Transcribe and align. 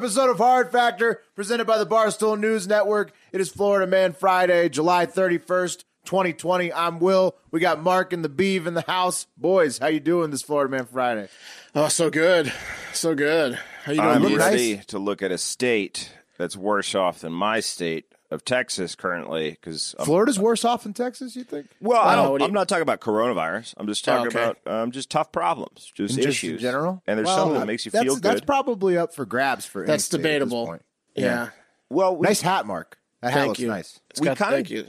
Episode 0.00 0.30
of 0.30 0.38
Hard 0.38 0.72
Factor, 0.72 1.20
presented 1.34 1.66
by 1.66 1.76
the 1.76 1.84
Barstool 1.84 2.40
News 2.40 2.66
Network. 2.66 3.12
It 3.32 3.40
is 3.42 3.50
Florida 3.50 3.86
Man 3.86 4.14
Friday, 4.14 4.70
July 4.70 5.04
31st, 5.04 5.84
2020. 6.06 6.72
I'm 6.72 7.00
Will. 7.00 7.36
We 7.50 7.60
got 7.60 7.82
Mark 7.82 8.14
and 8.14 8.24
the 8.24 8.30
Beeve 8.30 8.66
in 8.66 8.72
the 8.72 8.80
house. 8.80 9.26
Boys, 9.36 9.76
how 9.76 9.88
you 9.88 10.00
doing 10.00 10.30
this 10.30 10.40
Florida 10.40 10.70
Man 10.70 10.86
Friday? 10.86 11.28
Oh, 11.74 11.88
so 11.88 12.08
good, 12.08 12.50
so 12.94 13.14
good. 13.14 13.58
How 13.84 13.92
you 13.92 14.00
doing? 14.00 14.14
I'm 14.14 14.22
look 14.22 14.38
ready 14.38 14.76
nice. 14.76 14.86
to 14.86 14.98
look 14.98 15.20
at 15.20 15.32
a 15.32 15.36
state 15.36 16.10
that's 16.38 16.56
worse 16.56 16.94
off 16.94 17.18
than 17.18 17.34
my 17.34 17.60
state 17.60 18.09
of 18.30 18.44
Texas 18.44 18.94
currently 18.94 19.50
because 19.50 19.94
Florida's 20.04 20.38
worse 20.38 20.64
off 20.64 20.84
than 20.84 20.92
Texas, 20.92 21.34
you 21.36 21.44
think? 21.44 21.66
well, 21.80 22.00
I 22.00 22.14
don't. 22.14 22.30
what 22.30 22.38
do 22.38 22.44
you- 22.44 22.48
I'm 22.48 22.54
not 22.54 22.68
talking 22.68 22.82
about 22.82 23.00
coronavirus. 23.00 23.74
I'm 23.76 23.86
just 23.86 24.04
talking 24.04 24.28
okay. 24.28 24.42
about 24.42 24.58
um, 24.66 24.90
just 24.92 25.10
tough 25.10 25.32
problems, 25.32 25.90
just 25.94 26.14
In 26.16 26.20
issues 26.20 26.34
just 26.34 26.44
in 26.52 26.58
general? 26.58 27.02
And 27.06 27.18
there's 27.18 27.26
Well, 27.26 27.36
something 27.38 27.60
that 27.60 27.66
makes 27.66 27.84
you 27.84 27.90
feel 27.90 28.14
good. 28.14 28.22
That's 28.22 28.40
probably 28.42 28.96
up 28.96 29.14
for 29.14 29.24
grabs 29.26 29.64
for 29.66 29.82
any 29.82 29.88
That's 29.88 30.04
state 30.04 30.18
at 30.18 30.22
this 30.22 30.30
debatable. 30.32 30.66
point. 30.66 30.82
Yeah. 31.16 31.50
well, 31.90 32.16
we 32.16 32.26
Nice 32.26 32.40
hat, 32.40 32.66
Mark. 32.66 32.98
That 33.20 33.32
hat 33.32 33.38
Thank 33.38 33.48
looks 33.48 33.60
you. 33.60 33.68
nice. 33.68 34.00
It's 34.10 34.20
We 34.20 34.34
kinda- 34.34 34.64
you. 34.70 34.86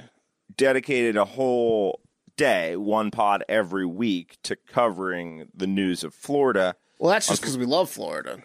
dedicated 0.56 1.18
a 1.18 1.26
whole 1.26 2.00
day, 2.38 2.76
one 2.76 3.12
pod 3.12 3.44
every 3.50 3.86
week, 3.86 4.38
to 4.44 4.56
covering 4.56 5.48
the 5.54 5.68
news 5.68 6.04
of 6.04 6.14
Florida. 6.14 6.76
Well, 7.00 7.12
that's 7.12 7.28
just 7.28 7.42
because 7.42 7.58
we 7.58 7.66
love 7.66 7.90
Florida. 7.90 8.44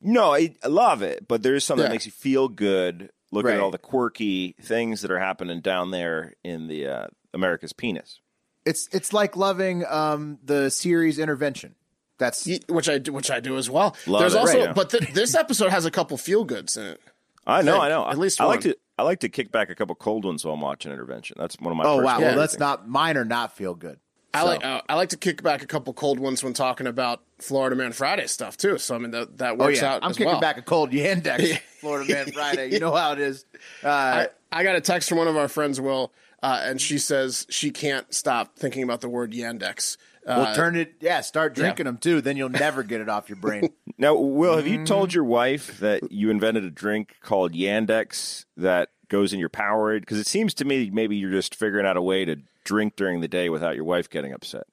No, 0.00 0.34
I, 0.34 0.54
I 0.64 0.66
love 0.68 1.02
it, 1.02 1.28
but 1.28 1.42
there's 1.44 1.64
something 1.64 1.82
Yeah. 1.84 1.88
that 1.88 1.94
makes 1.94 2.06
you 2.06 2.12
feel 2.12 2.48
good. 2.48 3.10
Look 3.32 3.46
Right. 3.46 3.54
at 3.54 3.60
all 3.60 3.70
the 3.72 3.78
quirky 3.78 4.54
things 4.60 5.00
that 5.02 5.10
are 5.10 5.18
happening 5.18 5.60
down 5.60 5.90
there 5.90 6.34
in 6.44 6.68
the 6.68 6.86
uh, 6.86 7.06
America's 7.34 7.72
penis. 7.72 8.20
It's 8.64 8.88
it's 8.92 9.12
like 9.12 9.34
loving 9.36 9.84
um, 9.86 10.38
the 10.44 10.70
series 10.70 11.18
Intervention. 11.18 11.74
That's 12.18 12.46
Which 12.68 12.88
I 12.88 12.98
do, 12.98 13.12
which 13.12 13.30
I 13.30 13.40
do 13.40 13.56
as 13.56 13.68
well. 13.68 13.96
Love 14.06 14.20
There's 14.20 14.34
it. 14.34 14.38
also, 14.38 14.66
Right. 14.66 14.74
but 14.74 14.90
th- 14.90 15.12
this 15.12 15.34
episode 15.34 15.70
has 15.70 15.84
a 15.86 15.90
couple 15.90 16.16
feel 16.16 16.44
goods 16.44 16.76
in 16.76 16.84
it. 16.86 17.00
I 17.44 17.62
know, 17.62 17.72
think. 17.72 17.84
I 17.84 17.88
know. 17.88 18.08
At 18.08 18.18
least 18.18 18.40
I 18.40 18.44
like 18.44 18.60
to. 18.60 18.76
I 18.98 19.02
like 19.02 19.20
to 19.20 19.28
kick 19.28 19.50
back 19.50 19.70
a 19.70 19.74
couple 19.74 19.94
cold 19.96 20.24
ones 20.24 20.44
while 20.44 20.54
I'm 20.54 20.60
watching 20.60 20.92
Intervention. 20.92 21.36
That's 21.40 21.56
one 21.58 21.72
of 21.72 21.76
my. 21.78 21.84
oh 21.84 21.96
wow. 21.96 22.12
personal 22.12 22.28
Well, 22.32 22.38
that's 22.38 22.58
not 22.58 22.88
mine 22.88 23.16
or 23.16 23.24
not 23.24 23.56
feel 23.56 23.74
good. 23.74 23.98
I 24.34 24.40
So- 24.40 24.46
like 24.46 24.64
uh, 24.64 24.82
I 24.88 24.94
like 24.94 25.10
to 25.10 25.16
kick 25.16 25.42
back 25.42 25.62
a 25.62 25.66
couple 25.66 25.92
cold 25.92 26.18
ones 26.18 26.42
when 26.42 26.54
talking 26.54 26.86
about 26.86 27.22
Florida 27.38 27.76
Man 27.76 27.92
Friday 27.92 28.26
stuff 28.26 28.56
too. 28.56 28.78
So 28.78 28.94
I 28.94 28.98
mean 28.98 29.10
that 29.12 29.38
that 29.38 29.52
Oh 29.52 29.56
works 29.56 29.80
yeah, 29.82 29.94
out. 29.94 30.02
I'm 30.04 30.10
as 30.10 30.16
kicking 30.16 30.32
well. 30.32 30.40
back 30.40 30.56
a 30.58 30.62
cold 30.62 30.90
Yandex, 30.90 31.58
Florida 31.80 32.12
Man 32.12 32.32
Friday. 32.32 32.70
You 32.72 32.80
know 32.80 32.94
how 32.94 33.12
it 33.12 33.18
is. 33.20 33.44
Uh, 33.84 34.26
I, 34.52 34.60
I 34.60 34.64
got 34.64 34.76
a 34.76 34.80
text 34.80 35.08
from 35.08 35.18
one 35.18 35.28
of 35.28 35.36
our 35.36 35.48
friends, 35.48 35.80
Will, 35.80 36.12
uh, 36.42 36.60
and 36.64 36.80
she 36.80 36.98
says 36.98 37.46
she 37.48 37.70
can't 37.70 38.12
stop 38.14 38.56
thinking 38.56 38.82
about 38.82 39.00
the 39.00 39.08
word 39.08 39.32
Yandex. 39.32 39.96
Uh, 40.26 40.44
well, 40.44 40.54
turn 40.54 40.76
it. 40.76 40.94
Yeah, 41.00 41.20
start 41.20 41.54
drinking 41.54 41.86
them 41.86 41.96
too. 41.96 42.20
Then 42.20 42.36
you'll 42.36 42.48
never 42.48 42.82
get 42.84 43.00
it 43.00 43.08
off 43.08 43.28
your 43.28 43.36
brain. 43.36 43.68
Now, 43.98 44.14
Will, 44.16 44.56
have 44.56 44.66
you 44.66 44.76
Mm-hmm. 44.78 44.84
told 44.84 45.14
your 45.14 45.22
wife 45.24 45.78
that 45.80 46.10
you 46.12 46.30
invented 46.30 46.64
a 46.64 46.70
drink 46.70 47.16
called 47.22 47.52
Yandex 47.52 48.46
that 48.56 48.88
goes 49.12 49.32
in 49.32 49.38
your 49.38 49.48
Powerade? 49.48 50.00
Because 50.00 50.18
it 50.18 50.26
seems 50.26 50.54
to 50.54 50.64
me 50.64 50.90
maybe 50.90 51.14
you're 51.16 51.30
just 51.30 51.54
figuring 51.54 51.86
out 51.86 51.96
a 51.96 52.02
way 52.02 52.24
to 52.24 52.36
drink 52.64 52.96
during 52.96 53.20
the 53.20 53.28
day 53.28 53.48
without 53.48 53.76
your 53.76 53.84
wife 53.84 54.10
getting 54.10 54.32
upset. 54.32 54.64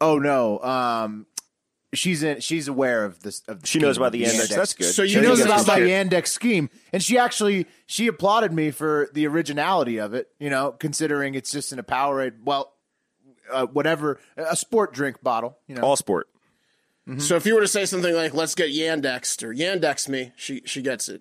oh 0.00 0.18
no. 0.18 0.58
Um, 0.60 1.26
she's 1.92 2.22
in. 2.22 2.40
She's 2.40 2.66
aware 2.68 3.04
of 3.04 3.22
this. 3.22 3.42
Of 3.46 3.60
the 3.60 3.66
She 3.66 3.78
knows 3.78 3.96
about 3.98 4.12
the 4.12 4.22
Yandex. 4.24 4.48
That's 4.48 4.74
good. 4.74 4.92
So 4.92 5.02
you 5.02 5.08
She 5.10 5.20
knows 5.20 5.40
about 5.40 5.58
just 5.58 5.68
my 5.68 5.78
Yandex 5.80 6.28
scheme, 6.28 6.70
and 6.92 7.02
she 7.02 7.18
actually 7.18 7.66
she 7.86 8.06
applauded 8.08 8.52
me 8.52 8.70
for 8.70 9.08
the 9.12 9.26
originality 9.26 9.98
of 9.98 10.14
it. 10.14 10.28
You 10.40 10.50
know, 10.50 10.72
considering 10.72 11.34
it's 11.34 11.52
just 11.52 11.72
in 11.72 11.78
a 11.78 11.84
Powerade. 11.84 12.42
Well, 12.44 12.72
uh, 13.52 13.66
whatever, 13.66 14.18
a 14.36 14.56
sport 14.56 14.92
drink 14.94 15.22
bottle. 15.22 15.58
You 15.68 15.74
know, 15.76 15.82
All 15.82 15.96
sport. 15.96 16.28
So 17.18 17.34
if 17.34 17.46
you 17.46 17.56
were 17.56 17.60
to 17.60 17.68
say 17.68 17.84
something 17.84 18.14
like 18.14 18.32
"Let's 18.32 18.54
get 18.54 18.70
Yandexed" 18.70 19.42
or 19.42 19.52
"Yandex 19.52 20.08
me," 20.08 20.32
she 20.36 20.62
she 20.64 20.82
gets 20.82 21.08
it. 21.08 21.20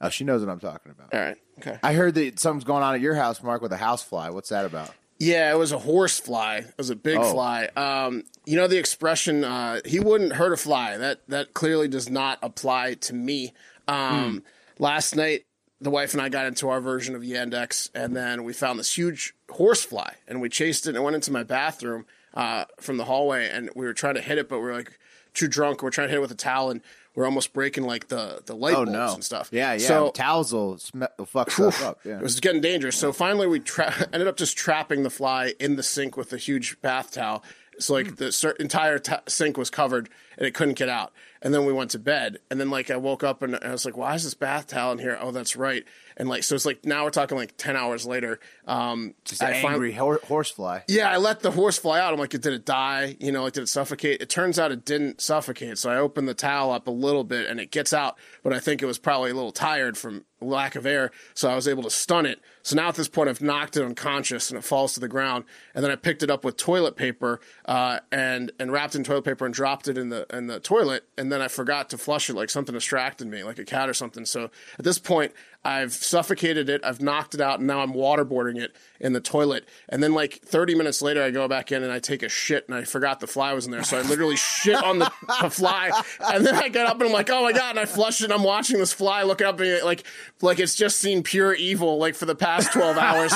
oh, 0.00 0.08
she 0.08 0.24
knows 0.24 0.44
what 0.44 0.50
I'm 0.50 0.58
talking 0.58 0.90
about. 0.90 1.14
All 1.14 1.20
right. 1.20 1.36
Okay. 1.60 1.78
I 1.82 1.92
heard 1.92 2.14
that 2.14 2.38
something's 2.38 2.64
going 2.64 2.82
on 2.82 2.94
at 2.94 3.00
your 3.00 3.14
house, 3.14 3.42
Mark, 3.42 3.62
with 3.62 3.72
a 3.72 3.76
house 3.76 4.02
fly. 4.02 4.30
What's 4.30 4.48
that 4.50 4.64
about? 4.64 4.90
Yeah, 5.18 5.52
it 5.52 5.56
was 5.58 5.72
a 5.72 5.78
horse 5.78 6.18
fly. 6.18 6.56
It 6.58 6.74
was 6.78 6.88
a 6.90 6.96
big 6.96 7.18
Oh. 7.18 7.30
fly. 7.32 7.68
Um, 7.76 8.24
you 8.46 8.56
know 8.56 8.66
the 8.66 8.78
expression 8.78 9.44
uh, 9.44 9.80
"he 9.84 10.00
wouldn't 10.00 10.32
hurt 10.34 10.52
a 10.52 10.56
fly." 10.56 10.96
That 10.96 11.20
that 11.28 11.52
clearly 11.52 11.88
does 11.88 12.08
not 12.08 12.38
apply 12.42 12.94
to 12.94 13.14
me. 13.14 13.52
Um, 13.86 14.42
Last 14.78 15.14
night, 15.14 15.44
the 15.82 15.90
wife 15.90 16.14
and 16.14 16.22
I 16.22 16.30
got 16.30 16.46
into 16.46 16.70
our 16.70 16.80
version 16.80 17.14
of 17.14 17.20
Yandex, 17.20 17.90
and 17.94 18.16
then 18.16 18.44
we 18.44 18.54
found 18.54 18.78
this 18.78 18.96
huge 18.96 19.34
horse 19.50 19.84
fly, 19.84 20.14
and 20.26 20.40
we 20.40 20.48
chased 20.48 20.86
it 20.86 20.94
and 20.94 21.04
went 21.04 21.16
into 21.16 21.30
my 21.32 21.42
bathroom 21.42 22.06
uh, 22.32 22.64
from 22.80 22.96
the 22.96 23.04
hallway, 23.04 23.50
and 23.50 23.68
we 23.76 23.84
were 23.84 23.92
trying 23.92 24.14
to 24.14 24.22
hit 24.22 24.38
it, 24.38 24.48
but 24.48 24.56
we 24.60 24.64
were 24.64 24.72
like 24.74 24.98
too 25.34 25.48
drunk. 25.48 25.82
We're 25.82 25.90
trying 25.90 26.06
to 26.06 26.12
hit 26.12 26.16
it 26.16 26.22
with 26.22 26.30
a 26.30 26.34
towel, 26.34 26.70
and 26.70 26.80
we're 27.14 27.24
almost 27.24 27.52
breaking 27.52 27.84
like 27.84 28.08
the 28.08 28.42
the 28.46 28.54
light 28.54 28.74
Oh 28.74 28.84
bulbs 28.84 28.92
no, 28.92 29.14
and 29.14 29.24
stuff. 29.24 29.48
Yeah, 29.52 29.72
yeah. 29.72 29.78
So 29.78 30.10
Towels 30.10 30.52
will, 30.52 30.78
sm- 30.78 31.04
fuck 31.26 31.50
stuff 31.50 31.82
up. 31.82 32.00
Yeah. 32.04 32.16
it 32.16 32.22
was 32.22 32.40
getting 32.40 32.60
dangerous. 32.60 32.96
So 32.96 33.12
finally, 33.12 33.46
we 33.46 33.60
tra- 33.60 34.08
ended 34.12 34.28
up 34.28 34.36
just 34.36 34.56
trapping 34.56 35.02
the 35.02 35.10
fly 35.10 35.54
in 35.58 35.76
the 35.76 35.82
sink 35.82 36.16
with 36.16 36.32
a 36.32 36.36
huge 36.36 36.80
bath 36.80 37.12
towel. 37.12 37.42
So 37.78 37.94
like 37.94 38.08
hmm. 38.08 38.14
the 38.14 38.32
cer- 38.32 38.52
entire 38.52 38.98
t- 38.98 39.14
sink 39.26 39.56
was 39.56 39.70
covered 39.70 40.08
and 40.36 40.46
it 40.46 40.54
couldn't 40.54 40.74
get 40.74 40.88
out. 40.88 41.12
And 41.42 41.54
then 41.54 41.64
we 41.64 41.72
went 41.72 41.90
to 41.92 41.98
bed. 41.98 42.38
And 42.50 42.60
then 42.60 42.70
like 42.70 42.90
I 42.90 42.96
woke 42.96 43.24
up 43.24 43.42
and 43.42 43.56
I 43.56 43.72
was 43.72 43.84
like, 43.84 43.96
"Why 43.96 44.14
is 44.14 44.24
this 44.24 44.34
bath 44.34 44.66
towel 44.68 44.92
in 44.92 44.98
here?" 44.98 45.18
Oh, 45.20 45.30
that's 45.30 45.56
right. 45.56 45.84
And 46.16 46.28
like 46.28 46.42
so, 46.44 46.54
it's 46.54 46.66
like 46.66 46.84
now 46.84 47.04
we're 47.04 47.10
talking 47.10 47.36
like 47.36 47.56
ten 47.56 47.76
hours 47.76 48.06
later. 48.06 48.40
Um, 48.66 49.14
Just 49.24 49.42
an 49.42 49.48
I 49.48 49.56
angry 49.56 49.92
hor- 49.92 50.20
horsefly. 50.24 50.80
yeah, 50.88 51.10
I 51.10 51.16
let 51.16 51.40
the 51.40 51.50
horse 51.50 51.78
fly 51.78 52.00
out. 52.00 52.12
I'm 52.12 52.18
like, 52.20 52.30
did 52.30 52.46
it 52.46 52.64
die? 52.64 53.16
You 53.20 53.32
know, 53.32 53.42
like 53.44 53.54
did 53.54 53.62
it 53.62 53.68
suffocate? 53.68 54.20
It 54.20 54.28
turns 54.28 54.58
out 54.58 54.72
it 54.72 54.84
didn't 54.84 55.20
suffocate. 55.20 55.78
So 55.78 55.90
I 55.90 55.96
opened 55.96 56.28
the 56.28 56.34
towel 56.34 56.70
up 56.72 56.86
a 56.86 56.90
little 56.92 57.24
bit 57.24 57.46
and 57.48 57.58
it 57.60 57.70
gets 57.70 57.92
out, 57.92 58.16
but 58.42 58.52
I 58.52 58.60
think 58.60 58.82
it 58.82 58.86
was 58.86 58.98
probably 58.98 59.30
a 59.30 59.34
little 59.34 59.52
tired 59.52 59.96
from 59.98 60.24
lack 60.42 60.74
of 60.74 60.86
air. 60.86 61.10
So 61.34 61.50
I 61.50 61.54
was 61.54 61.68
able 61.68 61.82
to 61.82 61.90
stun 61.90 62.24
it. 62.26 62.40
So 62.62 62.74
now 62.76 62.88
at 62.88 62.94
this 62.94 63.08
point, 63.08 63.28
I've 63.28 63.42
knocked 63.42 63.76
it 63.76 63.84
unconscious 63.84 64.50
and 64.50 64.56
it 64.58 64.62
falls 64.62 64.94
to 64.94 65.00
the 65.00 65.08
ground. 65.08 65.44
And 65.74 65.84
then 65.84 65.90
I 65.90 65.96
picked 65.96 66.22
it 66.22 66.30
up 66.30 66.44
with 66.44 66.56
toilet 66.56 66.96
paper 66.96 67.40
uh, 67.66 68.00
and 68.12 68.50
and 68.58 68.72
wrapped 68.72 68.94
in 68.94 69.04
toilet 69.04 69.24
paper 69.24 69.44
and 69.44 69.52
dropped 69.54 69.88
it 69.88 69.98
in 69.98 70.08
the 70.10 70.26
in 70.34 70.46
the 70.46 70.60
toilet. 70.60 71.04
And 71.18 71.30
then 71.30 71.42
I 71.42 71.48
forgot 71.48 71.90
to 71.90 71.98
flush 71.98 72.30
it, 72.30 72.36
like 72.36 72.50
something 72.50 72.74
distracted 72.74 73.26
me, 73.26 73.42
like 73.44 73.58
a 73.58 73.64
cat 73.64 73.88
or 73.88 73.94
something. 73.94 74.24
So 74.24 74.44
at 74.78 74.84
this 74.84 74.98
point, 74.98 75.32
I've 75.62 75.92
suffocated 75.92 76.70
it, 76.70 76.80
I've 76.84 77.02
knocked 77.02 77.34
it 77.34 77.40
out, 77.40 77.58
and 77.58 77.66
now 77.66 77.80
I'm 77.80 77.92
waterboarding 77.92 78.58
it 78.58 78.74
in 78.98 79.12
the 79.12 79.20
toilet. 79.20 79.68
And 79.90 80.02
then 80.02 80.14
like 80.14 80.40
30 80.42 80.74
minutes 80.74 81.02
later, 81.02 81.22
I 81.22 81.30
go 81.30 81.46
back 81.48 81.70
in 81.70 81.82
and 81.82 81.92
I 81.92 81.98
take 81.98 82.22
a 82.22 82.30
shit, 82.30 82.64
and 82.66 82.74
I 82.74 82.84
forgot 82.84 83.20
the 83.20 83.26
fly 83.26 83.52
was 83.52 83.66
in 83.66 83.72
there, 83.72 83.84
so 83.84 83.98
I 83.98 84.02
literally 84.02 84.36
shit 84.36 84.82
on 84.82 85.00
the, 85.00 85.12
the 85.42 85.50
fly. 85.50 85.90
And 86.32 86.46
then 86.46 86.54
I 86.54 86.68
get 86.70 86.86
up 86.86 86.94
and 86.94 87.04
I'm 87.04 87.12
like, 87.12 87.28
oh 87.28 87.42
my 87.42 87.52
god! 87.52 87.70
And 87.70 87.78
I 87.80 87.84
flush 87.84 88.22
it. 88.22 88.24
and 88.24 88.32
I'm 88.32 88.42
watching 88.42 88.78
this 88.78 88.92
fly 88.94 89.22
look 89.22 89.42
up 89.42 89.56
at 89.56 89.60
me 89.60 89.82
like 89.82 90.04
like 90.40 90.58
it's 90.60 90.74
just 90.74 90.98
seen 90.98 91.22
pure 91.22 91.52
evil 91.54 91.98
like 91.98 92.14
for 92.14 92.24
the 92.26 92.34
past 92.34 92.72
12 92.72 92.96
hours. 92.96 93.30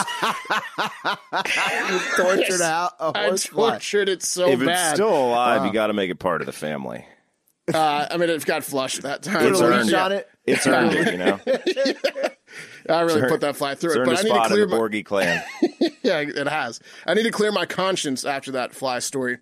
Tortured 2.16 2.60
out 2.62 2.92
a 3.00 3.12
I 3.14 3.28
horsefly. 3.28 3.70
tortured 3.70 4.08
it 4.08 4.22
so 4.22 4.48
if 4.48 4.60
bad. 4.60 4.92
it's 4.92 4.94
still 4.94 5.26
alive, 5.28 5.64
you 5.66 5.72
got 5.72 5.88
to 5.88 5.92
make 5.92 6.10
it 6.10 6.18
part 6.18 6.40
of 6.40 6.46
the 6.46 6.52
family. 6.52 7.04
uh, 7.72 8.06
I 8.10 8.16
mean, 8.16 8.30
it 8.30 8.44
got 8.44 8.64
flushed 8.64 9.02
that 9.02 9.22
time. 9.22 9.46
It's 9.46 9.60
Put 9.60 9.70
a 9.70 9.74
earned 9.76 9.86
leash 9.86 9.94
on 9.94 10.12
it. 10.12 10.28
It's 10.46 10.66
earned 10.66 10.92
it, 10.92 11.12
you 11.12 11.18
know. 11.18 11.40
I 12.94 13.00
really 13.00 13.28
put 13.28 13.40
that 13.40 13.56
fly 13.56 13.74
through 13.74 14.02
it, 14.02 14.04
but 14.04 14.18
I 14.18 14.22
need 14.22 14.34
to 14.34 14.48
clear 14.48 14.66
the 14.66 14.76
my, 14.76 14.78
Borgie 14.78 15.04
clan. 15.04 15.42
Yeah, 16.02 16.18
it 16.20 16.46
has. 16.46 16.80
I 17.06 17.14
need 17.14 17.22
to 17.22 17.30
clear 17.30 17.50
my 17.50 17.64
conscience 17.64 18.26
after 18.26 18.52
that 18.52 18.74
fly 18.74 18.98
story. 18.98 19.38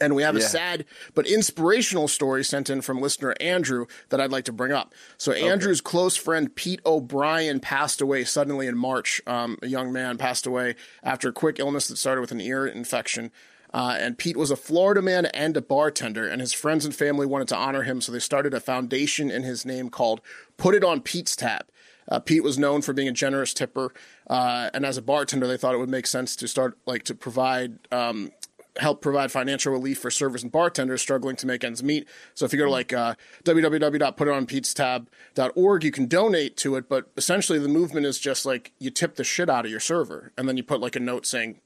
And 0.00 0.14
we 0.14 0.22
have 0.22 0.36
a 0.36 0.40
sad 0.40 0.84
but 1.14 1.26
inspirational 1.26 2.06
story 2.06 2.44
sent 2.44 2.70
in 2.70 2.82
from 2.82 3.00
listener 3.00 3.34
Andrew 3.40 3.86
that 4.10 4.20
I'd 4.20 4.30
like 4.30 4.44
to 4.44 4.52
bring 4.52 4.70
up. 4.70 4.94
So, 5.16 5.32
Andrew's 5.32 5.80
close 5.80 6.14
friend 6.14 6.54
Pete 6.54 6.80
O'Brien 6.86 7.58
passed 7.58 8.00
away 8.00 8.22
suddenly 8.22 8.68
in 8.68 8.78
March. 8.78 9.20
Um, 9.26 9.58
a 9.60 9.66
young 9.66 9.92
man 9.92 10.16
passed 10.18 10.46
away 10.46 10.76
after 11.02 11.30
a 11.30 11.32
quick 11.32 11.58
illness 11.58 11.88
that 11.88 11.96
started 11.96 12.20
with 12.20 12.30
an 12.30 12.40
ear 12.40 12.64
infection. 12.64 13.32
Uh, 13.72 13.96
and 13.98 14.18
Pete 14.18 14.36
was 14.36 14.50
a 14.50 14.56
Florida 14.56 15.02
man 15.02 15.26
and 15.26 15.56
a 15.56 15.62
bartender, 15.62 16.26
and 16.26 16.40
his 16.40 16.52
friends 16.52 16.84
and 16.84 16.94
family 16.94 17.26
wanted 17.26 17.48
to 17.48 17.56
honor 17.56 17.82
him, 17.82 18.00
so 18.00 18.10
they 18.10 18.18
started 18.18 18.54
a 18.54 18.60
foundation 18.60 19.30
in 19.30 19.42
his 19.42 19.64
name 19.64 19.90
called 19.90 20.20
Put 20.56 20.74
It 20.74 20.84
on 20.84 21.00
Pete's 21.00 21.36
Tab. 21.36 21.66
Uh, 22.10 22.18
Pete 22.18 22.42
was 22.42 22.58
known 22.58 22.80
for 22.80 22.94
being 22.94 23.08
a 23.08 23.12
generous 23.12 23.52
tipper, 23.52 23.92
uh, 24.28 24.70
and 24.72 24.86
as 24.86 24.96
a 24.96 25.02
bartender, 25.02 25.46
they 25.46 25.58
thought 25.58 25.74
it 25.74 25.78
would 25.78 25.90
make 25.90 26.06
sense 26.06 26.34
to 26.36 26.48
start 26.48 26.78
like 26.86 27.02
to 27.04 27.14
provide 27.14 27.78
um, 27.92 28.30
help 28.78 29.02
provide 29.02 29.30
financial 29.30 29.70
relief 29.72 29.98
for 29.98 30.10
servers 30.10 30.42
and 30.42 30.50
bartenders 30.50 31.02
struggling 31.02 31.36
to 31.36 31.46
make 31.46 31.62
ends 31.64 31.82
meet. 31.82 32.08
So 32.34 32.46
if 32.46 32.52
you 32.52 32.58
go 32.58 32.64
to 32.64 32.70
like 32.70 32.92
uh, 32.92 33.14
www.putitonpetestab.org, 33.44 35.84
you 35.84 35.90
can 35.90 36.06
donate 36.06 36.56
to 36.58 36.76
it. 36.76 36.88
But 36.88 37.10
essentially, 37.16 37.58
the 37.58 37.66
movement 37.68 38.06
is 38.06 38.18
just 38.18 38.46
like 38.46 38.72
you 38.78 38.90
tip 38.90 39.16
the 39.16 39.24
shit 39.24 39.50
out 39.50 39.66
of 39.66 39.70
your 39.70 39.80
server, 39.80 40.32
and 40.38 40.48
then 40.48 40.56
you 40.56 40.62
put 40.62 40.80
like 40.80 40.96
a 40.96 41.00
note 41.00 41.26
saying, 41.26 41.60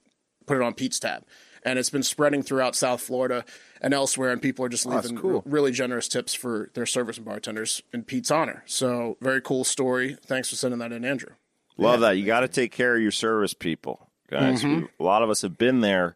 "Put 0.45 0.57
it 0.57 0.63
on 0.63 0.73
Pete's 0.73 0.99
tab." 0.99 1.23
And 1.65 1.79
it's 1.79 1.89
been 1.89 2.03
spreading 2.03 2.43
throughout 2.43 2.75
South 2.75 3.01
Florida 3.01 3.45
and 3.81 3.93
elsewhere, 3.93 4.31
and 4.31 4.41
people 4.41 4.65
are 4.65 4.69
just 4.69 4.85
leaving 4.85 5.15
cool. 5.17 5.43
really 5.45 5.71
generous 5.71 6.07
tips 6.09 6.33
for 6.33 6.69
their 6.73 6.85
service 6.85 7.17
and 7.17 7.25
bartenders 7.25 7.81
in 7.93 8.03
Pete's 8.03 8.31
honor. 8.31 8.63
So 8.65 9.17
very 9.21 9.39
cool 9.41 9.63
story. 9.63 10.17
Thanks 10.25 10.49
for 10.49 10.55
sending 10.57 10.79
that 10.79 10.91
in, 10.91 11.05
Andrew. 11.05 11.35
Love 11.77 12.01
that. 12.01 12.17
You 12.17 12.25
got 12.25 12.41
to 12.41 12.47
take 12.47 12.71
care 12.71 12.95
of 12.95 13.01
your 13.01 13.11
service 13.11 13.53
people, 13.53 14.09
guys. 14.29 14.61
Mm-hmm. 14.61 14.85
A 14.99 15.03
lot 15.03 15.23
of 15.23 15.29
us 15.29 15.41
have 15.41 15.57
been 15.57 15.79
there, 15.81 16.15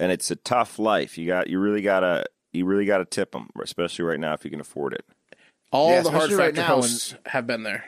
and 0.00 0.10
it's 0.10 0.30
a 0.30 0.36
tough 0.36 0.78
life. 0.78 1.16
You 1.16 1.26
got, 1.28 1.48
you 1.48 1.58
really 1.60 1.80
gotta, 1.82 2.26
you 2.52 2.64
really 2.66 2.84
gotta 2.84 3.04
tip 3.04 3.32
them, 3.32 3.48
especially 3.62 4.04
right 4.04 4.20
now 4.20 4.34
if 4.34 4.44
you 4.44 4.50
can 4.50 4.60
afford 4.60 4.94
it. 4.94 5.04
All 5.70 5.90
Yeah, 5.90 6.02
the 6.02 6.10
hard 6.10 6.24
especially 6.24 6.36
right 6.36 6.56
factor 6.56 6.68
now 6.68 6.76
hosts 6.76 7.14
have 7.26 7.46
been 7.46 7.62
there. 7.62 7.84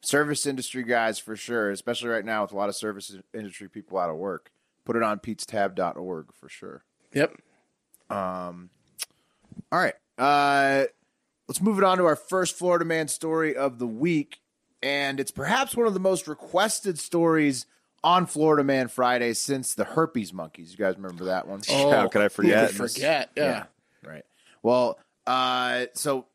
service 0.00 0.46
industry 0.46 0.82
guys 0.82 1.18
for 1.18 1.36
sure, 1.36 1.70
especially 1.70 2.08
right 2.08 2.24
now 2.24 2.42
with 2.42 2.52
a 2.52 2.56
lot 2.56 2.68
of 2.68 2.76
service 2.76 3.16
industry 3.34 3.68
people 3.68 3.98
out 3.98 4.08
of 4.10 4.16
work. 4.16 4.50
Put 4.84 4.96
it 4.96 5.02
on 5.02 5.18
petestab.org 5.18 6.32
for 6.32 6.48
sure. 6.48 6.84
Yep. 7.12 7.36
All 9.72 9.78
right. 9.78 9.94
Uh, 10.18 10.84
let's 11.48 11.60
move 11.60 11.78
it 11.78 11.84
on 11.84 11.98
to 11.98 12.04
our 12.04 12.16
first 12.16 12.56
Florida 12.56 12.84
man 12.84 13.08
story 13.08 13.56
of 13.56 13.78
the 13.78 13.86
week. 13.86 14.38
And 14.82 15.18
it's 15.18 15.30
perhaps 15.30 15.74
one 15.74 15.86
of 15.86 15.94
the 15.94 16.00
most 16.00 16.28
requested 16.28 16.98
stories 16.98 17.66
on 18.02 18.26
Florida 18.26 18.62
Man 18.62 18.88
Friday 18.88 19.32
since 19.32 19.74
the 19.74 19.84
herpes 19.84 20.32
monkeys. 20.32 20.72
You 20.72 20.78
guys 20.78 20.96
remember 20.96 21.24
that 21.24 21.48
one? 21.48 21.62
How 21.66 22.08
could 22.08 22.20
I 22.20 22.28
forget? 22.28 22.68
Could 22.68 22.76
forget? 22.76 23.30
Yeah. 23.34 23.64
Right. 24.04 24.24
Well, 24.62 24.98
uh, 25.26 25.86
so 25.94 26.26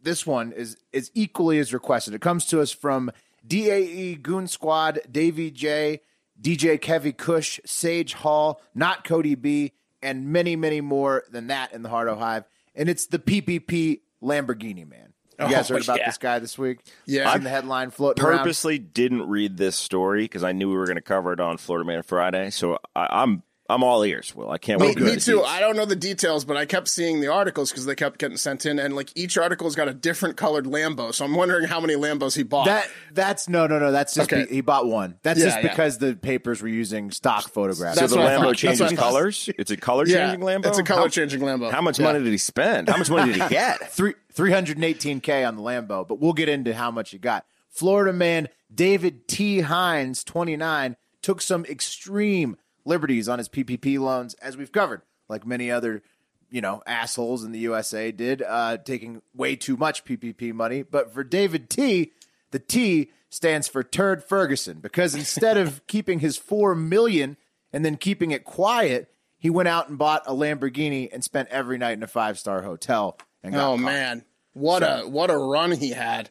this 0.00 0.24
one 0.24 0.52
is 0.52 0.76
is 0.92 1.10
equally 1.14 1.58
as 1.58 1.74
requested. 1.74 2.14
It 2.14 2.20
comes 2.20 2.46
to 2.46 2.60
us 2.60 2.70
from 2.70 3.10
DAE 3.44 4.14
Goon 4.22 4.46
Squad, 4.46 5.00
Davey 5.10 5.50
J, 5.50 6.00
DJ 6.42 6.78
Kevy 6.80 7.16
Cush, 7.16 7.60
Sage 7.64 8.14
Hall, 8.14 8.60
not 8.74 9.04
Cody 9.04 9.34
B, 9.36 9.72
and 10.02 10.26
many, 10.26 10.56
many 10.56 10.80
more 10.80 11.24
than 11.30 11.46
that 11.46 11.72
in 11.72 11.82
the 11.82 11.88
Hardo 11.88 12.16
Hive. 12.16 12.44
And 12.74 12.88
it's 12.88 13.06
the 13.06 13.18
PPP 13.18 14.00
Lamborghini 14.22 14.88
man. 14.88 15.12
You 15.38 15.48
guys 15.48 15.70
Oh, 15.70 15.74
heard 15.74 15.84
about 15.84 15.98
yeah. 15.98 16.06
this 16.06 16.18
guy 16.18 16.38
this 16.38 16.58
week? 16.58 16.80
Yeah. 17.06 17.32
Seen 17.32 17.44
the 17.44 17.50
headline 17.50 17.90
floating 17.90 18.24
around. 18.24 18.38
Purposely 18.38 18.78
didn't 18.78 19.28
read 19.28 19.56
this 19.56 19.76
story 19.76 20.24
because 20.24 20.42
I 20.44 20.52
knew 20.52 20.68
we 20.68 20.76
were 20.76 20.86
going 20.86 20.96
to 20.96 21.00
cover 21.02 21.32
it 21.32 21.40
on 21.40 21.58
Florida 21.58 21.86
Man 21.86 22.02
Friday. 22.02 22.50
So 22.50 22.78
I, 22.96 23.22
I'm, 23.22 23.42
I'm 23.72 23.82
all 23.82 24.02
ears. 24.04 24.34
Will 24.34 24.50
I 24.50 24.58
can't 24.58 24.80
wait. 24.80 24.96
to 24.96 25.02
me 25.02 25.16
too. 25.16 25.36
these. 25.38 25.44
I 25.46 25.60
don't 25.60 25.76
know 25.76 25.84
the 25.84 25.96
details, 25.96 26.44
but 26.44 26.56
I 26.56 26.66
kept 26.66 26.88
seeing 26.88 27.20
the 27.20 27.28
articles 27.28 27.70
because 27.70 27.86
they 27.86 27.94
kept 27.94 28.18
getting 28.18 28.36
sent 28.36 28.66
in, 28.66 28.78
and 28.78 28.94
like 28.94 29.10
each 29.14 29.38
article's 29.38 29.74
got 29.74 29.88
a 29.88 29.94
different 29.94 30.36
colored 30.36 30.66
Lambo. 30.66 31.12
So 31.14 31.24
I'm 31.24 31.34
wondering 31.34 31.66
how 31.66 31.80
many 31.80 31.94
Lambos 31.94 32.36
he 32.36 32.42
bought. 32.42 32.66
That 32.66 32.88
that's 33.12 33.48
no 33.48 33.66
no 33.66 33.78
no. 33.78 33.90
That's 33.92 34.14
just 34.14 34.32
Okay. 34.32 34.44
be- 34.46 34.54
he 34.56 34.60
bought 34.60 34.86
one. 34.86 35.18
That's 35.22 35.38
Yeah, 35.40 35.46
just 35.46 35.56
yeah. 35.62 35.68
because 35.70 35.98
the 35.98 36.14
papers 36.14 36.60
were 36.62 36.68
using 36.68 37.10
stock 37.10 37.48
photographs. 37.48 37.96
So 37.96 38.02
That's 38.02 38.12
the 38.12 38.18
Lambo 38.18 38.54
changes 38.54 38.80
what 38.80 38.92
I 38.92 38.96
thought. 38.96 39.02
colors. 39.10 39.50
It's 39.58 39.70
a 39.70 39.76
color 39.76 40.06
yeah, 40.06 40.28
changing 40.30 40.46
Lambo. 40.46 40.66
It's 40.66 40.78
a 40.78 40.82
color 40.82 41.00
How- 41.02 41.08
changing 41.08 41.40
Lambo. 41.40 41.70
How 41.70 41.80
much 41.80 41.98
Yeah. 41.98 42.04
money 42.06 42.18
did 42.22 42.30
he 42.30 42.38
spend? 42.38 42.88
How 42.88 42.96
much 42.98 43.10
money 43.10 43.32
did 43.32 43.42
he 43.42 43.48
get? 43.54 43.90
three 43.92 44.14
three 44.32 44.52
hundred 44.52 44.76
and 44.76 44.84
eighteen 44.84 45.20
k 45.20 45.44
on 45.44 45.56
the 45.56 45.62
Lambo, 45.62 46.06
but 46.06 46.20
we'll 46.20 46.32
get 46.32 46.48
into 46.48 46.74
how 46.74 46.90
much 46.90 47.10
he 47.10 47.18
got. 47.18 47.46
Florida 47.70 48.12
man 48.12 48.48
David 48.74 49.28
T. 49.28 49.60
Hines, 49.60 50.24
twenty 50.24 50.56
nine, 50.56 50.96
took 51.22 51.40
some 51.40 51.64
extreme 51.66 52.56
liberties 52.84 53.28
on 53.28 53.38
his 53.38 53.48
PPP 53.48 53.98
loans, 53.98 54.34
as 54.34 54.56
we've 54.56 54.72
covered, 54.72 55.02
like 55.28 55.46
many 55.46 55.70
other 55.70 56.02
you 56.50 56.60
know 56.60 56.82
assholes 56.86 57.44
in 57.44 57.52
the 57.52 57.58
USA 57.60 58.12
did, 58.12 58.42
uh, 58.42 58.76
taking 58.78 59.22
way 59.34 59.56
too 59.56 59.76
much 59.76 60.04
PPP 60.04 60.52
money. 60.52 60.82
But 60.82 61.12
for 61.12 61.24
David 61.24 61.70
T, 61.70 62.12
the 62.50 62.58
T 62.58 63.10
stands 63.30 63.66
for 63.68 63.82
Turd 63.82 64.22
Ferguson 64.22 64.78
because 64.80 65.14
instead 65.14 65.56
of 65.56 65.86
keeping 65.86 66.18
his 66.18 66.36
four 66.36 66.74
million 66.74 67.36
and 67.72 67.84
then 67.84 67.96
keeping 67.96 68.30
it 68.32 68.44
quiet, 68.44 69.08
he 69.38 69.48
went 69.48 69.68
out 69.68 69.88
and 69.88 69.96
bought 69.96 70.22
a 70.26 70.32
Lamborghini 70.32 71.08
and 71.10 71.24
spent 71.24 71.48
every 71.48 71.78
night 71.78 71.92
in 71.92 72.02
a 72.02 72.06
five 72.06 72.38
star 72.38 72.62
hotel. 72.62 73.16
And 73.42 73.54
got 73.54 73.66
Oh 73.72 73.76
caught. 73.76 73.80
man, 73.84 74.24
what 74.52 74.82
a 74.82 75.08
what 75.08 75.30
a 75.30 75.36
run 75.38 75.72
he 75.72 75.90
had. 75.90 76.28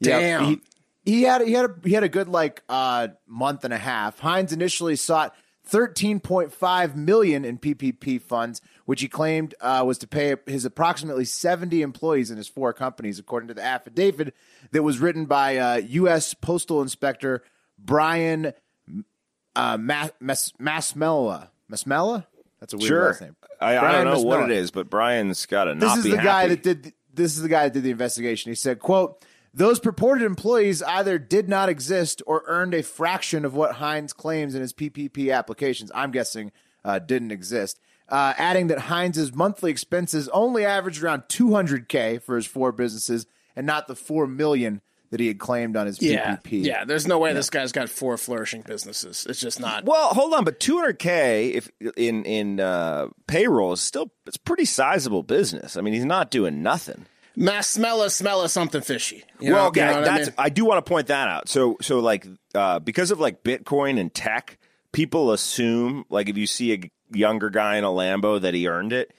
Yeah, 0.00 0.18
Damn. 0.20 0.44
he, 0.44 0.60
he 1.06 1.22
had 1.22 1.40
he 1.40 1.52
had 1.54 1.64
a, 1.70 1.74
he 1.84 1.92
had 1.94 2.02
a 2.04 2.08
good 2.10 2.28
like 2.28 2.62
uh, 2.68 3.08
month 3.26 3.64
and 3.64 3.72
a 3.72 3.78
half. 3.78 4.18
Hines 4.18 4.52
initially 4.52 4.96
sought 4.96 5.34
13.5 5.70 6.94
million 6.94 7.44
in 7.44 7.58
PPP 7.58 8.20
funds, 8.20 8.60
which 8.84 9.00
he 9.00 9.08
claimed 9.08 9.54
uh, 9.60 9.82
was 9.86 9.98
to 9.98 10.06
pay 10.06 10.34
his 10.46 10.64
approximately 10.64 11.24
70 11.24 11.82
employees 11.82 12.30
in 12.30 12.36
his 12.36 12.48
four 12.48 12.72
companies, 12.72 13.18
according 13.18 13.48
to 13.48 13.54
the 13.54 13.62
affidavit 13.64 14.34
that 14.72 14.82
was 14.82 14.98
written 14.98 15.24
by 15.26 15.56
uh, 15.56 15.76
U.S. 15.76 16.34
Postal 16.34 16.82
Inspector 16.82 17.42
Brian 17.78 18.52
uh, 19.54 19.76
Ma- 19.78 20.08
Mas- 20.20 20.52
Masmella. 20.60 21.48
Masmella? 21.70 22.26
That's 22.60 22.72
a 22.72 22.76
weird 22.76 22.88
Sure. 22.88 23.06
last 23.06 23.20
name. 23.20 23.36
I, 23.60 23.76
I 23.78 23.92
don't 23.92 24.04
know 24.04 24.22
what 24.22 24.42
it 24.50 24.56
is, 24.56 24.70
but 24.70 24.88
Brian's 24.88 25.44
got 25.46 25.64
to 25.64 25.74
not 25.74 25.96
this 25.96 26.04
is 26.06 26.10
the 26.12 26.16
guy 26.18 26.42
happy. 26.42 26.54
that 26.54 26.62
did 26.62 26.92
this 27.12 27.36
is 27.36 27.42
the 27.42 27.48
guy 27.48 27.64
that 27.64 27.72
did 27.74 27.82
the 27.82 27.90
investigation. 27.90 28.50
He 28.50 28.54
said, 28.54 28.78
"quote 28.78 29.24
Those 29.56 29.80
purported 29.80 30.22
employees 30.22 30.82
either 30.82 31.18
did 31.18 31.48
not 31.48 31.68
exist 31.70 32.22
or 32.26 32.44
earned 32.46 32.74
a 32.74 32.82
fraction 32.82 33.44
of 33.46 33.54
what 33.54 33.72
Hines 33.76 34.12
claims 34.12 34.54
in 34.54 34.60
his 34.60 34.72
PPP 34.74 35.34
applications. 35.34 35.90
I'm 35.94 36.10
guessing 36.12 36.52
uh, 36.84 36.98
didn't 36.98 37.32
exist." 37.32 37.80
Uh, 38.08 38.34
adding 38.38 38.68
that 38.68 38.82
Hines's 38.82 39.34
monthly 39.34 39.72
expenses 39.72 40.28
only 40.28 40.64
averaged 40.64 41.02
around 41.02 41.22
200k 41.22 42.22
for 42.22 42.36
his 42.36 42.46
four 42.46 42.70
businesses, 42.70 43.26
and 43.56 43.66
not 43.66 43.88
the 43.88 43.96
four 43.96 44.26
million 44.28 44.80
that 45.10 45.18
he 45.20 45.26
had 45.28 45.38
claimed 45.38 45.76
on 45.76 45.86
his 45.86 46.00
Yeah, 46.02 46.36
PPP. 46.36 46.64
yeah. 46.64 46.84
There's 46.84 47.06
no 47.06 47.18
way 47.18 47.32
this 47.32 47.48
guy's 47.50 47.72
got 47.72 47.88
four 47.88 48.16
flourishing 48.18 48.62
businesses. 48.62 49.26
It's 49.28 49.40
just 49.40 49.58
not. 49.58 49.84
Well, 49.84 50.08
hold 50.10 50.34
on, 50.34 50.44
but 50.44 50.60
200k 50.60 51.52
if 51.54 51.70
in 51.96 52.24
in 52.24 52.60
uh, 52.60 53.08
payroll 53.26 53.72
is 53.72 53.80
still 53.80 54.10
it's 54.26 54.36
pretty 54.36 54.64
sizable 54.66 55.22
business. 55.22 55.76
I 55.76 55.80
mean, 55.80 55.94
he's 55.94 56.04
not 56.04 56.30
doing 56.30 56.62
nothing. 56.62 57.06
Mass 57.36 57.68
smell 57.68 58.02
a 58.02 58.10
smell 58.10 58.40
of 58.42 58.50
something 58.50 58.80
fishy. 58.80 59.22
You 59.38 59.52
well, 59.52 59.64
know, 59.64 59.68
okay, 59.68 59.86
you 59.86 59.94
know 59.94 60.04
that's 60.04 60.30
I 60.38 60.44
I, 60.44 60.48
do 60.48 60.64
want 60.64 60.84
to 60.84 60.88
point 60.88 61.08
that 61.08 61.28
out. 61.28 61.48
So 61.48 61.76
so 61.82 62.00
like 62.00 62.26
uh, 62.54 62.78
because 62.78 63.10
of 63.10 63.20
like 63.20 63.44
Bitcoin 63.44 64.00
and 64.00 64.12
tech, 64.12 64.58
people 64.92 65.30
assume 65.32 66.06
like 66.08 66.28
if 66.30 66.38
you 66.38 66.46
see 66.46 66.72
a 66.72 66.90
younger 67.10 67.50
guy 67.50 67.76
in 67.76 67.84
a 67.84 67.88
Lambo 67.88 68.40
that 68.40 68.54
he 68.54 68.68
earned 68.68 68.92
it. 68.92 69.12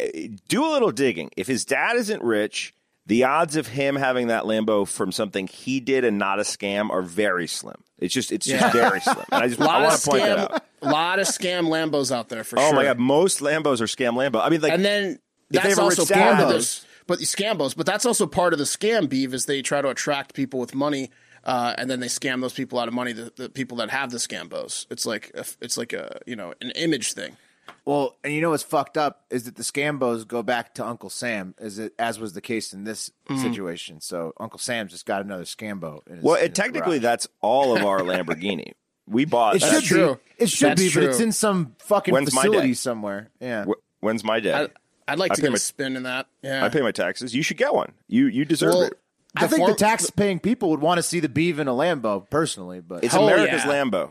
Eh, 0.00 0.28
Do 0.48 0.64
a 0.64 0.70
little 0.70 0.92
digging. 0.92 1.30
If 1.36 1.46
his 1.46 1.64
dad 1.64 1.96
isn't 1.96 2.22
rich, 2.22 2.74
the 3.06 3.24
odds 3.24 3.56
of 3.56 3.68
him 3.68 3.96
having 3.96 4.28
that 4.28 4.44
Lambo 4.44 4.86
from 4.86 5.12
something 5.12 5.46
he 5.46 5.80
did 5.80 6.04
and 6.04 6.18
not 6.18 6.38
a 6.38 6.42
scam 6.42 6.90
are 6.90 7.02
very 7.02 7.46
slim. 7.46 7.76
It's 7.98 8.14
just 8.14 8.32
it's 8.32 8.46
just 8.46 8.72
very 8.72 9.00
slim. 9.00 9.24
And 9.30 9.44
I 9.44 9.48
just 9.48 9.60
I 9.60 9.82
want 9.82 10.00
to 10.00 10.10
point 10.10 10.22
that 10.22 10.38
out. 10.38 10.64
lot 10.82 11.18
of 11.18 11.26
scam 11.26 11.68
Lambos 11.68 12.14
out 12.14 12.28
there 12.28 12.44
for 12.44 12.58
Oh 12.58 12.62
sure. 12.62 12.72
Oh 12.72 12.76
my 12.76 12.84
god, 12.84 12.98
most 12.98 13.40
Lambos 13.40 13.80
are 13.80 13.86
scam 13.86 14.14
Lambo. 14.14 14.44
I 14.44 14.48
mean, 14.48 14.60
like, 14.60 14.72
and 14.72 14.84
then 14.84 15.18
that's 15.50 15.78
a 15.78 15.82
also 15.82 16.02
rich 16.04 16.12
part 16.12 16.40
of 16.40 16.48
this. 16.48 16.84
But 17.06 17.18
the 17.18 17.24
scambos, 17.26 17.76
but 17.76 17.86
that's 17.86 18.06
also 18.06 18.26
part 18.26 18.52
of 18.52 18.58
the 18.58 18.64
scam 18.64 19.08
beef 19.08 19.34
is 19.34 19.46
they 19.46 19.60
try 19.62 19.82
to 19.82 19.88
attract 19.88 20.34
people 20.34 20.58
with 20.60 20.74
money, 20.74 21.10
uh, 21.44 21.74
and 21.76 21.90
then 21.90 22.00
they 22.00 22.06
scam 22.06 22.40
those 22.40 22.54
people 22.54 22.78
out 22.78 22.88
of 22.88 22.94
money. 22.94 23.12
The, 23.12 23.32
the 23.36 23.48
people 23.50 23.76
that 23.78 23.90
have 23.90 24.10
the 24.10 24.16
scambos, 24.18 24.86
it's 24.90 25.04
like 25.04 25.30
a, 25.34 25.44
it's 25.60 25.76
like 25.76 25.92
a 25.92 26.20
you 26.26 26.34
know 26.36 26.54
an 26.60 26.70
image 26.72 27.12
thing. 27.12 27.36
Well, 27.86 28.16
and 28.22 28.32
you 28.32 28.40
know 28.42 28.50
what's 28.50 28.62
fucked 28.62 28.98
up 28.98 29.24
is 29.30 29.44
that 29.44 29.56
the 29.56 29.62
Scambos 29.62 30.26
go 30.28 30.42
back 30.42 30.74
to 30.74 30.84
Uncle 30.86 31.08
Sam, 31.10 31.54
as 31.58 31.78
it 31.78 31.94
as 31.98 32.18
was 32.18 32.32
the 32.34 32.40
case 32.42 32.72
in 32.74 32.84
this 32.84 33.10
Mm-hmm. 33.28 33.40
situation. 33.42 34.00
So 34.02 34.32
Uncle 34.38 34.58
Sam's 34.58 34.90
just 34.92 35.06
got 35.06 35.22
another 35.24 35.44
Scambo. 35.44 36.06
In 36.06 36.16
his, 36.16 36.24
well, 36.24 36.34
in 36.36 36.44
it, 36.46 36.54
technically 36.54 36.98
garage. 36.98 37.02
that's 37.02 37.28
all 37.40 37.74
of 37.74 37.82
our 37.84 38.00
Lamborghini. 38.00 38.72
We 39.06 39.24
bought. 39.24 39.56
it 39.56 39.62
that- 39.62 39.82
should 39.82 39.84
true. 39.84 40.14
be. 40.36 40.44
It 40.44 40.50
should 40.50 40.70
That's 40.70 40.82
be, 40.82 40.90
but 40.92 41.04
it's 41.04 41.20
in 41.20 41.32
some 41.32 41.74
fucking 41.78 42.12
When's 42.12 42.34
my 42.34 42.42
facility 42.42 42.74
somewhere. 42.74 43.30
Yeah. 43.40 43.64
When's 44.00 44.24
my 44.24 44.40
day? 44.40 44.52
I, 44.52 44.68
I'd 45.06 45.18
like 45.18 45.32
I 45.32 45.34
to 45.36 45.42
get 45.42 45.50
my- 45.50 45.56
a 45.56 45.58
spin 45.58 45.96
in 45.96 46.04
that. 46.04 46.26
Yeah, 46.42 46.64
I 46.64 46.68
pay 46.68 46.80
my 46.80 46.92
taxes. 46.92 47.34
You 47.34 47.42
should 47.42 47.56
get 47.58 47.74
one. 47.74 47.92
You 48.08 48.26
you 48.26 48.44
deserve 48.44 48.72
Well, 48.74 48.82
it. 48.82 48.98
I 49.36 49.46
think 49.48 49.58
form- 49.58 49.70
the 49.72 49.76
tax-paying 49.76 50.38
people 50.40 50.70
would 50.70 50.80
want 50.80 50.98
to 50.98 51.02
see 51.02 51.18
the 51.18 51.28
beef 51.28 51.58
in 51.58 51.66
a 51.66 51.72
Lambo, 51.72 52.28
personally. 52.30 52.80
But 52.80 53.02
It's 53.04 53.14
oh, 53.14 53.18
Hell 53.26 53.28
America's 53.28 53.64
yeah. 53.64 53.72
Lambo. 53.72 54.10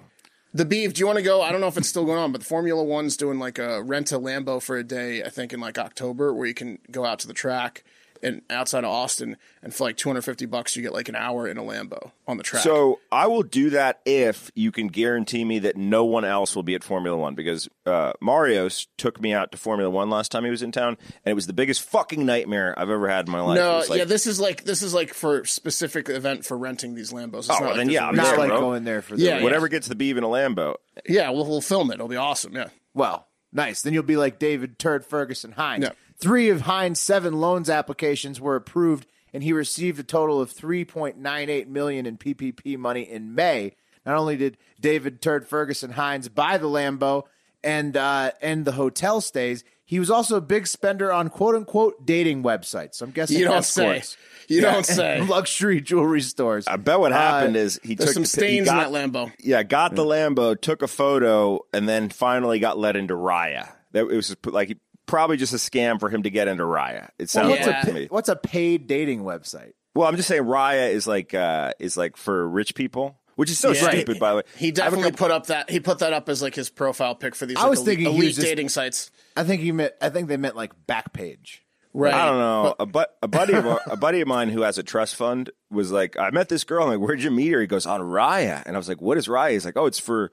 The 0.54 0.66
beef. 0.66 0.94
Do 0.94 1.00
you 1.00 1.08
want 1.08 1.18
to 1.18 1.24
go? 1.24 1.42
I 1.42 1.52
don't 1.52 1.62
know 1.62 1.68
if 1.68 1.78
it's 1.78 1.88
still 1.90 2.06
going 2.06 2.20
on, 2.20 2.32
but 2.32 2.42
the 2.42 2.46
Formula 2.46 2.84
One's 2.84 3.18
doing 3.18 3.40
like 3.40 3.58
a 3.58 3.82
rent 3.82 4.12
a 4.12 4.20
Lambo 4.20 4.62
for 4.62 4.78
a 4.78 4.84
day. 4.84 5.24
I 5.24 5.30
think 5.30 5.52
in 5.54 5.60
like 5.60 5.78
October, 5.80 6.34
where 6.34 6.46
you 6.46 6.54
can 6.54 6.78
go 6.92 7.06
out 7.06 7.20
to 7.20 7.28
the 7.28 7.34
track 7.34 7.84
and 8.24 8.42
outside 8.50 8.84
of 8.84 8.90
Austin, 8.90 9.38
and 9.62 9.74
for 9.74 9.84
like 9.84 9.98
250 9.98 10.46
bucks, 10.48 10.76
you 10.76 10.82
get 10.82 10.94
like 10.94 11.10
an 11.10 11.16
hour 11.16 11.48
in 11.48 11.58
a 11.58 11.62
Lambo 11.62 12.12
on 12.28 12.38
the 12.38 12.44
track. 12.44 12.64
So 12.64 13.00
I 13.12 13.28
will 13.28 13.44
do 13.44 13.70
that 13.72 14.00
if 14.06 14.50
you 14.56 14.72
can 14.72 14.88
guarantee 14.88 15.44
me 15.46 15.60
that 15.60 15.76
no 15.78 16.06
one 16.06 16.24
else 16.26 16.56
will 16.56 16.64
be 16.64 16.74
at 16.76 16.84
Formula 16.84 17.18
One 17.18 17.36
because 17.36 17.70
uh, 17.86 18.14
Marios 18.22 18.88
took 18.98 19.22
me 19.22 19.34
out 19.34 19.52
to 19.52 19.58
Formula 19.58 19.90
One 19.90 20.10
last 20.10 20.32
time 20.32 20.44
he 20.46 20.50
was 20.50 20.62
in 20.64 20.72
town, 20.72 20.98
and 21.26 21.32
it 21.32 21.36
was 21.36 21.48
the 21.48 21.54
biggest 21.54 21.82
fucking 21.84 22.26
nightmare 22.26 22.74
I've 22.78 22.90
ever 22.90 23.08
had 23.10 23.28
in 23.28 23.32
my 23.32 23.42
life. 23.42 23.58
No, 23.58 23.84
like- 23.90 24.00
yeah, 24.00 24.06
this 24.06 24.26
is 24.26 24.40
like 24.40 24.64
this 24.64 24.82
is 24.82 24.94
like 24.94 25.14
for 25.14 25.46
specific 25.46 26.10
event 26.10 26.46
for 26.46 26.58
renting 26.58 26.96
these 26.96 27.12
Lambos. 27.12 27.40
It's 27.40 27.50
Oh, 27.50 27.54
not 27.54 27.62
well, 27.62 27.70
like 27.72 27.78
then 27.78 27.88
there's 27.88 27.94
yeah, 27.96 28.06
a 28.06 28.08
I'm 28.10 28.16
Not 28.16 28.24
there, 28.26 28.38
like 28.38 28.50
bro. 28.50 28.60
going 28.60 28.84
there 28.86 29.02
for 29.02 29.16
the 29.18 29.22
Yeah, 29.24 29.38
yeah. 29.38 29.44
whatever 29.44 29.68
gets 29.68 29.88
the 29.88 29.96
beef 29.96 30.18
in 30.18 30.24
a 30.24 30.28
Lambo. 30.28 30.76
Yeah, 31.08 31.30
we'll, 31.32 31.46
we'll 31.46 31.62
film 31.62 31.92
it. 31.92 31.96
It'll 31.96 32.08
be 32.08 32.16
awesome. 32.16 32.56
Yeah. 32.56 32.70
Well, 32.94 33.28
nice. 33.52 33.82
Then 33.82 33.94
you'll 33.94 34.04
be 34.04 34.18
like 34.18 34.40
David 34.40 34.78
Turd 34.80 35.06
Ferguson 35.06 35.52
Hines. 35.54 35.84
Yeah. 35.84 35.92
Three 36.24 36.48
of 36.50 36.62
Hines' 36.62 37.02
seven 37.02 37.34
loans 37.42 37.70
applications 37.70 38.40
were 38.40 38.56
approved, 38.56 39.08
and 39.34 39.44
he 39.44 39.52
received 39.52 40.00
a 40.00 40.04
total 40.04 40.40
of 40.40 40.54
3.98 40.54 41.68
million 41.68 42.06
in 42.06 42.18
PPP 42.18 42.78
money 42.78 43.02
in 43.02 43.36
May. 43.36 43.76
Not 44.06 44.16
only 44.16 44.38
did 44.38 44.58
David 44.80 45.22
Turd 45.22 45.46
Ferguson 45.46 45.92
Hines 45.92 46.30
buy 46.30 46.58
the 46.58 46.68
Lambo 46.68 47.24
and 47.62 47.98
uh, 47.98 48.32
and 48.42 48.64
the 48.64 48.72
hotel 48.74 49.20
stays, 49.20 49.66
he 49.84 50.00
was 50.00 50.10
also 50.10 50.38
a 50.38 50.42
big 50.42 50.66
spender 50.66 51.12
on 51.12 51.30
quote 51.30 51.56
unquote 51.56 52.06
dating 52.06 52.42
websites. 52.42 52.96
So 52.96 53.06
I'm 53.06 53.12
guessing 53.12 53.38
You 53.38 53.44
don't 53.46 53.58
escorts. 53.58 54.10
say. 54.10 54.18
You 54.48 54.62
Yeah, 54.62 54.72
don't 54.74 54.86
say. 54.86 55.20
and 55.20 55.30
luxury 55.30 55.82
jewelry 55.82 56.22
stores. 56.22 56.68
I 56.68 56.76
bet 56.78 57.00
what 57.02 57.12
happened 57.12 57.58
is 57.58 57.82
he 57.84 57.96
There's 57.96 58.12
took 58.12 58.14
some 58.14 58.24
the- 58.24 58.30
stains 58.30 58.68
he 58.70 58.74
got, 58.74 58.88
in 58.88 58.94
that 58.94 59.12
Lambo. 59.12 59.32
Yeah, 59.40 59.64
got 59.64 59.94
the 59.96 60.04
Lambo, 60.06 60.60
took 60.60 60.82
a 60.84 60.88
photo, 60.88 61.60
and 61.74 61.88
then 61.88 62.10
finally 62.10 62.60
got 62.60 62.78
let 62.78 62.96
into 62.96 63.14
Raya. 63.14 63.70
That 63.94 64.02
it 64.10 64.16
was 64.16 64.36
like 64.46 64.78
probably 65.06 65.38
just 65.38 65.54
a 65.54 65.58
scam 65.58 66.00
for 66.00 66.10
him 66.10 66.24
to 66.24 66.30
get 66.30 66.48
into 66.48 66.64
Raya. 66.64 67.10
It 67.20 67.30
sounds 67.30 67.50
what's, 67.50 67.68
like 67.68 67.84
a, 67.84 67.86
to 67.88 67.94
me. 67.94 68.08
what's 68.10 68.30
a 68.30 68.36
paid 68.36 68.88
dating 68.88 69.24
website? 69.24 69.74
Well, 69.96 70.08
I'm 70.08 70.16
just 70.16 70.28
saying 70.28 70.44
Raya 70.44 70.92
is 70.92 71.06
like 71.08 71.34
uh, 71.34 71.74
is 71.80 71.96
like 71.98 72.18
for 72.18 72.48
rich 72.50 72.74
people, 72.76 73.20
which 73.36 73.52
is 73.52 73.60
so 73.60 73.72
Yeah. 73.72 73.90
stupid. 73.90 74.20
By 74.20 74.32
the 74.32 74.36
way, 74.38 74.44
He 74.58 74.72
definitely 74.72 75.12
put 75.12 75.30
up 75.32 75.48
that 75.48 75.70
he 75.70 75.80
put 75.80 76.00
that 76.00 76.14
up 76.14 76.30
as 76.30 76.42
like 76.42 76.56
his 76.56 76.70
profile 76.70 77.16
pic 77.16 77.36
for 77.36 77.46
these. 77.46 77.58
I 77.58 77.62
like, 77.62 77.70
was 77.72 77.80
elite, 77.82 77.98
thinking 78.00 78.14
he 78.14 78.20
elite 78.20 78.36
just- 78.36 78.48
dating 78.48 78.70
sites. 78.70 79.12
I 79.38 79.44
think 79.44 79.62
you 79.62 79.74
meant. 79.74 79.94
I 80.02 80.10
think 80.10 80.28
they 80.30 80.38
meant 80.38 80.56
like 80.56 80.72
Backpage. 80.88 81.60
Right. 81.96 82.12
I 82.12 82.26
don't 82.26 82.40
know. 82.40 82.76
a, 82.80 82.86
but, 82.88 83.16
a 83.22 83.28
buddy 83.28 83.54
of 83.54 83.66
a 83.86 83.96
buddy 83.96 84.22
of 84.22 84.28
mine 84.28 84.50
who 84.50 84.62
has 84.64 84.80
a 84.80 84.84
trust 84.84 85.16
fund 85.16 85.52
was 85.70 85.92
like, 85.92 86.18
I 86.18 86.32
met 86.32 86.50
this 86.50 86.64
girl. 86.64 86.82
I'm 86.86 86.90
like, 86.90 87.00
where'd 87.00 87.22
you 87.22 87.30
meet 87.30 87.52
her? 87.52 87.62
He 87.62 87.68
goes 87.68 87.86
on 87.86 88.02
Raya, 88.02 88.64
and 88.66 88.76
I 88.76 88.80
was 88.80 88.90
like, 88.90 89.00
what 89.00 89.16
is 89.20 89.28
Raya? 89.28 89.52
He's 89.52 89.64
like, 89.64 89.78
oh, 89.78 89.86
it's 89.86 90.00
for, 90.00 90.32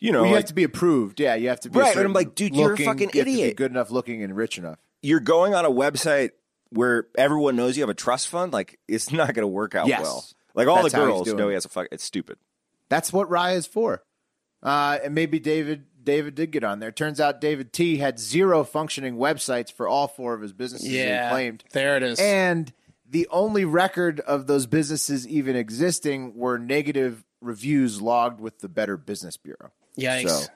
you 0.00 0.10
know, 0.12 0.22
Well, 0.22 0.28
you 0.30 0.34
like, 0.34 0.42
have 0.44 0.48
to 0.48 0.54
be 0.54 0.64
approved. 0.64 1.20
Yeah, 1.20 1.34
you 1.36 1.48
have 1.48 1.60
to 1.60 1.70
be 1.70 1.78
a 1.78 1.82
Right, 1.82 1.96
and 1.96 2.04
I'm 2.06 2.12
like, 2.12 2.34
dude, 2.34 2.54
you're 2.56 2.68
a 2.68 2.70
looking- 2.70 2.86
fucking 2.86 3.10
you 3.14 3.20
have 3.20 3.26
to 3.26 3.32
be 3.32 3.42
idiot. 3.42 3.56
good 3.56 3.70
enough 3.70 3.90
looking 3.90 4.22
and 4.22 4.34
rich 4.36 4.58
enough. 4.58 4.78
you're 5.02 5.20
going 5.20 5.54
on 5.54 5.64
a 5.64 5.70
website 5.70 6.30
where 6.70 7.06
everyone 7.16 7.56
knows 7.56 7.76
you 7.76 7.82
have 7.82 7.90
a 7.90 7.94
trust 7.94 8.28
fund. 8.28 8.52
Like, 8.52 8.78
it's 8.88 9.10
not 9.12 9.34
going 9.34 9.42
to 9.42 9.46
work 9.48 9.74
out 9.74 9.86
Yes. 9.86 10.02
well. 10.02 10.24
Like 10.54 10.66
all 10.68 10.82
That's 10.82 10.94
the 10.94 10.98
girls 11.00 11.32
know 11.32 11.48
he 11.48 11.54
has 11.54 11.64
a 11.64 11.68
fuck. 11.68 11.86
It's 11.92 12.02
stupid. 12.04 12.36
That's 12.88 13.12
what 13.12 13.28
Raya 13.30 13.56
is 13.56 13.66
for. 13.66 14.02
Uh, 14.62 14.98
and 15.04 15.14
maybe 15.14 15.38
David 15.38 15.84
David 16.02 16.34
did 16.34 16.50
get 16.50 16.64
on 16.64 16.80
there. 16.80 16.90
Turns 16.90 17.20
out 17.20 17.40
David 17.40 17.72
T 17.72 17.98
had 17.98 18.18
zero 18.18 18.64
functioning 18.64 19.16
websites 19.16 19.70
for 19.72 19.86
all 19.86 20.08
four 20.08 20.34
of 20.34 20.40
his 20.40 20.52
businesses 20.52 20.88
Yeah. 20.88 21.28
he 21.28 21.32
claimed. 21.34 21.64
There 21.72 21.96
it 21.96 22.02
is. 22.02 22.18
And 22.18 22.72
the 23.08 23.28
only 23.30 23.64
record 23.64 24.20
of 24.20 24.46
those 24.46 24.66
businesses 24.66 25.26
even 25.28 25.56
existing 25.56 26.34
were 26.36 26.58
negative 26.58 27.24
reviews 27.40 28.00
logged 28.00 28.40
with 28.40 28.58
the 28.60 28.68
Better 28.68 28.96
Business 28.96 29.36
Bureau. 29.36 29.70
Yikes. 29.98 30.28
So 30.28 30.46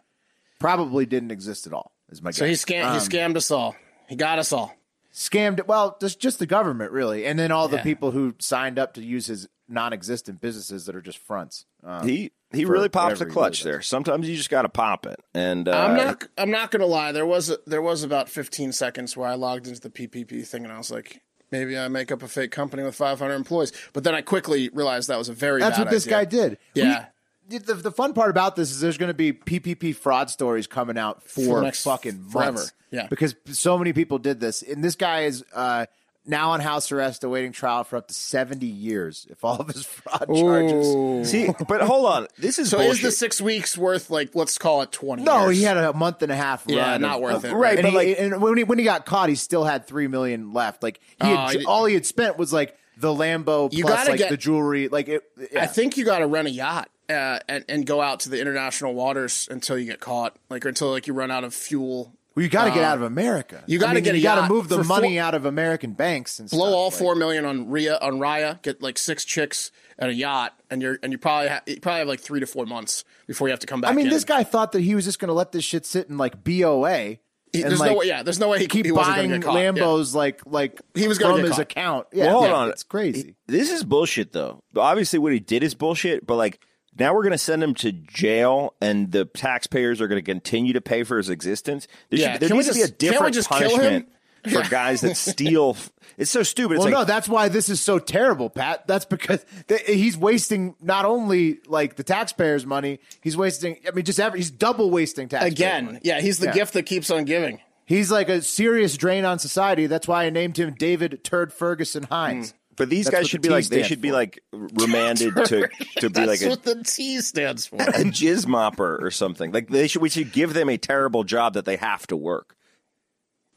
probably 0.58 1.06
didn't 1.06 1.30
exist 1.30 1.66
at 1.66 1.72
all. 1.72 1.92
Is 2.10 2.22
my 2.22 2.30
So 2.30 2.44
he 2.44 2.52
guess. 2.52 2.64
scammed. 2.64 2.84
Um, 2.86 2.94
he 2.94 3.06
scammed 3.06 3.36
us 3.36 3.50
all. 3.50 3.76
He 4.08 4.16
got 4.16 4.38
us 4.38 4.52
all. 4.52 4.74
scammed 5.12 5.64
well 5.66 5.96
just 6.00 6.20
just 6.20 6.38
the 6.40 6.46
government 6.46 6.90
really 6.90 7.24
and 7.24 7.38
then 7.38 7.52
all 7.52 7.68
the 7.68 7.78
people 7.78 8.10
who 8.10 8.34
signed 8.40 8.78
up 8.80 8.94
to 8.94 9.02
use 9.02 9.26
his 9.26 9.46
non-existent 9.68 10.40
businesses 10.40 10.86
that 10.86 10.96
are 10.96 11.00
just 11.00 11.18
fronts 11.18 11.66
um, 11.84 12.06
He 12.06 12.32
he 12.52 12.64
really 12.64 12.88
pops 12.88 13.12
whatever 13.12 13.24
the 13.24 13.30
clutch 13.30 13.64
really 13.64 13.72
there. 13.72 13.82
Sometimes 13.82 14.28
you 14.28 14.36
just 14.36 14.48
got 14.50 14.62
to 14.62 14.68
pop 14.68 15.06
it. 15.06 15.18
And 15.34 15.68
uh, 15.68 15.72
I'm 15.76 15.96
not. 15.96 16.24
I'm 16.38 16.50
not 16.52 16.70
gonna 16.70 16.86
lie. 16.86 17.10
There 17.10 17.26
was 17.26 17.56
there 17.66 17.82
was 17.82 18.04
about 18.04 18.28
15 18.28 18.70
seconds 18.72 19.16
where 19.16 19.28
I 19.28 19.34
logged 19.34 19.66
into 19.66 19.80
the 19.80 19.90
PPP 19.90 20.46
thing 20.46 20.62
and 20.64 20.72
I 20.72 20.78
was 20.78 20.88
like, 20.90 21.20
maybe 21.50 21.76
I 21.76 21.88
make 21.88 22.12
up 22.12 22.22
a 22.22 22.28
fake 22.28 22.52
company 22.52 22.84
with 22.84 22.94
500 22.94 23.34
employees. 23.34 23.72
But 23.92 24.04
then 24.04 24.14
I 24.14 24.20
quickly 24.20 24.68
realized 24.72 25.08
that 25.08 25.18
was 25.18 25.28
a 25.28 25.32
very. 25.32 25.60
that's 25.60 25.78
bad 25.78 25.86
what 25.86 25.90
this 25.90 26.06
idea. 26.06 26.16
guy 26.18 26.24
did 26.26 26.58
Yeah. 26.74 27.06
We- 27.50 27.58
the, 27.58 27.74
the 27.74 27.92
fun 27.92 28.12
part 28.14 28.30
about 28.30 28.56
this 28.56 28.70
is 28.70 28.80
there's 28.80 28.98
going 28.98 29.08
to 29.10 29.14
be 29.14 29.32
PPP 29.32 29.94
fraud 29.96 30.30
stories 30.30 30.66
coming 30.66 30.96
out 30.98 31.22
for, 31.22 31.44
For 31.44 31.54
the 31.56 31.62
next 31.62 31.84
fucking 31.84 32.24
forever. 32.30 32.52
months. 32.52 32.72
Yeah. 32.90 33.06
because 33.08 33.34
so 33.46 33.76
many 33.76 33.92
people 33.92 34.18
did 34.18 34.38
this, 34.40 34.62
and 34.62 34.82
this 34.84 34.94
guy 34.94 35.22
is 35.22 35.44
uh, 35.52 35.86
now 36.26 36.52
on 36.52 36.60
house 36.60 36.92
arrest, 36.92 37.24
awaiting 37.24 37.50
trial 37.50 37.82
for 37.82 37.96
up 37.96 38.06
to 38.06 38.14
70 38.14 38.64
years 38.66 39.26
if 39.30 39.44
all 39.44 39.56
of 39.58 39.66
his 39.68 39.84
fraud 39.84 40.26
charges. 40.28 41.28
see, 41.30 41.48
but 41.68 41.80
hold 41.82 42.06
on. 42.06 42.28
This 42.38 42.58
is 42.60 42.70
So 42.70 42.78
bullshit. 42.78 42.94
is 42.96 43.02
the 43.02 43.10
six 43.10 43.40
weeks 43.40 43.76
worth 43.76 44.10
like 44.10 44.34
let's 44.36 44.58
call 44.58 44.82
it 44.82 44.92
20? 44.92 45.24
No, 45.24 45.46
years? 45.46 45.56
he 45.58 45.62
had 45.64 45.76
a 45.76 45.92
month 45.92 46.22
and 46.22 46.30
a 46.30 46.36
half 46.36 46.64
Yeah, 46.68 46.96
not 46.98 47.16
of- 47.16 47.22
worth 47.22 47.34
of- 47.36 47.44
it, 47.46 47.52
right, 47.54 47.78
And, 47.78 47.82
but 47.82 47.90
he- 47.90 48.10
like- 48.14 48.20
and 48.20 48.40
when 48.40 48.56
he 48.58 48.64
when 48.64 48.78
he 48.78 48.84
got 48.84 49.04
caught, 49.06 49.28
he 49.28 49.34
still 49.34 49.64
had 49.64 49.86
three 49.88 50.06
million 50.06 50.52
left. 50.52 50.82
Like 50.82 51.00
he 51.20 51.26
Oh, 51.26 51.36
had, 51.36 51.56
I- 51.58 51.64
all 51.64 51.84
he 51.86 51.94
had 51.94 52.06
spent 52.06 52.38
was 52.38 52.52
like 52.52 52.76
the 52.96 53.08
Lambo 53.12 53.72
You 53.72 53.82
plus 53.84 53.96
gotta 53.96 54.10
like 54.10 54.18
get- 54.18 54.30
the 54.30 54.36
jewelry. 54.36 54.86
Like 54.86 55.08
it, 55.08 55.24
yeah. 55.52 55.62
I 55.64 55.66
think 55.66 55.96
you 55.96 56.04
got 56.04 56.20
to 56.20 56.28
rent 56.28 56.46
a 56.46 56.50
yacht 56.52 56.88
uh, 57.08 57.38
and 57.48 57.64
and 57.68 57.86
go 57.86 58.00
out 58.00 58.20
to 58.20 58.28
the 58.30 58.40
international 58.40 58.94
waters 58.94 59.48
until 59.50 59.78
you 59.78 59.86
get 59.86 60.00
caught, 60.00 60.36
like 60.50 60.64
or 60.64 60.68
until 60.70 60.90
like 60.90 61.06
you 61.06 61.14
run 61.14 61.30
out 61.30 61.44
of 61.44 61.54
fuel. 61.54 62.14
well, 62.34 62.42
you 62.42 62.48
got 62.48 62.64
to 62.64 62.70
get 62.70 62.82
out 62.84 62.96
of 62.96 63.02
America. 63.02 63.62
you 63.66 63.78
gotta 63.78 63.90
I 63.90 63.94
mean, 63.94 64.04
get 64.04 64.14
you 64.16 64.22
got 64.22 64.46
to 64.46 64.52
move 64.52 64.68
the 64.68 64.82
money 64.84 65.14
four- 65.16 65.22
out 65.24 65.34
of 65.34 65.44
American 65.44 65.92
banks 65.92 66.38
and 66.38 66.48
Blow 66.50 66.66
stuff. 66.66 66.74
all 66.74 66.84
Like, 66.90 66.94
four 66.98 67.14
million 67.14 67.44
on 67.44 67.70
Ria 67.70 67.98
on 67.98 68.14
Raya, 68.18 68.60
get 68.62 68.82
like 68.82 68.98
six 68.98 69.24
chicks 69.24 69.70
and 69.98 70.10
a 70.10 70.14
yacht, 70.14 70.54
and 70.70 70.82
you're 70.82 70.98
and 71.02 71.12
you 71.12 71.18
probably 71.18 71.48
ha- 71.48 71.62
you 71.66 71.78
probably 71.80 71.98
have 72.00 72.08
like 72.08 72.20
three 72.20 72.40
to 72.40 72.46
four 72.46 72.66
months 72.66 73.04
before 73.26 73.46
you 73.48 73.52
have 73.52 73.60
to 73.60 73.66
come 73.66 73.80
back. 73.80 73.90
I 73.90 73.94
mean, 73.94 74.06
in. 74.06 74.12
this 74.12 74.24
guy 74.24 74.42
thought 74.44 74.72
that 74.72 74.80
he 74.80 74.94
was 74.94 75.04
just 75.04 75.18
going 75.18 75.28
to 75.28 75.34
let 75.34 75.52
this 75.52 75.64
shit 75.64 75.86
sit 75.86 76.08
in 76.08 76.16
like 76.18 76.42
BOA. 76.42 77.18
He- 77.52 77.62
and, 77.62 77.70
there's 77.70 77.78
like, 77.78 77.92
no 77.92 77.98
way. 77.98 78.06
Yeah, 78.06 78.24
there's 78.24 78.40
no 78.40 78.48
way 78.48 78.58
he, 78.58 78.66
keep 78.66 78.84
he 78.84 78.90
wasn't 78.90 79.14
buying 79.16 79.28
going 79.28 79.40
get 79.40 79.46
caught. 79.46 79.54
Yeah. 79.56 79.70
Lambos 79.70 80.12
like 80.12 80.40
like 80.44 80.80
He 80.96 81.06
was 81.06 81.18
gonna 81.18 81.34
from 81.34 81.42
his 81.44 81.52
caught. 81.52 81.60
account. 81.60 82.06
Yeah, 82.12 82.24
Well, 82.24 82.32
hold 82.38 82.44
yeah, 82.46 82.54
on. 82.54 82.68
it's 82.70 82.82
crazy. 82.82 83.36
This 83.46 83.70
is 83.70 83.84
bullshit, 83.84 84.32
though. 84.32 84.60
Obviously, 84.76 85.20
what 85.20 85.32
he 85.32 85.38
did 85.38 85.62
is 85.62 85.76
bullshit. 85.76 86.26
But 86.26 86.34
like 86.34 86.58
now, 86.98 87.14
we're 87.14 87.22
going 87.22 87.32
to 87.32 87.38
send 87.38 87.62
him 87.62 87.74
to 87.74 87.92
jail, 87.92 88.74
and 88.80 89.10
the 89.12 89.24
taxpayers 89.24 90.00
are 90.00 90.08
going 90.08 90.22
to 90.22 90.24
continue 90.24 90.72
to 90.74 90.80
pay 90.80 91.02
for 91.04 91.16
his 91.16 91.28
existence. 91.30 91.86
There, 92.10 92.18
Yeah, 92.20 92.32
should, 92.32 92.40
there 92.42 92.48
can 92.48 92.56
we 92.58 92.62
needs 92.64 92.68
to 92.68 92.74
be 92.74 92.80
a 92.82 92.86
just- 92.88 92.98
different 92.98 93.34
just 93.34 93.48
punishment 93.48 94.08
for 94.44 94.50
Yeah. 94.50 94.68
guys 94.68 95.00
that 95.00 95.16
steal. 95.16 95.76
It's 96.18 96.30
so 96.30 96.42
stupid. 96.42 96.74
It's 96.74 96.84
Well, 96.84 96.92
like, 96.92 97.00
no, 97.00 97.04
that's 97.04 97.28
why 97.28 97.48
this 97.48 97.68
is 97.68 97.80
so 97.80 97.98
terrible, 97.98 98.48
Pat. 98.50 98.86
That's 98.86 99.04
because 99.06 99.44
th- 99.68 99.82
he's 99.86 100.16
wasting 100.16 100.76
not 100.80 101.04
only 101.04 101.58
like 101.66 101.96
the 101.96 102.04
taxpayers' 102.04 102.64
money, 102.66 103.00
he's 103.22 103.36
wasting. 103.36 103.78
I 103.88 103.90
mean, 103.92 104.04
just 104.04 104.20
every, 104.20 104.38
he's 104.38 104.50
double 104.50 104.90
wasting 104.90 105.28
taxpayers 105.28 105.52
Again, 105.54 105.84
money. 105.86 106.00
yeah, 106.04 106.20
he's 106.20 106.38
the 106.38 106.46
Yeah. 106.46 106.52
gift 106.52 106.74
that 106.74 106.84
keeps 106.84 107.10
on 107.10 107.24
giving. 107.24 107.58
He's 107.86 108.10
like 108.10 108.28
a 108.30 108.40
serious 108.40 108.96
drain 108.96 109.24
on 109.24 109.38
society. 109.38 109.86
That's 109.86 110.06
why 110.08 110.24
I 110.24 110.30
named 110.30 110.56
him 110.58 110.74
David 110.78 111.22
Turd 111.24 111.52
Ferguson 111.52 112.04
Hines. 112.04 112.52
Hmm. 112.52 112.56
But 112.76 112.88
these 112.90 113.06
That's 113.06 113.16
guys 113.16 113.28
should 113.28 113.42
the 113.42 113.48
be 113.48 113.48
T 113.48 113.54
like 113.54 113.64
they 113.66 113.76
stands 113.76 113.88
should 113.88 114.00
be 114.00 114.12
like 114.12 114.40
remanded 114.52 115.34
to 115.34 115.68
to 115.98 116.10
be 116.10 116.24
That's 116.24 116.26
like 116.28 116.42
a, 116.42 116.48
what 116.48 116.62
the 116.62 116.82
T 116.84 117.20
stands 117.20 117.66
for. 117.66 117.76
a 117.82 118.04
jizz 118.04 118.46
mopper 118.46 119.00
or 119.02 119.10
something. 119.10 119.52
Like 119.52 119.68
they 119.68 119.86
should 119.88 120.02
we 120.02 120.08
should 120.08 120.32
give 120.32 120.54
them 120.54 120.68
a 120.68 120.76
terrible 120.78 121.24
job 121.24 121.54
that 121.54 121.64
they 121.64 121.76
have 121.76 122.06
to 122.08 122.16
work. 122.16 122.56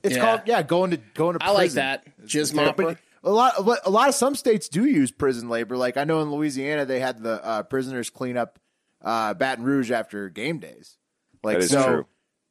It's 0.03 0.15
Yeah. 0.15 0.21
called 0.21 0.41
yeah, 0.45 0.61
going 0.63 0.91
to 0.91 0.97
going 1.15 1.33
to. 1.33 1.39
Prison. 1.39 1.55
I 1.55 1.57
like 1.59 1.71
that. 1.71 2.05
Jizz 2.25 2.53
mopper. 2.53 2.75
but 2.75 2.97
a 3.23 3.31
lot, 3.31 3.53
a 3.85 3.89
lot 3.89 4.07
of 4.09 4.15
some 4.15 4.35
states 4.35 4.69
do 4.69 4.85
use 4.85 5.11
prison 5.11 5.49
labor. 5.49 5.75
Like 5.75 5.97
I 5.97 6.03
know 6.03 6.21
in 6.21 6.31
Louisiana, 6.31 6.85
they 6.85 6.99
had 6.99 7.21
the 7.23 7.43
uh, 7.43 7.63
prisoners 7.63 8.09
clean 8.09 8.37
up 8.37 8.59
uh, 9.03 9.33
Baton 9.33 9.63
Rouge 9.65 9.91
after 9.91 10.29
game 10.29 10.59
days. 10.59 10.97
Like 11.43 11.57
That 11.57 11.63
is 11.63 11.69
so, 11.71 11.85
true. 11.85 12.05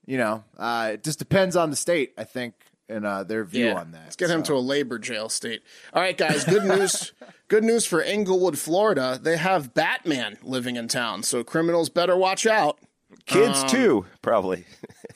you 0.07 0.19
know, 0.19 0.45
uh, 0.59 0.91
it 0.95 1.05
just 1.05 1.19
depends 1.19 1.57
on 1.57 1.71
the 1.71 1.77
state, 1.77 2.13
I 2.19 2.25
think, 2.25 2.55
and 2.89 3.05
uh, 3.07 3.25
their 3.25 3.45
view 3.45 3.71
on 3.71 3.93
that. 3.93 4.03
Let's 4.05 4.17
get 4.17 4.31
him 4.31 4.43
to 4.45 4.55
a 4.55 4.59
labor 4.61 4.99
jail 4.99 5.29
state. 5.29 5.63
All 5.93 6.03
right, 6.03 6.17
guys. 6.17 6.45
Good 6.45 6.65
news. 6.65 7.13
good 7.49 7.65
news 7.65 7.85
for 7.87 8.03
Englewood, 8.03 8.59
Florida. 8.59 9.19
They 9.21 9.37
have 9.37 9.75
Batman 9.75 10.39
living 10.43 10.77
in 10.77 10.89
town, 10.89 11.23
so 11.23 11.43
criminals 11.45 11.89
better 11.89 12.17
watch 12.17 12.47
out. 12.47 12.79
Kids 13.27 13.63
Um, 13.63 13.69
too, 13.69 14.07
probably. 14.23 14.65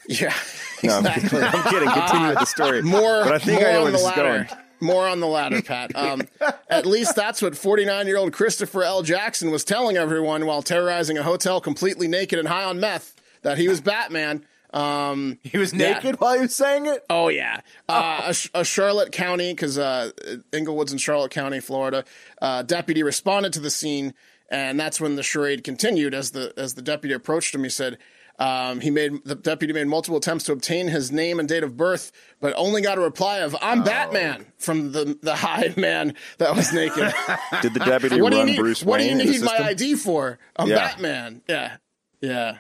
Yeah, 0.09 0.33
No, 0.83 0.95
I'm 0.99 1.07
exactly. 1.07 1.29
kidding. 1.41 1.49
I'm 1.55 1.71
kidding. 1.71 1.89
Continue 1.91 2.29
with 2.31 2.39
the 2.41 2.45
story. 2.47 2.83
More, 2.83 3.23
but 3.23 3.33
I 3.35 3.39
think 3.39 3.61
more 3.61 3.69
I 3.69 3.73
know 3.73 3.79
on 3.79 3.83
where 3.85 3.93
the 3.93 3.99
this 3.99 4.01
is 4.01 4.07
ladder. 4.07 4.23
going. 4.49 4.61
More 4.81 5.07
on 5.07 5.21
the 5.21 5.27
ladder, 5.27 5.63
Pat. 5.63 5.95
Um, 5.95 6.23
at 6.71 6.87
least 6.87 7.15
that's 7.15 7.43
what 7.43 7.57
49 7.57 8.07
year 8.07 8.17
old 8.17 8.33
Christopher 8.33 8.83
L. 8.83 9.03
Jackson 9.03 9.51
was 9.53 9.63
telling 9.63 9.97
everyone 9.97 10.47
while 10.47 10.63
terrorizing 10.63 11.19
a 11.19 11.23
hotel 11.23 11.61
completely 11.61 12.09
naked 12.09 12.39
and 12.39 12.49
high 12.49 12.65
on 12.65 12.81
meth 12.81 13.15
that 13.43 13.59
he 13.59 13.69
was 13.69 13.81
Batman. 13.81 14.45
Um, 14.73 15.39
He 15.43 15.59
was 15.59 15.73
Yeah. 15.73 15.95
naked 15.95 16.21
while 16.21 16.35
he 16.35 16.41
was 16.43 16.55
saying 16.55 16.87
it. 16.87 17.05
Oh 17.11 17.29
yeah, 17.29 17.61
uh, 17.89 18.33
a, 18.55 18.61
a 18.61 18.65
Charlotte 18.65 19.13
County 19.13 19.53
because 19.53 19.79
uh, 19.79 20.11
Englewood's 20.53 20.93
in 20.93 20.99
Charlotte 20.99 21.33
County, 21.33 21.61
Florida. 21.61 22.05
Uh, 22.41 22.63
deputy 22.63 23.03
responded 23.03 23.53
to 23.55 23.61
the 23.61 23.71
scene 23.71 24.15
and 24.49 24.79
that's 24.79 25.01
when 25.01 25.17
the 25.17 25.23
charade 25.23 25.65
continued. 25.65 26.15
As 26.15 26.31
the 26.33 26.53
as 26.57 26.75
the 26.75 26.83
deputy 26.83 27.15
approached 27.15 27.55
him, 27.55 27.65
he 27.65 27.71
said. 27.71 27.99
Um, 28.39 28.81
he 28.81 28.91
made 28.91 29.23
the 29.27 29.35
deputy 29.35 29.75
made 29.75 29.87
multiple 29.87 30.17
attempts 30.17 30.45
to 30.45 30.53
obtain 30.53 30.89
his 30.89 31.13
name 31.13 31.39
and 31.39 31.47
date 31.47 31.63
of 31.63 31.77
birth, 31.77 32.11
but 32.41 32.55
only 32.57 32.81
got 32.81 32.97
a 32.97 33.01
reply 33.03 33.41
of 33.41 33.55
"I'm 33.61 33.83
Batman" 33.85 34.47
from 34.57 34.93
the 34.93 35.19
the 35.21 35.35
high 35.37 35.75
man 35.77 36.15
that 36.39 36.57
was 36.57 36.73
naked. 36.73 37.13
Did 37.61 37.75
the 37.75 37.81
deputy 37.81 38.19
what 38.23 38.31
do 38.31 38.37
you 38.37 38.43
run 38.43 38.47
need? 38.47 38.57
Bruce 38.57 38.83
what 38.83 38.97
do 38.97 39.05
you 39.05 39.11
Wayne 39.11 39.21
in 39.21 39.27
the 39.27 39.33
need 39.33 39.43
my? 39.43 39.59
ID 39.59 39.95
for? 39.97 40.39
I'm 40.57 40.69
Yeah. 40.69 40.77
Batman. 40.77 41.43
Yeah, 41.51 41.77
yeah. 42.23 42.57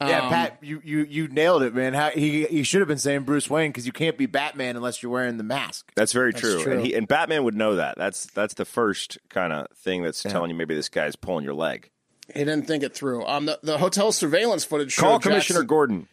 Yeah, 0.00 0.24
Um, 0.24 0.28
Pat, 0.28 0.58
you, 0.60 0.80
you 0.84 1.04
you 1.08 1.28
nailed 1.28 1.62
it, 1.62 1.74
man. 1.74 1.94
How, 1.94 2.10
he 2.10 2.44
he 2.44 2.62
should 2.64 2.80
have 2.80 2.88
been 2.88 2.98
saying 2.98 3.22
Bruce 3.22 3.48
Wayne 3.48 3.70
because 3.70 3.86
you 3.86 3.92
can't 3.92 4.18
be 4.18 4.26
Batman 4.26 4.76
unless 4.76 5.02
you're 5.02 5.10
wearing 5.12 5.38
the 5.38 5.42
mask. 5.44 5.90
That's 5.96 6.12
very 6.12 6.34
true. 6.34 6.62
true. 6.62 6.72
And 6.74 6.84
he 6.86 6.94
and 6.94 7.08
Batman 7.08 7.44
would 7.44 7.54
know 7.54 7.76
that. 7.76 7.96
That's 7.96 8.26
that's 8.26 8.54
the 8.54 8.66
first 8.66 9.16
kind 9.30 9.52
of 9.54 9.68
thing 9.78 10.02
that's 10.02 10.22
telling 10.22 10.50
you 10.50 10.56
maybe 10.56 10.74
this 10.74 10.90
guy's 10.90 11.16
pulling 11.16 11.44
your 11.44 11.54
leg. 11.54 11.90
He 12.34 12.40
didn't 12.40 12.66
think 12.66 12.82
it 12.82 12.92
through. 12.94 13.24
Um, 13.24 13.46
the, 13.46 13.58
the 13.62 13.78
hotel 13.78 14.10
surveillance 14.12 14.64
footage 14.64 14.92
showed 14.92 15.02
Call 15.02 15.18
Commissioner 15.20 15.60
Jackson- 15.60 15.66
Gordon. 15.66 16.08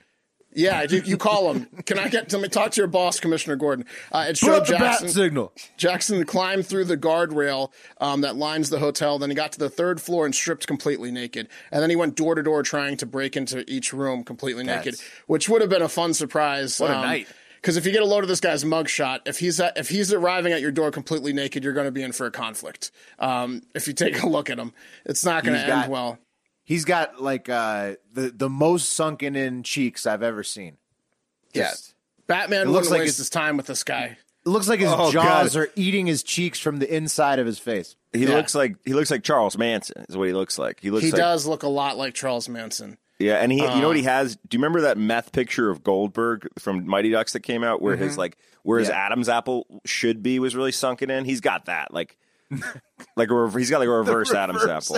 Yeah, 0.55 0.83
you, 0.83 1.01
you 1.01 1.17
call 1.17 1.51
him. 1.51 1.65
Can 1.85 1.99
I 1.99 2.07
get? 2.07 2.31
Me 2.33 2.47
talk 2.47 2.71
to 2.71 2.81
your 2.81 2.87
boss, 2.87 3.19
Commissioner 3.19 3.55
Gordon. 3.55 3.85
Uh, 4.11 4.25
it 4.27 4.31
Put 4.31 4.37
showed 4.37 4.59
bat 4.67 4.79
Jackson. 4.79 5.09
signal. 5.09 5.53
Jackson 5.77 6.25
climbed 6.25 6.65
through 6.65 6.85
the 6.85 6.97
guardrail 6.97 7.71
um, 7.99 8.21
that 8.21 8.35
lines 8.35 8.69
the 8.69 8.79
hotel. 8.79 9.19
Then 9.19 9.29
he 9.29 9.35
got 9.35 9.51
to 9.53 9.59
the 9.59 9.69
third 9.69 10.01
floor 10.01 10.25
and 10.25 10.33
stripped 10.33 10.67
completely 10.67 11.11
naked. 11.11 11.47
And 11.71 11.81
then 11.81 11.89
he 11.89 11.95
went 11.95 12.15
door 12.15 12.35
to 12.35 12.43
door 12.43 12.63
trying 12.63 12.97
to 12.97 13.05
break 13.05 13.35
into 13.35 13.69
each 13.71 13.93
room 13.93 14.23
completely 14.23 14.63
naked, 14.63 14.95
which 15.27 15.49
would 15.49 15.61
have 15.61 15.69
been 15.69 15.81
a 15.81 15.89
fun 15.89 16.13
surprise. 16.13 16.79
What 16.79 16.91
a 16.91 16.95
night. 16.95 17.27
Because 17.55 17.77
if 17.77 17.85
you 17.85 17.93
get 17.93 18.01
a 18.01 18.05
load 18.05 18.23
of 18.23 18.27
this 18.27 18.41
guy's 18.41 18.65
mugshot, 18.65 19.21
if 19.25 19.39
he's 19.39 19.57
at, 19.61 19.77
if 19.77 19.87
he's 19.87 20.11
arriving 20.11 20.51
at 20.51 20.59
your 20.59 20.71
door 20.71 20.91
completely 20.91 21.31
naked, 21.31 21.63
you're 21.63 21.71
going 21.71 21.85
to 21.85 21.93
be 21.93 22.03
in 22.03 22.11
for 22.11 22.25
a 22.25 22.31
conflict. 22.31 22.91
Um, 23.19 23.61
if 23.73 23.87
you 23.87 23.93
take 23.93 24.21
a 24.21 24.27
look 24.27 24.49
at 24.49 24.59
him, 24.59 24.73
it's 25.05 25.23
not 25.23 25.45
going 25.45 25.53
to 25.53 25.61
end 25.61 25.69
got- 25.69 25.89
well. 25.89 26.19
He's 26.63 26.85
got 26.85 27.21
like 27.21 27.49
uh, 27.49 27.95
the 28.13 28.29
the 28.35 28.49
most 28.49 28.93
sunken 28.93 29.35
in 29.35 29.63
cheeks 29.63 30.05
I've 30.07 30.23
ever 30.23 30.43
seen. 30.43 30.77
Yeah, 31.53 31.69
Just- 31.71 31.93
Batman 32.27 32.71
looks 32.71 32.89
like 32.89 33.01
waste 33.01 33.09
it's- 33.15 33.17
his 33.17 33.29
time 33.29 33.57
with 33.57 33.65
this 33.67 33.83
guy. 33.83 34.17
It 34.45 34.49
looks 34.49 34.67
like 34.67 34.79
his 34.81 34.91
Oh, 34.91 35.09
jaws 35.11 35.53
God. 35.53 35.59
are 35.61 35.69
eating 35.75 36.05
his 36.05 36.21
cheeks 36.21 36.59
from 36.59 36.77
the 36.79 36.93
inside 36.93 37.39
of 37.39 37.45
his 37.45 37.59
face. 37.59 37.95
He 38.11 38.23
Yeah. 38.25 38.35
looks 38.35 38.53
like 38.53 38.75
he 38.85 38.93
looks 38.93 39.09
like 39.11 39.23
Charles 39.23 39.57
Manson. 39.57 40.05
Is 40.09 40.17
what 40.17 40.27
he 40.27 40.33
looks 40.33 40.57
like. 40.57 40.79
He 40.81 40.91
looks 40.91 41.05
He 41.05 41.11
like 41.11 41.19
does 41.19 41.45
look 41.45 41.63
a 41.63 41.69
lot 41.69 41.97
like 41.97 42.13
Charles 42.13 42.49
Manson. 42.49 42.97
yeah. 43.19 43.35
And 43.35 43.51
he, 43.53 43.59
you 43.59 43.67
know 43.67 43.87
what 43.87 43.95
Uh. 43.95 43.99
he 43.99 44.03
has? 44.03 44.35
Do 44.35 44.55
you 44.57 44.59
remember 44.59 44.81
that 44.81 44.97
meth 44.97 45.31
picture 45.31 45.69
of 45.69 45.81
Goldberg 45.83 46.47
from 46.59 46.85
Mighty 46.85 47.09
Ducks 47.11 47.31
that 47.33 47.39
came 47.41 47.63
out, 47.63 47.81
where 47.81 47.95
his 47.95 48.17
like 48.17 48.37
where 48.63 48.79
his 48.79 48.89
Mm-hmm. 48.89 48.97
Yeah. 48.97 49.05
Adam's 49.05 49.29
apple 49.29 49.81
should 49.85 50.21
be 50.23 50.39
was 50.39 50.55
really 50.57 50.71
sunken 50.73 51.09
in? 51.09 51.23
He's 51.25 51.39
got 51.41 51.65
that 51.65 51.93
like 51.93 52.17
like 53.15 53.29
a 53.29 53.33
rev- 53.35 53.55
he's 53.55 53.69
got 53.69 53.79
like 53.79 53.87
a 53.87 53.91
reverse, 53.97 54.33
Adam's 54.33 54.65
apple. 54.65 54.97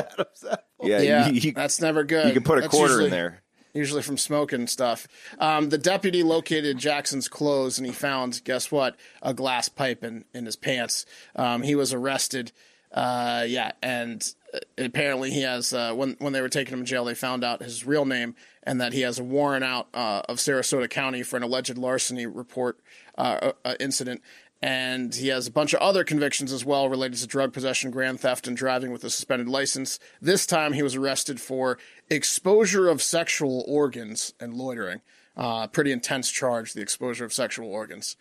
Yeah, 0.82 1.02
Yeah, 1.02 1.28
you, 1.30 1.40
you- 1.40 1.52
that's 1.54 1.82
never 1.82 2.04
good. 2.04 2.28
you 2.28 2.34
can 2.34 2.44
put 2.44 2.58
a 2.58 2.62
That's 2.62 2.74
quarter 2.74 2.94
usually- 2.94 3.06
in 3.06 3.12
there. 3.12 3.42
usually 3.74 4.02
from 4.02 4.18
smoking 4.18 4.68
stuff. 4.68 5.08
Um, 5.40 5.70
the 5.70 5.78
deputy 5.78 6.24
located 6.24 6.78
Jackson's 6.78 7.28
clothes 7.28 7.78
and 7.78 7.86
he 7.86 7.92
found, 7.94 8.42
guess 8.44 8.72
what, 8.72 8.96
a 9.22 9.34
glass 9.34 9.70
pipe 9.70 10.04
in, 10.04 10.26
in 10.34 10.46
his 10.46 10.56
pants. 10.56 11.06
Um, 11.36 11.62
he 11.62 11.76
was 11.76 11.94
arrested. 11.94 12.52
Uh, 12.92 13.44
yeah, 13.46 13.72
and 13.84 14.34
uh, 14.54 14.60
apparently 14.78 15.30
he 15.30 15.42
has, 15.42 15.74
uh, 15.74 15.94
when, 15.94 16.16
when 16.20 16.32
they 16.32 16.40
were 16.40 16.48
taking 16.48 16.74
him 16.74 16.80
to 16.86 16.90
jail, 16.90 17.04
they 17.04 17.14
found 17.14 17.44
out 17.44 17.62
his 17.62 17.86
real 17.86 18.06
name 18.06 18.36
and 18.64 18.80
that 18.80 18.94
he 18.94 19.02
has 19.02 19.20
a 19.20 19.24
warrant 19.24 19.66
out 19.66 19.88
uh, 19.94 20.22
of 20.30 20.38
Sarasota 20.38 20.90
County 20.90 21.22
for 21.22 21.36
an 21.36 21.44
alleged 21.44 21.78
larceny 21.78 22.26
report 22.26 22.80
uh, 23.18 23.52
uh, 23.66 23.76
incident. 23.82 24.22
And 24.66 25.14
he 25.14 25.28
has 25.28 25.46
a 25.46 25.52
bunch 25.52 25.74
of 25.76 25.80
other 25.80 26.04
convictions 26.04 26.52
as 26.52 26.66
well 26.66 26.90
related 26.90 27.20
to 27.20 27.28
drug 27.28 27.54
possession, 27.54 27.92
grand 27.92 28.20
theft, 28.20 28.48
and 28.48 28.58
driving 28.58 28.92
with 28.92 29.04
a 29.04 29.12
suspended 29.12 29.48
license. 29.48 30.00
This 30.20 30.48
time 30.48 30.74
he 30.74 30.82
was 30.82 30.96
arrested 30.96 31.40
for 31.40 31.78
exposure 32.10 32.90
of 32.90 33.00
sexual 33.00 33.64
organs 33.68 34.34
and 34.40 34.56
loitering. 34.56 35.02
Uh, 35.38 35.68
pretty 35.68 35.92
intense 35.92 36.32
charge, 36.32 36.74
the 36.74 36.82
exposure 36.82 37.26
of 37.26 37.32
sexual 37.32 37.70
organs. 37.70 38.18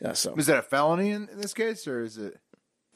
Yeah, 0.00 0.14
so 0.14 0.34
Is 0.36 0.46
that 0.46 0.56
a 0.56 0.62
felony 0.62 1.10
in, 1.10 1.28
in 1.28 1.42
this 1.42 1.52
case, 1.52 1.86
or 1.86 2.00
is 2.00 2.16
it? 2.16 2.40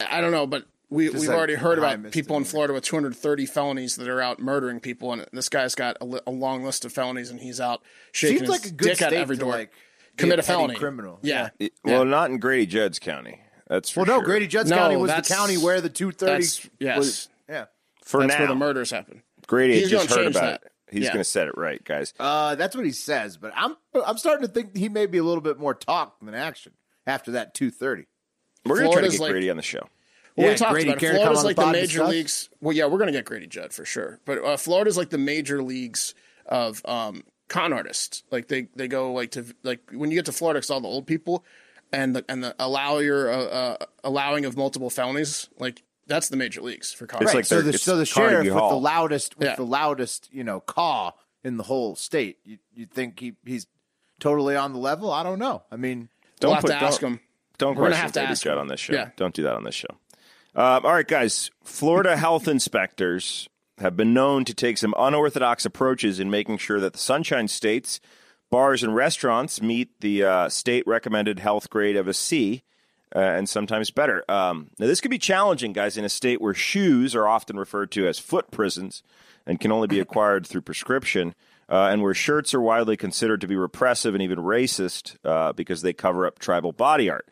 I 0.01 0.23
don't 0.23 0.33
know, 0.33 0.47
but 0.47 0.65
we, 0.89 1.11
we've 1.11 1.29
like 1.29 1.37
already 1.37 1.55
heard 1.57 1.77
about 1.79 2.13
people 2.13 2.39
in. 2.39 2.45
Florida 2.45 2.73
with 2.73 2.85
230 2.85 3.45
felonies 3.45 3.97
that 3.97 4.09
are 4.09 4.23
out 4.23 4.41
murdering 4.41 4.81
people, 4.81 5.13
and 5.13 5.27
this 5.35 5.51
guy's 5.51 5.75
got 5.75 5.99
a, 6.01 6.07
li- 6.07 6.21
a 6.27 6.31
long 6.31 6.65
list 6.65 6.87
of 6.87 6.93
felonies, 6.95 7.29
and 7.29 7.41
he's 7.41 7.61
out 7.61 7.83
shaking 8.13 8.39
Seems 8.39 8.51
his 8.53 8.63
like 8.63 8.73
a 8.73 8.75
good 8.75 8.97
dick 8.97 9.03
every 9.03 9.37
door. 9.37 9.51
like, 9.51 9.73
Commit 10.17 10.39
a, 10.39 10.43
petty 10.43 10.47
felony, 10.47 10.75
criminal. 10.77 11.19
Yeah, 11.23 11.51
It- 11.59 11.73
well, 11.85 12.05
not 12.05 12.31
in 12.31 12.39
Grady 12.39 12.67
Judd's 12.67 12.99
County. 12.99 13.41
That's 13.69 13.91
for 13.91 14.05
Well, 14.05 14.21
no. 14.21 14.25
Grady 14.25 14.47
Judd's 14.47 14.71
No, 14.71 14.77
County 14.77 14.97
was 14.97 15.13
the 15.15 15.23
county 15.23 15.57
where 15.57 15.81
the 15.81 15.89
two 15.91 16.13
thirty. 16.13 16.47
yes. 16.79 16.99
Was, 16.99 17.29
yeah. 17.49 17.65
for 18.05 18.21
that's 18.21 18.35
now. 18.35 18.39
where 18.41 18.49
the 18.49 18.55
murders 18.55 18.91
happen. 18.91 19.23
Grady 19.47 19.81
He's 19.81 19.91
just 19.91 20.09
heard 20.11 20.27
about 20.29 20.41
that. 20.41 20.63
it. 20.65 20.73
He's 20.91 21.03
Yeah. 21.05 21.09
going 21.11 21.19
to 21.21 21.25
set 21.25 21.49
it 21.49 21.57
right, 21.57 21.83
guys. 21.85 22.15
Uh, 22.21 22.55
that's 22.55 22.77
what 22.77 22.85
he 22.85 22.93
says, 22.93 23.37
but 23.37 23.53
I'm 23.57 23.77
I'm 24.05 24.19
starting 24.19 24.47
to 24.47 24.53
think 24.53 24.77
he 24.77 24.89
may 24.89 25.07
be 25.07 25.19
a 25.19 25.25
little 25.25 25.41
bit 25.41 25.59
more 25.59 25.75
talk 25.75 26.17
than 26.23 26.35
action 26.35 26.73
after 27.07 27.33
that 27.33 27.55
two 27.55 27.71
thirty. 27.73 28.07
We're 28.65 28.77
going 28.77 28.91
to 28.91 28.93
try 28.93 29.03
to 29.03 29.09
get 29.11 29.21
like- 29.21 29.33
Grady 29.33 29.51
on 29.51 29.57
the 29.57 29.63
show. 29.63 29.89
Well, 30.37 30.47
Yeah, 30.47 30.53
we 30.53 30.57
talked 30.59 30.73
Grady 30.73 30.89
about 30.91 30.97
it. 30.99 31.01
care 31.01 31.13
to 31.13 31.19
come 31.19 31.23
Florida's 31.35 31.39
on 31.39 31.43
the 31.43 31.47
like 31.49 31.57
the 31.75 31.81
major 31.81 32.05
leagues. 32.05 32.51
Well, 32.61 32.77
yeah, 32.77 32.85
we're 32.87 32.99
going 32.99 33.07
to 33.07 33.13
get 33.13 33.25
Grady 33.25 33.47
Judd 33.47 33.73
for 33.73 33.85
sure. 33.85 34.21
But 34.27 34.45
uh, 34.45 34.57
Florida's 34.59 34.97
like 34.97 35.11
the 35.11 35.19
major 35.19 35.63
leagues 35.63 36.15
of 36.45 36.83
um, 36.85 37.25
con 37.49 37.73
artists. 37.73 38.23
Like 38.31 38.49
they, 38.49 38.69
they 38.77 38.89
go 38.89 39.13
like 39.13 39.33
to 39.33 39.45
like 39.63 39.81
when 39.93 40.11
you 40.11 40.17
get 40.17 40.27
to 40.27 40.33
Florida, 40.33 40.59
it's 40.59 40.71
all 40.71 40.81
the 40.81 40.89
old 40.89 41.07
people, 41.07 41.45
and 41.93 42.15
the 42.17 42.25
and 42.29 42.43
the 42.45 42.55
allow 42.59 42.99
your 42.99 43.31
uh, 43.33 43.37
uh, 43.45 43.77
allowing 44.05 44.45
of 44.45 44.57
multiple 44.57 44.91
felonies. 44.91 45.49
Like 45.59 45.83
that's 46.07 46.29
the 46.29 46.37
major 46.37 46.61
leagues 46.63 46.93
for 46.93 47.07
con 47.07 47.23
It's 47.23 47.35
artists. 47.35 47.53
like 47.53 47.59
so 47.61 47.63
the 47.63 47.71
it's 47.75 47.83
so 47.83 47.97
the 47.97 48.07
Carnegie 48.07 48.49
sheriff 48.49 48.55
with 48.63 48.71
the 48.71 48.77
loudest 48.77 49.39
with 49.39 49.49
Yeah. 49.49 49.57
the 49.57 49.65
loudest 49.67 50.29
you 50.33 50.45
know 50.45 50.61
caw 50.61 51.13
in 51.45 51.57
the 51.57 51.65
whole 51.65 51.97
state. 51.97 52.39
You 52.45 52.59
you 52.75 52.87
think 52.87 53.19
he 53.21 53.35
he's 53.45 53.67
totally 54.21 54.57
on 54.57 54.73
the 54.73 54.79
level? 54.79 55.13
I 55.13 55.23
don't 55.23 55.39
know. 55.39 55.63
I 55.71 55.77
mean, 55.77 56.09
we'll 56.43 56.55
have 56.55 56.63
put- 56.63 56.69
to 56.69 56.75
ask 56.83 57.01
don't- 57.01 57.13
him. 57.15 57.21
Don't 57.59 57.75
We're 57.75 57.85
gonna 57.85 57.95
question 57.97 58.03
have 58.03 58.13
to 58.13 58.19
Grady 58.21 58.31
ask 58.33 58.43
Judd 58.45 58.53
him. 58.55 58.59
on 58.59 58.67
this 58.69 58.81
show. 58.81 58.93
Yeah. 58.93 59.09
Don't 59.17 59.33
do 59.35 59.43
that 59.45 59.55
on 59.55 59.65
this 59.65 59.75
show. 59.75 59.89
Um, 60.55 60.85
all 60.85 60.93
right, 60.93 61.09
guys. 61.09 61.51
Florida 61.65 62.15
health 62.19 62.49
inspectors 62.49 63.49
have 63.79 63.97
been 63.97 64.15
known 64.15 64.45
to 64.45 64.55
take 64.55 64.79
some 64.79 64.95
unorthodox 64.97 65.65
approaches 65.65 66.19
in 66.19 66.31
making 66.31 66.59
sure 66.59 66.81
that 66.81 66.95
the 66.95 66.99
Sunshine 66.99 67.49
States 67.49 68.01
bars 68.51 68.83
and 68.83 68.95
restaurants 68.95 69.61
meet 69.61 70.01
the 70.01 70.25
uh, 70.25 70.49
state 70.49 70.87
recommended 70.87 71.39
health 71.39 71.69
grade 71.69 71.97
of 71.97 72.09
a 72.09 72.15
C. 72.15 72.63
Uh, 73.15 73.21
and 73.21 73.49
sometimes 73.49 73.93
better. 73.93 74.25
Um, 74.29 74.69
now, 74.81 74.87
this 74.87 75.01
could 75.01 75.13
be 75.13 75.19
challenging, 75.19 75.73
guys, 75.73 75.97
in 75.97 76.05
a 76.05 76.09
state 76.09 76.41
where 76.41 76.53
shoes 76.53 77.15
are 77.15 77.29
often 77.29 77.57
referred 77.57 77.93
to 77.93 78.09
as 78.09 78.19
foot 78.19 78.51
prisons 78.51 79.03
and 79.47 79.61
can 79.61 79.71
only 79.71 79.87
be 79.87 80.01
acquired 80.01 80.45
through 80.45 80.63
prescription, 80.63 81.33
uh, 81.69 81.89
and 81.91 82.03
where 82.03 82.15
shirts 82.15 82.53
are 82.53 82.61
widely 82.61 82.97
considered 82.97 83.41
to 83.41 83.47
be 83.47 83.55
repressive 83.55 84.15
and 84.15 84.23
even 84.23 84.41
racist 84.41 85.17
uh, 85.25 85.53
because 85.53 85.83
they 85.83 85.93
cover 85.93 86.27
up 86.27 86.41
tribal 86.41 86.73
body 86.73 87.09
art. 87.09 87.29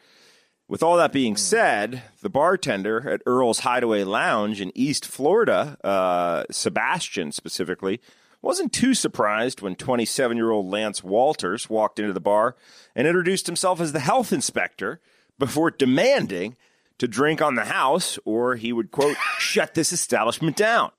With 0.66 0.82
all 0.82 0.96
that 0.96 1.12
being 1.12 1.36
said, 1.36 2.02
the 2.22 2.30
bartender 2.30 3.08
at 3.08 3.22
Earl's 3.26 3.60
Hideaway 3.60 4.02
Lounge 4.04 4.60
in 4.60 4.72
East 4.74 5.04
Florida, 5.04 5.76
uh, 5.84 6.44
Sebastian 6.50 7.32
specifically, 7.32 8.00
wasn't 8.40 8.72
too 8.72 8.94
surprised 8.94 9.60
when 9.60 9.74
27 9.74 10.36
year 10.36 10.50
old 10.50 10.66
Lance 10.66 11.04
Walters 11.04 11.68
walked 11.68 11.98
into 11.98 12.12
the 12.12 12.20
bar 12.20 12.56
and 12.94 13.06
introduced 13.06 13.46
himself 13.46 13.80
as 13.80 13.92
the 13.92 14.00
health 14.00 14.32
inspector 14.32 15.00
before 15.38 15.70
demanding 15.70 16.56
to 16.98 17.08
drink 17.08 17.42
on 17.42 17.56
the 17.56 17.64
house 17.64 18.18
or 18.24 18.56
he 18.56 18.72
would, 18.72 18.90
quote, 18.90 19.16
shut 19.38 19.74
this 19.74 19.92
establishment 19.92 20.56
down. 20.56 20.90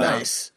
nice. 0.00 0.52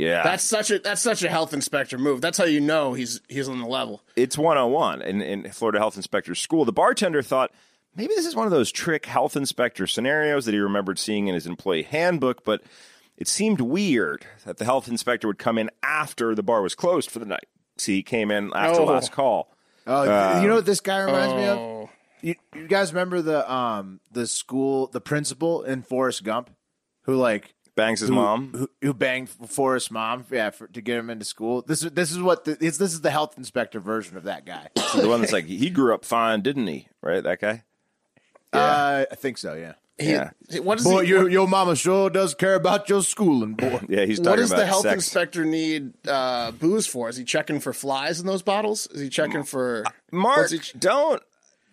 Yeah. 0.00 0.22
That's 0.22 0.44
such 0.44 0.70
a 0.70 0.78
that's 0.78 1.02
such 1.02 1.22
a 1.22 1.28
health 1.28 1.52
inspector 1.52 1.98
move. 1.98 2.20
That's 2.20 2.38
how 2.38 2.44
you 2.44 2.60
know 2.60 2.94
he's 2.94 3.20
he's 3.28 3.48
on 3.48 3.58
the 3.60 3.66
level. 3.66 4.02
it's 4.16 4.38
101 4.38 5.02
in, 5.02 5.20
in 5.20 5.50
Florida 5.50 5.78
Health 5.78 5.96
Inspector 5.96 6.34
School. 6.34 6.64
The 6.64 6.72
bartender 6.72 7.22
thought 7.22 7.50
maybe 7.94 8.14
this 8.14 8.26
is 8.26 8.34
one 8.34 8.46
of 8.46 8.50
those 8.52 8.72
trick 8.72 9.06
health 9.06 9.36
inspector 9.36 9.86
scenarios 9.86 10.44
that 10.46 10.52
he 10.54 10.60
remembered 10.60 10.98
seeing 10.98 11.28
in 11.28 11.34
his 11.34 11.46
employee 11.46 11.82
handbook, 11.82 12.44
but 12.44 12.62
it 13.16 13.28
seemed 13.28 13.60
weird 13.60 14.24
that 14.46 14.56
the 14.56 14.64
health 14.64 14.88
inspector 14.88 15.26
would 15.28 15.38
come 15.38 15.58
in 15.58 15.68
after 15.82 16.34
the 16.34 16.42
bar 16.42 16.62
was 16.62 16.74
closed 16.74 17.10
for 17.10 17.18
the 17.18 17.26
night. 17.26 17.46
See, 17.76 17.96
he 17.96 18.02
came 18.02 18.30
in 18.30 18.50
after 18.54 18.80
Oh. 18.80 18.84
last 18.84 19.12
call. 19.12 19.54
uh, 19.86 20.38
you 20.42 20.48
know 20.48 20.54
what 20.54 20.66
this 20.66 20.80
guy 20.80 21.00
reminds 21.02 21.34
me 21.34 21.44
of? 21.46 21.58
Oh, 21.58 21.90
You, 22.22 22.34
you 22.54 22.66
guys 22.68 22.92
remember 22.94 23.20
the 23.22 23.50
um 23.52 24.00
the 24.10 24.26
school 24.26 24.86
the 24.86 25.00
principal 25.00 25.62
in 25.62 25.82
Forrest 25.82 26.22
Gump 26.24 26.48
who 27.02 27.16
like 27.16 27.54
Bangs 27.80 28.00
his 28.00 28.08
who, 28.10 28.14
mom. 28.14 28.52
who, 28.52 28.70
who 28.82 28.94
banged 28.94 29.28
Forrest's 29.28 29.90
mom 29.90 30.24
yeah 30.30 30.50
for, 30.50 30.66
to 30.68 30.80
get 30.80 30.98
him 30.98 31.08
into 31.10 31.24
school. 31.24 31.62
This 31.62 31.82
is 31.82 31.92
this 31.92 32.12
is 32.12 32.20
what 32.20 32.44
the, 32.44 32.58
it's, 32.60 32.78
this 32.78 32.92
is 32.92 33.00
the 33.00 33.10
health 33.10 33.38
inspector 33.38 33.80
version 33.80 34.16
of 34.16 34.24
that 34.24 34.44
guy. 34.44 34.68
the 34.94 35.08
one 35.08 35.20
that's 35.20 35.32
like, 35.32 35.46
he 35.46 35.70
grew 35.70 35.94
up 35.94 36.04
fine, 36.04 36.42
didn't 36.42 36.66
he? 36.66 36.88
Right? 37.02 37.22
That 37.22 37.40
guy? 37.40 37.64
Uh, 38.52 39.04
I 39.10 39.14
think 39.14 39.38
so. 39.38 39.54
Yeah. 39.54 39.74
he, 39.98 40.12
Yeah. 40.12 40.30
What 40.62 40.78
is 40.78 40.84
Boy, 40.84 41.02
he, 41.02 41.08
your 41.08 41.28
your 41.28 41.46
mama 41.46 41.76
sure 41.76 42.10
does 42.10 42.34
care 42.34 42.54
about 42.54 42.88
your 42.88 43.02
schooling, 43.02 43.54
boy. 43.54 43.80
Yeah, 43.88 44.04
he's 44.04 44.18
talking 44.18 44.30
what 44.30 44.36
does 44.36 44.50
about 44.50 44.60
the 44.60 44.66
health 44.66 44.82
sex. 44.82 44.94
inspector 44.94 45.44
need 45.44 45.92
uh, 46.08 46.50
booze 46.50 46.86
for? 46.86 47.08
Is 47.08 47.16
he 47.16 47.24
checking 47.24 47.60
for 47.60 47.72
flies 47.72 48.20
in 48.20 48.26
those 48.26 48.42
bottles? 48.42 48.86
Is 48.88 49.00
he 49.00 49.08
checking 49.08 49.44
for 49.44 49.84
Mark, 50.10 50.50
he 50.50 50.58
ch- 50.58 50.74
don't 50.78 51.22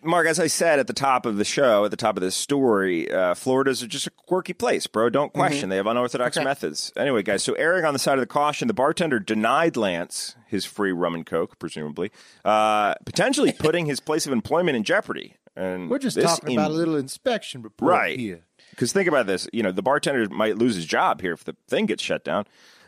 Mark, 0.02 0.26
as 0.28 0.38
I 0.38 0.46
said 0.46 0.78
at 0.78 0.86
the 0.86 0.92
top 0.92 1.26
of 1.26 1.36
the 1.38 1.44
show, 1.44 1.84
at 1.84 1.90
the 1.90 1.96
top 1.96 2.16
of 2.16 2.20
this 2.22 2.36
story, 2.36 3.10
uh, 3.10 3.34
Florida's 3.34 3.80
just 3.80 4.06
a 4.06 4.10
quirky 4.10 4.52
place, 4.52 4.86
bro. 4.86 5.10
Don't 5.10 5.32
question. 5.32 5.68
They 5.70 5.76
have 5.76 5.86
unorthodox 5.88 6.36
Okay. 6.36 6.44
methods. 6.44 6.92
Anyway, 6.96 7.22
guys, 7.24 7.42
so 7.42 7.54
erring 7.54 7.84
on 7.84 7.92
the 7.94 7.98
side 7.98 8.14
of 8.14 8.20
the 8.20 8.26
caution, 8.26 8.68
the 8.68 8.74
bartender 8.74 9.18
denied 9.18 9.76
Lance 9.76 10.36
his 10.46 10.64
free 10.64 10.92
rum 10.92 11.14
and 11.14 11.26
coke, 11.26 11.58
presumably, 11.58 12.12
uh, 12.44 12.94
potentially 13.06 13.52
putting 13.58 13.86
his 13.86 13.98
place 13.98 14.26
of 14.26 14.32
employment 14.32 14.76
in 14.76 14.84
jeopardy. 14.84 15.34
And 15.56 15.90
We're 15.90 15.98
just 15.98 16.20
talking 16.20 16.52
in- 16.52 16.58
about 16.60 16.70
a 16.70 16.74
little 16.74 16.94
inspection 16.96 17.62
report 17.62 17.90
right 17.90 18.18
here. 18.18 18.42
Because 18.70 18.92
think 18.92 19.08
about 19.08 19.26
this, 19.26 19.48
you 19.52 19.64
know, 19.64 19.72
the 19.72 19.82
bartender 19.82 20.28
might 20.28 20.56
lose 20.56 20.76
his 20.76 20.86
job 20.86 21.20
here 21.20 21.32
if 21.32 21.42
the 21.42 21.56
thing 21.66 21.86
gets 21.86 22.02
shut 22.02 22.22
down. 22.22 22.46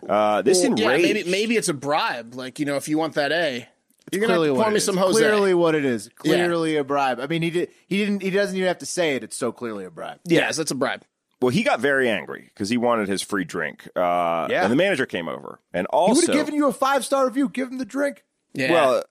Uh, 0.09 0.40
this 0.42 0.62
Well, 0.62 0.79
yeah, 0.79 0.87
maybe 0.96 1.25
maybe 1.25 1.57
it's 1.57 1.68
a 1.68 1.75
bribe. 1.75 2.35
Like 2.35 2.61
you 2.61 2.64
know, 2.66 2.77
if 2.77 2.88
you 2.88 2.96
want 2.96 3.14
that 3.14 3.33
A, 3.33 3.66
you're 4.12 4.20
gonna 4.20 4.35
Clearly 4.35 4.49
have 4.49 4.55
to 4.55 4.59
what 4.59 4.64
pour 4.64 4.73
me 4.73 4.81
some 4.81 4.96
Jose. 4.96 5.18
Clearly 5.20 5.55
what 5.55 5.75
it 5.75 5.85
is. 5.85 6.09
Clearly 6.16 6.77
a 6.77 6.85
bribe. 6.85 7.20
I 7.20 7.27
mean, 7.27 7.42
he 7.42 7.51
did. 7.51 7.68
He 7.87 7.99
didn't. 7.99 8.23
He 8.23 8.31
doesn't 8.31 8.57
even 8.57 8.68
have 8.68 8.79
to 8.79 8.87
say 8.87 9.14
it. 9.16 9.25
It's 9.25 9.37
so 9.37 9.53
clearly 9.53 9.85
a 9.85 9.90
bribe. 9.90 10.20
yes, 10.25 10.57
that's 10.57 10.70
a 10.70 10.75
bribe. 10.75 11.05
Well, 11.40 11.51
he 11.51 11.62
got 11.62 11.81
very 11.81 12.09
angry 12.11 12.51
because 12.53 12.68
he 12.68 12.77
wanted 12.77 13.09
his 13.09 13.23
free 13.23 13.44
drink. 13.44 13.88
Uh, 13.96 14.46
Yeah. 14.51 14.62
And 14.62 14.70
the 14.70 14.77
manager 14.77 15.07
came 15.07 15.27
over. 15.27 15.59
And 15.73 15.87
also 15.87 16.20
He 16.20 16.27
would 16.27 16.37
have 16.37 16.46
given 16.46 16.55
you 16.55 16.66
a 16.68 16.73
five 16.73 17.05
star 17.05 17.27
review. 17.27 17.49
Give 17.49 17.68
him 17.70 17.79
the 17.79 17.87
drink. 17.87 18.25
Yeah. 18.53 18.73
well, 18.73 19.05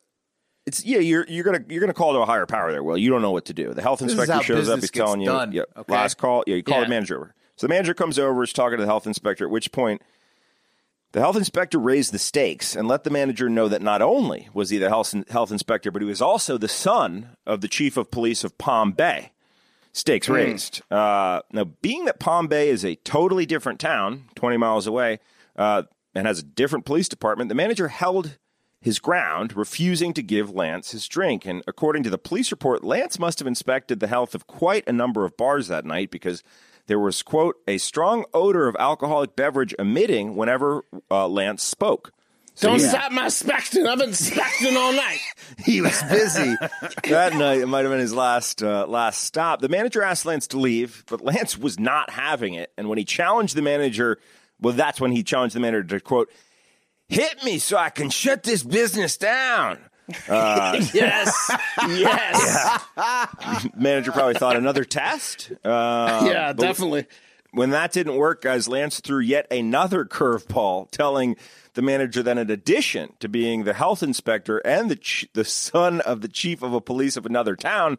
it's 0.66 0.86
yeah, 0.86 1.00
you're 1.00 1.26
you're 1.28 1.44
gonna 1.44 1.64
you're 1.70 1.80
gonna 1.82 1.94
call 1.94 2.14
to 2.14 2.20
a 2.20 2.26
higher 2.26 2.46
power 2.46 2.72
there. 2.72 2.84
Well, 2.84 2.98
you 2.98 3.10
don't 3.10 3.24
know 3.24 3.32
what 3.32 3.46
to 3.46 3.54
do. 3.54 3.74
The 3.74 3.82
health 3.82 4.02
is 4.04 4.14
inspector 4.14 4.44
shows 4.44 4.70
up. 4.70 4.80
He's 4.80 4.92
gets 4.92 5.04
telling 5.06 5.22
you, 5.22 5.28
done, 5.28 5.52
yeah, 5.54 5.64
okay? 5.76 5.92
last 5.94 6.18
call. 6.20 6.44
Yeah, 6.46 6.58
you 6.58 6.64
call 6.64 6.78
Yeah. 6.80 6.84
the 6.84 6.90
manager 6.90 7.16
over. 7.16 7.36
So 7.56 7.66
the 7.68 7.74
manager 7.74 7.94
comes 7.96 8.20
over, 8.20 8.44
is 8.44 8.54
talking 8.54 8.78
to 8.78 8.84
the 8.84 8.88
health 8.88 9.08
inspector. 9.08 9.46
At 9.46 9.50
which 9.52 9.72
point, 9.72 10.02
the 11.12 11.20
health 11.20 11.36
inspector 11.36 11.80
raised 11.80 12.12
the 12.14 12.20
stakes 12.20 12.76
and 12.76 12.88
let 12.88 13.04
the 13.04 13.10
manager 13.10 13.50
know 13.50 13.68
that 13.68 13.82
not 13.82 14.02
only 14.02 14.48
was 14.54 14.70
he 14.70 14.78
the 14.78 14.90
health 14.90 15.14
health 15.30 15.52
inspector, 15.52 15.92
but 15.92 16.02
he 16.02 16.08
was 16.08 16.22
also 16.22 16.58
the 16.58 16.68
son 16.68 17.36
of 17.46 17.62
the 17.62 17.68
chief 17.68 17.98
of 17.98 18.12
police 18.12 18.44
of 18.44 18.58
Palm 18.58 18.92
Bay. 18.92 19.32
Stakes 19.92 20.28
Hmm. 20.28 20.34
raised. 20.34 20.82
Uh, 20.92 21.42
now, 21.52 21.64
being 21.64 22.06
that 22.06 22.20
Palm 22.20 22.48
Bay 22.48 22.70
is 22.70 22.86
a 22.86 22.96
totally 22.96 23.46
different 23.48 23.80
town, 23.80 24.26
20 24.36 24.56
miles 24.58 24.86
away, 24.86 25.20
uh, 25.56 25.84
and 26.14 26.28
has 26.28 26.40
a 26.40 26.44
different 26.44 26.86
police 26.86 27.10
department, 27.10 27.50
the 27.50 27.56
manager 27.56 27.88
held 27.88 28.38
his 28.82 29.00
ground, 29.00 29.58
refusing 29.58 30.14
to 30.14 30.22
give 30.22 30.52
Lance 30.52 30.92
his 30.92 31.08
drink. 31.08 31.46
And 31.46 31.64
according 31.68 32.04
to 32.04 32.10
the 32.10 32.18
police 32.20 32.52
report, 32.52 32.84
Lance 32.84 33.20
must 33.20 33.40
have 33.40 33.48
inspected 33.48 34.00
the 34.00 34.08
health 34.08 34.36
of 34.36 34.48
quite 34.48 34.88
a 34.88 34.94
number 34.94 35.26
of 35.26 35.36
bars 35.36 35.68
that 35.68 35.86
night 35.86 36.12
because 36.12 36.44
there 36.90 37.00
was, 37.00 37.22
quote, 37.22 37.56
a 37.68 37.78
strong 37.78 38.26
odor 38.34 38.68
of 38.68 38.76
alcoholic 38.80 39.36
beverage 39.36 39.76
emitting 39.78 40.36
whenever 40.36 40.84
uh, 41.12 41.28
Lance 41.28 41.62
spoke. 41.62 42.12
Don't 42.60 42.80
he- 42.80 42.86
stop 42.86 43.12
my 43.12 43.28
specting. 43.28 43.88
I've 43.88 44.00
been 44.00 44.10
specting 44.10 44.76
all 44.76 44.92
night. 44.92 45.20
he 45.64 45.82
was 45.82 46.02
busy 46.04 46.56
that 47.04 47.36
night. 47.36 47.60
It 47.60 47.68
might 47.68 47.82
have 47.82 47.92
been 47.92 48.00
his 48.00 48.14
last 48.14 48.64
uh, 48.64 48.88
last 48.88 49.24
stop. 49.24 49.62
The 49.62 49.70
manager 49.70 50.02
asked 50.02 50.26
Lance 50.26 50.48
to 50.48 50.60
leave, 50.60 51.06
but 51.08 51.22
Lance 51.22 51.58
was 51.58 51.80
not 51.80 52.10
having 52.10 52.56
it. 52.56 52.74
And 52.76 52.90
when 52.90 52.98
he 52.98 53.06
challenged 53.06 53.56
the 53.56 53.62
manager, 53.62 54.18
well, 54.60 54.74
that's 54.74 55.00
when 55.00 55.12
he 55.12 55.22
challenged 55.22 55.56
the 55.56 55.60
manager 55.62 56.00
to 56.00 56.04
quote, 56.04 56.32
"Hit 57.08 57.44
me 57.44 57.60
so 57.60 57.78
I 57.78 57.92
can 57.92 58.10
shut 58.10 58.44
this 58.44 58.64
business 58.64 59.16
down." 59.16 59.78
Yes, 60.28 61.52
yes, 61.88 62.80
Manager 63.76 64.12
probably 64.12 64.34
thought 64.36 64.56
another 64.56 64.84
test. 64.84 65.52
Uh, 65.64 66.28
yeah, 66.32 66.54
definitely. 66.54 67.06
When 67.52 67.72
that 67.72 67.92
didn't 67.92 68.16
work, 68.16 68.44
guys, 68.44 68.68
Lance 68.68 69.00
threw 69.00 69.20
yet 69.20 69.52
another 69.52 70.06
curveball, 70.06 70.92
telling 70.92 71.36
the 71.74 71.82
manager 71.82 72.22
that 72.22 72.38
in 72.38 72.50
addition 72.52 73.14
to 73.20 73.28
being 73.30 73.64
the 73.64 73.74
health 73.74 74.04
inspector 74.04 74.60
and 74.60 74.90
the 74.92 74.96
ch- 74.96 75.28
the 75.34 75.46
son 75.46 76.02
of 76.02 76.22
the 76.22 76.28
chief 76.28 76.62
of 76.62 76.74
a 76.74 76.82
police 76.82 77.18
of 77.18 77.26
another 77.26 77.56
town, 77.56 77.98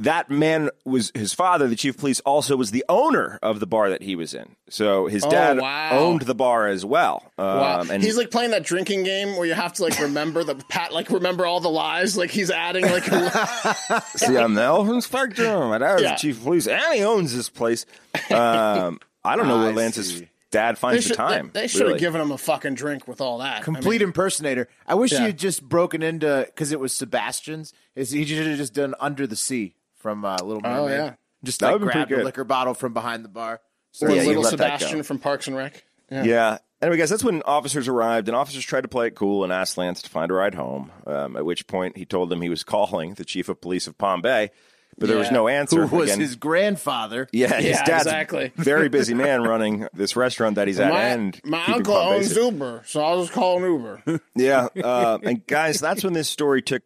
that 0.00 0.30
man 0.30 0.70
was 0.84 1.12
his 1.14 1.32
father, 1.34 1.68
the 1.68 1.76
chief 1.76 1.94
of 1.94 2.00
police, 2.00 2.20
also 2.20 2.56
was 2.56 2.70
the 2.70 2.84
owner 2.88 3.38
of 3.42 3.60
the 3.60 3.66
bar 3.66 3.90
that 3.90 4.02
he 4.02 4.16
was 4.16 4.34
in. 4.34 4.56
So 4.68 5.06
his 5.06 5.22
dad 5.24 5.58
Oh, 5.58 5.62
wow. 5.62 5.90
owned 5.98 6.22
the 6.22 6.34
bar 6.34 6.66
as 6.68 6.84
well. 6.84 7.30
Um, 7.38 7.46
Wow. 7.46 7.84
and 7.90 8.02
he's 8.02 8.16
like 8.16 8.30
playing 8.30 8.50
that 8.52 8.64
drinking 8.64 9.04
game 9.04 9.36
where 9.36 9.46
you 9.46 9.54
have 9.54 9.72
to 9.74 9.82
like 9.82 9.98
remember 10.00 10.42
the 10.44 10.54
pat, 10.54 10.92
like 10.92 11.10
remember 11.10 11.46
all 11.46 11.60
the 11.60 11.68
lies. 11.70 12.16
Like 12.16 12.30
he's 12.30 12.50
adding 12.50 12.84
like 12.84 13.06
a, 13.08 14.02
See, 14.16 14.36
I'm 14.36 14.54
the 14.54 14.62
health 14.62 14.88
inspector. 14.88 15.44
My 15.68 15.78
dad's 15.78 16.02
Yeah. 16.02 16.12
the 16.12 16.16
chief 16.18 16.38
of 16.38 16.44
police, 16.44 16.66
and 16.66 16.80
he 16.94 17.02
owns 17.04 17.34
this 17.34 17.48
place. 17.48 17.86
Um, 18.30 19.00
I 19.24 19.36
don't 19.36 19.48
know 19.48 19.56
I 19.60 19.64
where 19.64 19.72
Lance's 19.74 20.18
see. 20.18 20.28
dad 20.50 20.78
finds 20.78 21.02
should, 21.04 21.12
the 21.12 21.16
time. 21.16 21.50
They, 21.52 21.62
they 21.62 21.66
should 21.68 21.82
have 21.82 21.88
really. 21.88 22.00
given 22.00 22.20
him 22.20 22.32
a 22.32 22.38
fucking 22.38 22.74
drink 22.74 23.06
with 23.06 23.20
all 23.20 23.38
that. 23.38 23.58
I 23.58 23.62
Complete 23.62 24.00
mean, 24.00 24.08
impersonator. 24.08 24.68
I 24.86 24.94
wish 24.94 25.12
Yeah. 25.12 25.18
he 25.20 25.24
had 25.26 25.38
just 25.38 25.62
broken 25.68 26.02
into 26.02 26.44
because 26.46 26.72
it 26.72 26.80
was 26.80 26.94
Sebastian's. 26.94 27.72
Is 27.94 28.10
he 28.12 28.24
should 28.24 28.46
have 28.46 28.56
just 28.56 28.72
done 28.74 28.94
Under 29.00 29.26
the 29.26 29.36
Sea 29.36 29.74
from 30.00 30.24
uh, 30.24 30.36
Little 30.42 30.60
Mermaid? 30.62 30.78
Oh, 30.78 30.86
yeah. 30.88 31.14
just 31.44 31.60
That 31.60 31.66
like 31.66 31.72
would've 31.80 31.92
grabbed 31.92 32.12
a 32.12 32.24
liquor 32.24 32.44
bottle 32.44 32.74
from 32.74 32.92
behind 32.92 33.24
the 33.24 33.28
bar. 33.28 33.60
or 34.02 34.10
Yeah, 34.10 34.22
little 34.24 34.42
let 34.42 34.50
that 34.58 34.58
go. 34.58 34.76
Sebastian 34.76 35.02
from 35.04 35.18
Parks 35.18 35.46
and 35.46 35.56
Rec. 35.56 35.84
Yeah. 36.10 36.24
Yeah. 36.24 36.58
Anyway, 36.82 36.96
guys, 36.96 37.10
that's 37.10 37.22
when 37.22 37.42
officers 37.42 37.88
arrived, 37.88 38.28
and 38.28 38.36
officers 38.36 38.64
tried 38.64 38.80
to 38.82 38.88
play 38.88 39.06
it 39.08 39.14
cool 39.14 39.44
and 39.44 39.52
asked 39.52 39.76
Lance 39.76 40.00
to 40.02 40.08
find 40.10 40.30
a 40.30 40.34
ride 40.34 40.54
home. 40.54 40.90
Um, 41.06 41.36
at 41.36 41.44
which 41.44 41.66
point, 41.66 41.96
he 41.98 42.06
told 42.06 42.30
them 42.30 42.40
he 42.40 42.48
was 42.48 42.64
calling 42.64 43.14
the 43.14 43.24
chief 43.24 43.48
of 43.50 43.60
police 43.60 43.86
of 43.86 43.98
Palm 43.98 44.22
Bay, 44.22 44.50
but 44.98 45.08
there 45.10 45.18
was 45.18 45.30
no 45.30 45.46
answer. 45.46 45.86
Who 45.86 45.98
was 45.98 46.08
Again, 46.08 46.20
his 46.20 46.36
grandfather? 46.36 47.28
yeah, 47.32 47.54
his 47.60 47.66
Yeah, 47.76 47.84
dad's 47.84 48.06
exactly. 48.06 48.52
very 48.56 48.88
busy 48.88 49.12
man 49.12 49.42
running 49.42 49.88
this 49.92 50.16
restaurant 50.16 50.54
that 50.54 50.68
he's 50.68 50.80
at, 50.80 50.90
My, 50.90 51.00
and 51.02 51.38
my 51.44 51.58
keeping 51.60 51.74
uncle 51.74 51.96
owns. 51.96 52.34
Uber, 52.34 52.82
so 52.86 53.02
I'll 53.04 53.20
just 53.20 53.32
call 53.34 53.58
an 53.58 53.64
Uber. 53.70 54.20
Yeah, 54.34 54.68
uh, 54.82 55.18
and 55.22 55.46
guys, 55.46 55.80
that's 55.80 56.02
when 56.02 56.14
this 56.14 56.30
story 56.30 56.62
took 56.62 56.82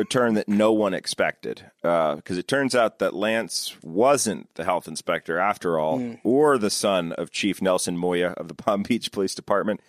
a 0.00 0.04
turn 0.04 0.34
that 0.34 0.48
no 0.48 0.72
one 0.72 0.94
expected, 0.94 1.62
because 1.82 2.36
it 2.38 2.48
turns 2.48 2.74
out 2.74 2.98
that 2.98 3.14
Lance 3.14 3.76
wasn't 3.82 4.52
the 4.54 4.64
health 4.64 4.88
inspector 4.88 5.38
after 5.38 5.78
all, 5.78 5.98
Hmm. 5.98 6.14
or 6.24 6.58
the 6.58 6.70
son 6.70 7.12
of 7.12 7.30
Chief 7.30 7.60
Nelson 7.62 7.96
Moya 7.96 8.30
of 8.36 8.48
the 8.48 8.54
Palm 8.62 8.82
Beach 8.82 9.12
Police 9.12 9.34
Department. 9.34 9.80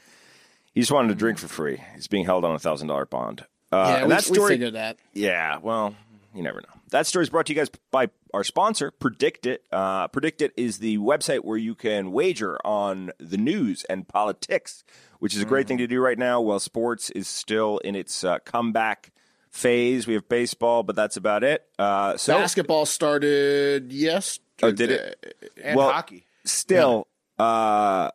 He 0.74 0.80
just 0.82 0.92
wanted 0.92 1.10
to 1.10 1.16
drink 1.16 1.38
for 1.38 1.48
free. 1.48 1.82
He's 1.96 2.08
being 2.08 2.26
held 2.26 2.46
on 2.46 2.56
a 2.56 2.60
thousand 2.60 2.88
dollar 2.88 3.06
bond. 3.06 3.46
Uh, 3.72 3.86
yeah, 3.98 4.04
we, 4.04 4.10
that 4.10 4.28
we 4.30 4.36
story, 4.36 4.50
figured 4.54 4.74
that. 4.74 4.98
yeah, 5.14 5.58
well, 5.62 5.96
you 6.36 6.44
never 6.44 6.62
know. 6.62 6.68
That 6.92 7.08
story 7.08 7.24
is 7.24 7.30
brought 7.30 7.46
to 7.46 7.54
you 7.54 7.60
guys 7.60 7.70
by 7.90 8.10
our 8.34 8.44
sponsor, 8.44 8.92
PredictIt. 8.92 9.60
Uh, 9.72 10.08
PredictIt 10.10 10.52
is 10.58 10.80
the 10.80 10.98
website 10.98 11.46
where 11.46 11.58
you 11.58 11.74
can 11.76 12.12
wager 12.12 12.58
on 12.66 13.12
the 13.18 13.38
news 13.38 13.86
and 13.90 14.06
politics, 14.08 14.84
which 15.20 15.34
is 15.36 15.42
a 15.42 15.46
great 15.46 15.68
thing 15.68 15.78
to 15.78 15.88
do 15.88 16.02
right 16.02 16.18
now 16.20 16.42
while 16.42 16.60
sports 16.60 17.10
is 17.12 17.30
still 17.30 17.78
in 17.80 17.96
its 17.96 18.24
uh, 18.26 18.40
comeback 18.40 19.12
phase. 19.52 20.08
We 20.08 20.14
have 20.16 20.28
baseball, 20.28 20.84
but 20.84 20.96
that's 20.96 21.18
about 21.18 21.44
it. 21.44 21.64
Uh, 21.78 22.18
so, 22.18 22.38
Basketball 22.38 22.86
started 22.86 23.92
yesterday. 23.92 24.46
Oh, 24.64 24.72
did 24.72 24.92
it? 24.92 25.36
and 25.64 25.78
Well, 25.78 25.92
hockey. 25.92 26.26
still 26.46 27.08
uh, 27.38 28.10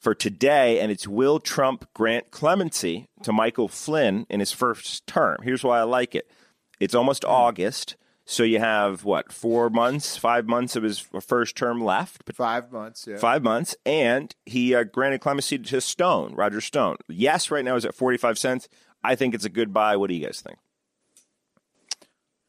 for 0.00 0.14
today, 0.14 0.80
and 0.80 0.92
it's 0.92 1.08
will 1.08 1.40
Trump 1.40 1.88
grant 1.94 2.30
clemency 2.30 3.08
to 3.22 3.32
Michael 3.32 3.68
Flynn 3.68 4.26
in 4.28 4.40
his 4.40 4.52
first 4.52 5.06
term? 5.06 5.38
Here's 5.42 5.64
why 5.64 5.78
I 5.78 5.84
like 5.84 6.14
it. 6.14 6.30
It's 6.78 6.94
almost 6.94 7.24
August, 7.24 7.96
so 8.26 8.42
you 8.42 8.58
have 8.58 9.04
what 9.04 9.32
four 9.32 9.70
months, 9.70 10.18
five 10.18 10.46
months 10.46 10.76
of 10.76 10.82
his 10.82 10.98
first 10.98 11.56
term 11.56 11.82
left, 11.82 12.24
but 12.26 12.36
Five 12.36 12.70
months. 12.70 13.06
Yeah. 13.08 13.16
five 13.16 13.42
months, 13.42 13.74
and 13.86 14.34
he 14.44 14.74
uh, 14.74 14.84
granted 14.84 15.20
clemency 15.22 15.58
to 15.58 15.80
Stone, 15.80 16.34
Roger 16.34 16.60
Stone. 16.60 16.96
Yes, 17.08 17.50
right 17.50 17.64
now 17.64 17.76
is 17.76 17.86
at 17.86 17.94
forty 17.94 18.18
five 18.18 18.38
cents. 18.38 18.68
I 19.02 19.14
think 19.14 19.34
it's 19.34 19.44
a 19.46 19.50
good 19.50 19.72
buy. 19.72 19.96
What 19.96 20.08
do 20.10 20.14
you 20.16 20.26
guys 20.26 20.42
think? 20.42 20.58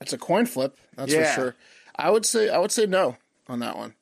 It's 0.02 0.14
a 0.14 0.18
coin 0.18 0.46
flip, 0.46 0.78
that's 0.96 1.14
Yeah. 1.14 1.34
for 1.34 1.42
sure. 1.42 1.56
I 1.96 2.10
would 2.10 2.26
say 2.26 2.50
I 2.50 2.58
would 2.58 2.72
say 2.72 2.86
no 2.86 3.18
on 3.48 3.60
that 3.60 3.78
one. 3.78 3.94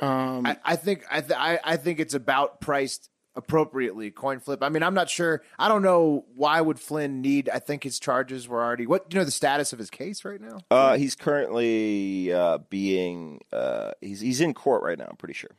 Um, 0.00 0.46
I, 0.46 0.56
I 0.64 0.76
think 0.76 1.04
I, 1.10 1.20
th- 1.20 1.38
I 1.38 1.58
I 1.62 1.76
think 1.76 2.00
it's 2.00 2.14
about 2.14 2.60
priced 2.62 3.10
appropriately. 3.36 4.10
Coin 4.10 4.40
flip. 4.40 4.62
I 4.62 4.70
mean, 4.70 4.82
I'm 4.82 4.94
not 4.94 5.10
sure. 5.10 5.42
I 5.58 5.68
don't 5.68 5.82
know 5.82 6.24
why 6.34 6.58
would 6.60 6.80
Flynn 6.80 7.20
need. 7.20 7.50
I 7.50 7.58
think 7.58 7.82
his 7.84 7.98
charges 8.00 8.48
were 8.48 8.62
already. 8.64 8.86
What 8.86 9.10
do 9.10 9.16
you 9.16 9.20
know 9.20 9.24
the 9.26 9.30
status 9.30 9.74
of 9.74 9.78
his 9.78 9.90
case 9.90 10.24
right 10.24 10.40
now? 10.40 10.60
Uh, 10.70 10.96
he's 10.96 11.14
currently 11.14 12.32
uh, 12.32 12.58
being 12.70 13.40
uh, 13.52 13.90
he's 14.00 14.20
he's 14.20 14.40
in 14.40 14.54
court 14.54 14.82
right 14.82 14.98
now. 14.98 15.06
I'm 15.10 15.16
pretty 15.16 15.34
sure. 15.34 15.50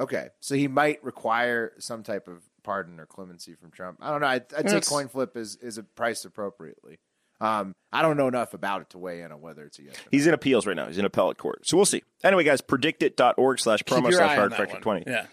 Okay, 0.00 0.28
so 0.40 0.54
he 0.54 0.68
might 0.68 1.02
require 1.04 1.72
some 1.78 2.02
type 2.04 2.28
of 2.28 2.42
pardon 2.62 3.00
or 3.00 3.06
clemency 3.06 3.54
from 3.54 3.70
Trump. 3.70 3.98
I 4.00 4.10
don't 4.10 4.20
know. 4.20 4.28
I'd, 4.28 4.54
I'd 4.56 4.70
say 4.70 4.80
coin 4.80 5.08
flip 5.08 5.36
is 5.36 5.56
is 5.56 5.78
priced 5.94 6.24
appropriately. 6.24 6.98
Um, 7.40 7.74
I 7.92 8.02
don't 8.02 8.16
know 8.16 8.26
enough 8.28 8.52
about 8.54 8.82
it 8.82 8.90
to 8.90 8.98
weigh 8.98 9.22
in 9.22 9.30
on 9.32 9.40
whether 9.40 9.64
it's 9.64 9.78
a 9.78 9.82
yes. 9.84 9.94
Or 9.94 9.98
no. 10.02 10.08
He's 10.10 10.26
in 10.26 10.34
appeals 10.34 10.66
right 10.66 10.74
now. 10.76 10.86
He's 10.86 10.98
in 10.98 11.04
appellate 11.04 11.38
court. 11.38 11.66
So 11.66 11.76
we'll 11.76 11.86
see. 11.86 12.02
Anyway, 12.24 12.42
guys, 12.44 12.60
predictit.org 12.60 13.60
slash 13.60 13.82
promo 13.84 14.12
slash 14.12 14.36
hard 14.36 14.52
that 14.52 14.58
factor 14.58 14.80
20. 14.80 15.04
Yeah. 15.06 15.26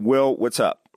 Will, 0.00 0.36
what's 0.36 0.58
up? 0.58 0.88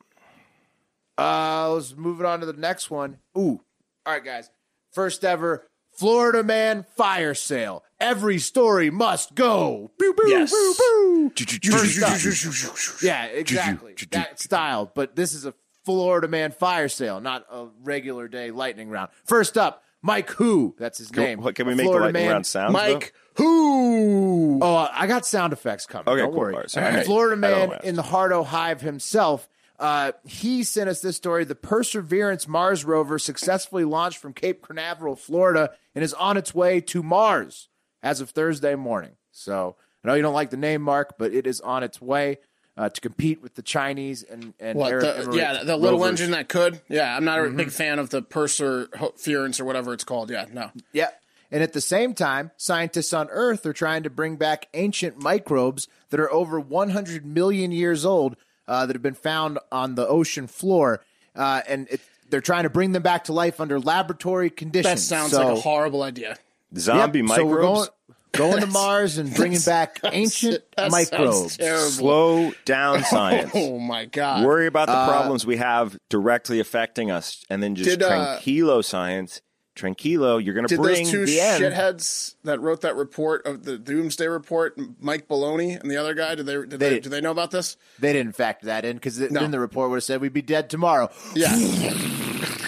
Uh, 1.18 1.72
let's 1.74 1.96
move 1.96 2.20
it 2.20 2.26
on 2.26 2.40
to 2.42 2.46
the 2.46 2.54
next 2.54 2.90
one. 2.92 3.20
Ooh, 3.38 3.62
all 4.06 4.14
right, 4.14 4.24
guys. 4.24 4.50
First 4.92 5.24
ever 5.24 5.68
Florida 5.92 6.44
man 6.44 6.86
fire 6.98 7.34
sale. 7.34 7.84
Every 8.00 8.38
story 8.40 8.90
must 8.90 9.34
go. 9.36 9.92
Boo, 9.98 10.14
boo, 10.14 10.30
Yes. 10.30 10.52
boo, 10.52 10.74
boo. 10.78 11.32
First 11.72 12.04
up. 12.04 13.02
Yeah, 13.02 13.26
exactly. 13.28 13.96
That 14.12 14.40
style. 14.42 14.92
But 14.94 15.16
this 15.16 15.34
is 15.34 15.46
a 15.46 15.54
Florida 15.86 16.28
man 16.28 16.52
fire 16.52 16.90
sale, 16.90 17.22
not 17.22 17.46
a 17.50 17.68
regular 17.84 18.28
day 18.28 18.52
lightning 18.52 18.90
round. 18.90 19.12
First 19.24 19.58
up, 19.58 19.84
Mike 20.06 20.30
Who. 20.32 20.76
That's 20.78 21.00
his 21.00 21.12
name. 21.16 21.42
Can, 21.42 21.54
can 21.54 21.68
we 21.68 21.74
make 21.74 21.86
the 21.86 21.92
Florida 21.92 22.06
lightning 22.06 22.24
man. 22.26 22.32
round 22.32 22.46
sound? 22.46 22.74
Mike, 22.74 23.14
who? 23.34 24.60
Oh, 24.62 24.90
I 24.92 25.08
got 25.08 25.26
sound 25.26 25.52
effects 25.52 25.88
coming. 25.88 26.08
Okay, 26.08 26.22
Don't 26.22 26.32
cool. 26.32 26.42
worry. 26.42 26.66
Right. 26.76 27.06
Florida 27.06 27.36
man 27.36 27.80
in 27.84 27.96
the 27.96 28.04
Hardo 28.04 28.44
Hive 28.44 28.82
himself. 28.82 29.50
Uh, 29.80 30.12
he 30.24 30.64
sent 30.64 30.90
us 30.90 31.02
this 31.02 31.18
story. 31.18 31.44
The 31.44 31.56
Perseverance 31.56 32.48
Mars 32.48 32.86
rover 32.86 33.18
successfully 33.18 33.84
launched 33.84 34.20
from 34.20 34.34
Cape 34.34 34.66
Canaveral, 34.66 35.16
Florida, 35.16 35.72
and 35.96 36.04
is 36.04 36.14
on 36.14 36.38
its 36.38 36.54
way 36.54 36.82
to 36.82 37.02
Mars 37.02 37.68
as 38.04 38.22
of 38.22 38.30
Thursday 38.30 38.76
morning. 38.76 39.14
So 39.32 39.76
I 40.04 40.08
know 40.08 40.14
you 40.14 40.22
don't 40.22 40.36
like 40.36 40.52
the 40.52 40.58
name, 40.58 40.84
Mark, 40.84 41.16
but 41.18 41.34
it 41.34 41.48
is 41.48 41.62
on 41.62 41.82
its 41.82 42.00
way 42.00 42.38
uh, 42.78 42.90
to 42.90 43.02
compete 43.02 43.42
with 43.42 43.56
the 43.56 43.62
Chinese 43.62 44.24
and 44.24 44.54
and 44.60 44.78
What 44.78 44.92
Arab 44.92 45.32
the, 45.32 45.38
yeah, 45.38 45.64
the 45.64 45.78
little 45.78 46.00
rovers. 46.00 46.20
engine 46.22 46.32
that 46.32 46.50
could. 46.50 46.82
Yeah, 46.90 47.16
I'm 47.16 47.24
not 47.26 47.40
a 47.40 47.44
Mm-hmm. 47.44 47.58
big 47.58 47.72
fan 47.72 48.00
of 48.00 48.10
the 48.10 48.22
Perseverance 48.22 49.60
or 49.60 49.66
whatever 49.66 49.94
it's 49.94 50.04
called. 50.04 50.30
Yeah, 50.30 50.46
no. 50.52 50.72
Yeah. 50.92 51.10
And 51.52 51.62
at 51.64 51.74
the 51.74 51.82
same 51.82 52.14
time, 52.14 52.52
scientists 52.58 53.14
on 53.14 53.30
Earth 53.30 53.66
are 53.66 53.74
trying 53.74 54.04
to 54.04 54.10
bring 54.10 54.36
back 54.36 54.68
ancient 54.74 55.20
microbes 55.22 55.88
that 56.10 56.20
are 56.20 56.32
over 56.32 56.60
100 56.60 57.26
million 57.26 57.72
years 57.72 58.04
old 58.04 58.36
uh, 58.68 58.86
that 58.86 58.96
have 58.96 59.04
been 59.04 59.14
found 59.14 59.60
on 59.72 59.96
the 59.96 60.08
ocean 60.08 60.48
floor. 60.48 61.02
Uh, 61.36 61.62
and 61.68 61.88
it, 61.92 62.02
they're 62.30 62.42
trying 62.42 62.64
to 62.64 62.70
bring 62.70 62.92
them 62.94 63.04
back 63.04 63.26
to 63.26 63.34
life 63.34 63.62
under 63.62 63.80
laboratory 63.80 64.50
conditions. 64.50 65.08
That 65.08 65.16
sounds 65.16 65.32
So- 65.32 65.48
like 65.50 65.58
a 65.58 65.62
horrible 65.62 66.02
idea. 66.04 66.36
Zombie 66.76 67.20
Yep, 67.20 67.28
So 67.30 67.46
we're 67.46 67.62
microbes? 67.62 67.80
going, 67.80 67.90
going 68.38 68.62
to 68.62 68.68
Mars 68.68 69.18
and 69.18 69.34
bringing 69.34 69.60
back 69.62 70.00
ancient 70.04 70.64
That 70.78 70.92
microbes. 70.92 71.54
Slow 71.96 72.52
down 72.66 73.04
science. 73.06 73.52
Oh 73.54 73.80
my 73.80 74.06
god. 74.06 74.46
Worry 74.46 74.68
about 74.68 74.88
the 74.88 74.94
problems 75.12 75.46
we 75.46 75.58
have 75.58 75.98
directly 76.10 76.60
affecting 76.60 77.12
us, 77.12 77.44
and 77.50 77.62
then 77.64 77.76
just 77.76 77.90
Did, 77.90 78.04
uh, 78.04 78.40
tranquilo 78.40 78.84
science. 78.84 79.42
Tranquilo, 79.76 80.42
you're 80.42 80.54
going 80.54 80.66
to 80.66 80.74
Did 80.74 80.82
bring 80.82 81.04
those 81.04 81.12
two 81.12 81.26
the 81.26 81.42
end. 81.42 81.62
shitheads 81.62 82.36
that 82.46 82.62
wrote 82.62 82.80
that 82.82 82.96
report 82.96 83.46
of 83.46 83.66
the 83.66 83.78
Doomsday 83.78 84.26
Report, 84.26 84.74
Mike 85.02 85.28
Baloney 85.28 85.78
and 85.78 85.92
the 85.92 85.98
other 85.98 86.14
guy, 86.14 86.34
did 86.36 86.46
they 86.46 86.54
did 86.54 86.70
they, 86.80 86.90
did. 86.92 87.04
do 87.04 87.10
they 87.10 87.20
know 87.20 87.32
about 87.32 87.52
this? 87.52 87.76
They 88.00 88.14
didn't 88.14 88.38
factor 88.38 88.68
that 88.68 88.86
in 88.86 88.96
because 88.96 89.20
No. 89.20 89.42
then 89.42 89.52
the 89.52 89.60
report 89.60 89.90
would 89.90 89.98
have 89.98 90.04
said 90.06 90.22
we'd 90.22 90.32
be 90.32 90.42
dead 90.42 90.70
tomorrow. 90.70 91.12
Yeah. 91.36 91.54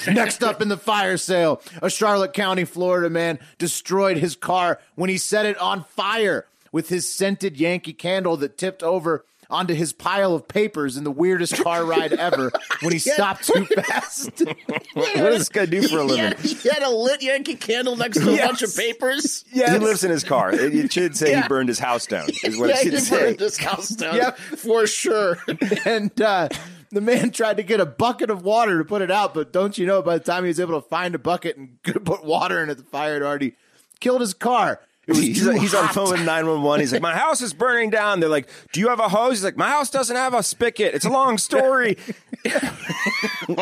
Next 0.07 0.43
up 0.43 0.61
in 0.61 0.69
the 0.69 0.77
fire 0.77 1.17
sale, 1.17 1.61
a 1.81 1.89
Charlotte 1.89 2.33
County, 2.33 2.65
Florida 2.65 3.09
man 3.09 3.39
destroyed 3.57 4.17
his 4.17 4.35
car 4.35 4.79
when 4.95 5.09
he 5.09 5.17
set 5.17 5.45
it 5.45 5.57
on 5.59 5.83
fire 5.83 6.45
with 6.71 6.89
his 6.89 7.11
scented 7.11 7.57
Yankee 7.57 7.93
candle 7.93 8.37
that 8.37 8.57
tipped 8.57 8.83
over 8.83 9.25
onto 9.49 9.73
his 9.73 9.93
pile 9.93 10.35
of 10.35 10.45
papers 10.45 10.97
in 10.97 11.05
the 11.05 11.11
weirdest 11.11 11.55
car 11.63 11.85
ride 11.85 12.11
ever 12.11 12.51
when 12.81 12.91
he 12.91 12.99
stopped 12.99 13.45
too 13.45 13.65
fast. 13.65 14.43
what 14.93 15.15
does 15.15 15.37
this 15.37 15.49
guy 15.49 15.65
do 15.65 15.87
for 15.87 15.99
a 15.99 16.01
he, 16.03 16.07
living? 16.09 16.23
had, 16.25 16.39
he 16.39 16.69
had 16.69 16.83
a 16.83 16.89
lit 16.89 17.23
Yankee 17.23 17.55
candle 17.55 17.95
next 17.95 18.17
to 18.19 18.29
a 18.33 18.45
bunch 18.45 18.61
of 18.61 18.75
papers. 18.75 19.45
Yeah, 19.53 19.71
He 19.71 19.79
lives 19.79 20.03
in 20.03 20.11
his 20.11 20.25
car. 20.25 20.51
It, 20.51 20.75
it 20.75 20.91
should 20.91 21.15
say 21.15 21.31
Yeah. 21.31 21.43
he 21.43 21.47
burned 21.47 21.69
his 21.69 21.79
house 21.79 22.05
down. 22.05 22.27
Is 22.43 22.57
what 22.57 22.67
Yeah, 22.69 22.75
it 22.75 22.83
should 22.83 22.93
he 22.93 22.99
say. 22.99 23.19
burned 23.21 23.39
his 23.39 23.57
house 23.57 23.87
down 23.89 24.15
Yep. 24.15 24.37
for 24.37 24.85
sure. 24.85 25.37
and 25.85 26.21
uh, 26.21 26.49
the 26.91 27.01
man 27.01 27.31
tried 27.31 27.57
to 27.57 27.63
get 27.63 27.79
a 27.79 27.85
bucket 27.85 28.29
of 28.29 28.43
water 28.43 28.77
to 28.77 28.85
put 28.85 29.01
it 29.01 29.11
out, 29.11 29.33
but 29.33 29.51
don't 29.51 29.77
you 29.77 29.85
know, 29.85 30.01
by 30.01 30.17
the 30.17 30.23
time 30.23 30.43
he 30.43 30.47
was 30.49 30.59
able 30.59 30.81
to 30.81 30.87
find 30.87 31.15
a 31.15 31.19
bucket 31.19 31.57
and 31.57 31.81
put 32.05 32.23
water 32.23 32.61
in 32.61 32.69
it, 32.69 32.75
the 32.75 32.83
fire 32.83 33.13
had 33.13 33.23
already 33.23 33.55
killed 33.99 34.21
his 34.21 34.33
car. 34.33 34.81
He's, 35.07 35.39
he's 35.39 35.73
on 35.73 35.85
hot. 35.85 35.93
phone 35.93 36.11
with 36.11 36.25
911. 36.25 36.81
He's 36.81 36.91
like, 36.91 37.01
My 37.01 37.15
house 37.15 37.41
is 37.41 37.53
burning 37.53 37.89
down. 37.89 38.19
They're 38.19 38.27
like, 38.27 38.49
Do 38.73 38.81
you 38.81 38.89
have 38.89 38.99
a 38.99 39.07
hose? 39.07 39.37
He's 39.37 39.43
like, 39.45 39.55
My 39.55 39.69
house 39.69 39.89
doesn't 39.89 40.17
have 40.17 40.33
a 40.33 40.43
spigot. 40.43 40.93
It's 40.93 41.05
a 41.05 41.09
long 41.09 41.37
story. 41.37 41.97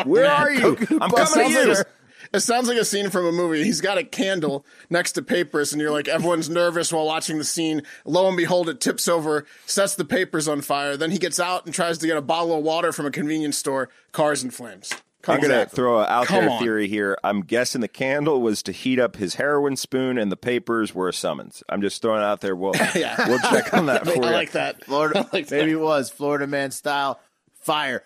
Where 0.04 0.26
are 0.28 0.50
you? 0.50 0.76
I'm 1.00 1.08
coming 1.08 1.48
to 1.48 1.48
you. 1.48 1.74
like 1.74 1.86
it 2.32 2.40
sounds 2.40 2.68
like 2.68 2.78
a 2.78 2.84
scene 2.84 3.10
from 3.10 3.26
a 3.26 3.32
movie. 3.32 3.64
He's 3.64 3.80
got 3.80 3.98
a 3.98 4.04
candle 4.04 4.64
next 4.90 5.12
to 5.12 5.22
papers, 5.22 5.72
and 5.72 5.80
you're 5.82 5.90
like, 5.90 6.08
everyone's 6.08 6.48
nervous 6.50 6.92
while 6.92 7.06
watching 7.06 7.38
the 7.38 7.44
scene. 7.44 7.82
Lo 8.04 8.28
and 8.28 8.36
behold, 8.36 8.68
it 8.68 8.80
tips 8.80 9.08
over, 9.08 9.44
sets 9.66 9.94
the 9.94 10.04
papers 10.04 10.48
on 10.48 10.60
fire. 10.62 10.96
Then 10.96 11.10
he 11.10 11.18
gets 11.18 11.38
out 11.40 11.64
and 11.66 11.74
tries 11.74 11.98
to 11.98 12.06
get 12.06 12.16
a 12.16 12.22
bottle 12.22 12.56
of 12.56 12.62
water 12.64 12.92
from 12.92 13.06
a 13.06 13.10
convenience 13.10 13.56
store. 13.58 13.88
Cars 14.12 14.42
in 14.44 14.50
flames. 14.50 14.92
I'm 15.28 15.38
going 15.40 15.50
to 15.50 15.56
Exactly. 15.56 15.76
throw 15.76 15.98
an 16.02 16.06
out 16.08 16.26
Come 16.26 16.42
there 16.44 16.50
on. 16.50 16.62
theory 16.62 16.86
here. 16.86 17.18
I'm 17.24 17.40
guessing 17.40 17.80
the 17.80 17.88
candle 17.88 18.40
was 18.40 18.62
to 18.62 18.70
heat 18.70 19.00
up 19.00 19.16
his 19.16 19.34
heroin 19.34 19.74
spoon, 19.74 20.18
and 20.18 20.30
the 20.30 20.36
papers 20.36 20.94
were 20.94 21.08
a 21.08 21.12
summons. 21.12 21.64
I'm 21.68 21.82
just 21.82 22.00
throwing 22.00 22.20
it 22.20 22.24
out 22.24 22.42
there. 22.42 22.54
We'll, 22.54 22.74
Yeah. 22.94 23.26
we'll 23.28 23.40
check 23.40 23.74
on 23.74 23.86
that 23.86 24.04
for 24.04 24.12
I 24.12 24.14
you. 24.14 24.20
like 24.20 24.52
that. 24.52 24.84
Florida, 24.84 25.18
I 25.32 25.36
like 25.36 25.48
that. 25.48 25.56
maybe 25.56 25.72
it 25.72 25.80
was 25.80 26.10
Florida 26.10 26.46
man 26.46 26.70
style 26.70 27.18
fire. 27.60 28.04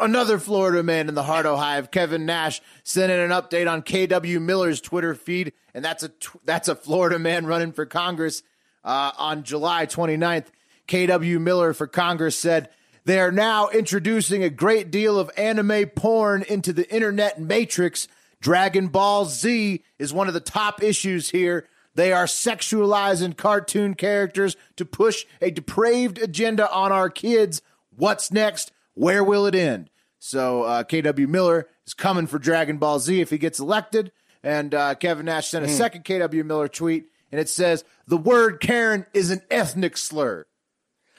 Another 0.00 0.38
Florida 0.38 0.82
man 0.82 1.08
in 1.08 1.14
the 1.14 1.22
Hardo 1.22 1.56
Hive, 1.56 1.90
Kevin 1.90 2.26
Nash, 2.26 2.60
sent 2.82 3.12
in 3.12 3.18
an 3.18 3.30
update 3.30 3.70
on 3.70 3.82
KW 3.82 4.40
Miller's 4.40 4.80
Twitter 4.80 5.14
feed, 5.14 5.52
and 5.74 5.84
that's 5.84 6.02
a 6.02 6.10
that's 6.44 6.68
a 6.68 6.74
Florida 6.74 7.18
man 7.18 7.46
running 7.46 7.72
for 7.72 7.86
Congress 7.86 8.42
uh, 8.84 9.12
on 9.16 9.42
July 9.42 9.86
29th. 9.86 10.46
KW 10.86 11.40
Miller 11.40 11.72
for 11.72 11.86
Congress 11.86 12.38
said 12.38 12.68
they 13.04 13.20
are 13.20 13.32
now 13.32 13.68
introducing 13.68 14.42
a 14.42 14.50
great 14.50 14.90
deal 14.90 15.18
of 15.18 15.30
anime 15.36 15.88
porn 15.90 16.42
into 16.42 16.72
the 16.72 16.90
internet 16.92 17.40
matrix. 17.40 18.08
Dragon 18.40 18.88
Ball 18.88 19.24
Z 19.24 19.82
is 19.98 20.12
one 20.12 20.28
of 20.28 20.34
the 20.34 20.40
top 20.40 20.82
issues 20.82 21.30
here. 21.30 21.68
They 21.94 22.12
are 22.12 22.26
sexualizing 22.26 23.36
cartoon 23.36 23.94
characters 23.94 24.56
to 24.76 24.84
push 24.84 25.24
a 25.40 25.50
depraved 25.50 26.18
agenda 26.18 26.70
on 26.70 26.92
our 26.92 27.08
kids. 27.08 27.62
What's 27.96 28.32
next? 28.32 28.72
Where 28.94 29.22
will 29.24 29.46
it 29.46 29.54
end? 29.54 29.90
So 30.18 30.62
uh, 30.62 30.84
KW 30.84 31.28
Miller 31.28 31.66
is 31.86 31.94
coming 31.94 32.26
for 32.26 32.38
Dragon 32.38 32.78
Ball 32.78 32.98
Z 32.98 33.20
if 33.20 33.30
he 33.30 33.38
gets 33.38 33.60
elected. 33.60 34.12
And 34.42 34.74
uh, 34.74 34.94
Kevin 34.94 35.26
Nash 35.26 35.48
sent 35.48 35.64
a 35.64 35.68
second 35.68 36.04
KW 36.04 36.44
Miller 36.44 36.68
tweet, 36.68 37.06
and 37.32 37.40
it 37.40 37.48
says 37.48 37.82
the 38.06 38.16
word 38.18 38.60
Karen 38.60 39.06
is 39.14 39.30
an 39.30 39.40
ethnic 39.50 39.96
slur. 39.96 40.44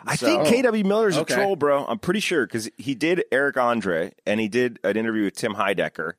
I 0.07 0.15
think 0.15 0.43
KW 0.43 0.85
Miller's 0.85 1.17
Okay. 1.17 1.33
a 1.33 1.38
troll, 1.38 1.55
bro. 1.55 1.85
I'm 1.85 1.97
pretty 1.97 2.19
sure 2.19 2.45
because 2.45 2.69
he 2.77 2.93
did 2.93 3.23
Eric 3.31 3.57
Andre 3.57 4.13
and 4.27 4.39
he 4.39 4.47
did 4.47 4.77
an 4.83 4.95
interview 4.97 5.23
with 5.23 5.35
Tim 5.35 5.55
Heidecker. 5.55 6.13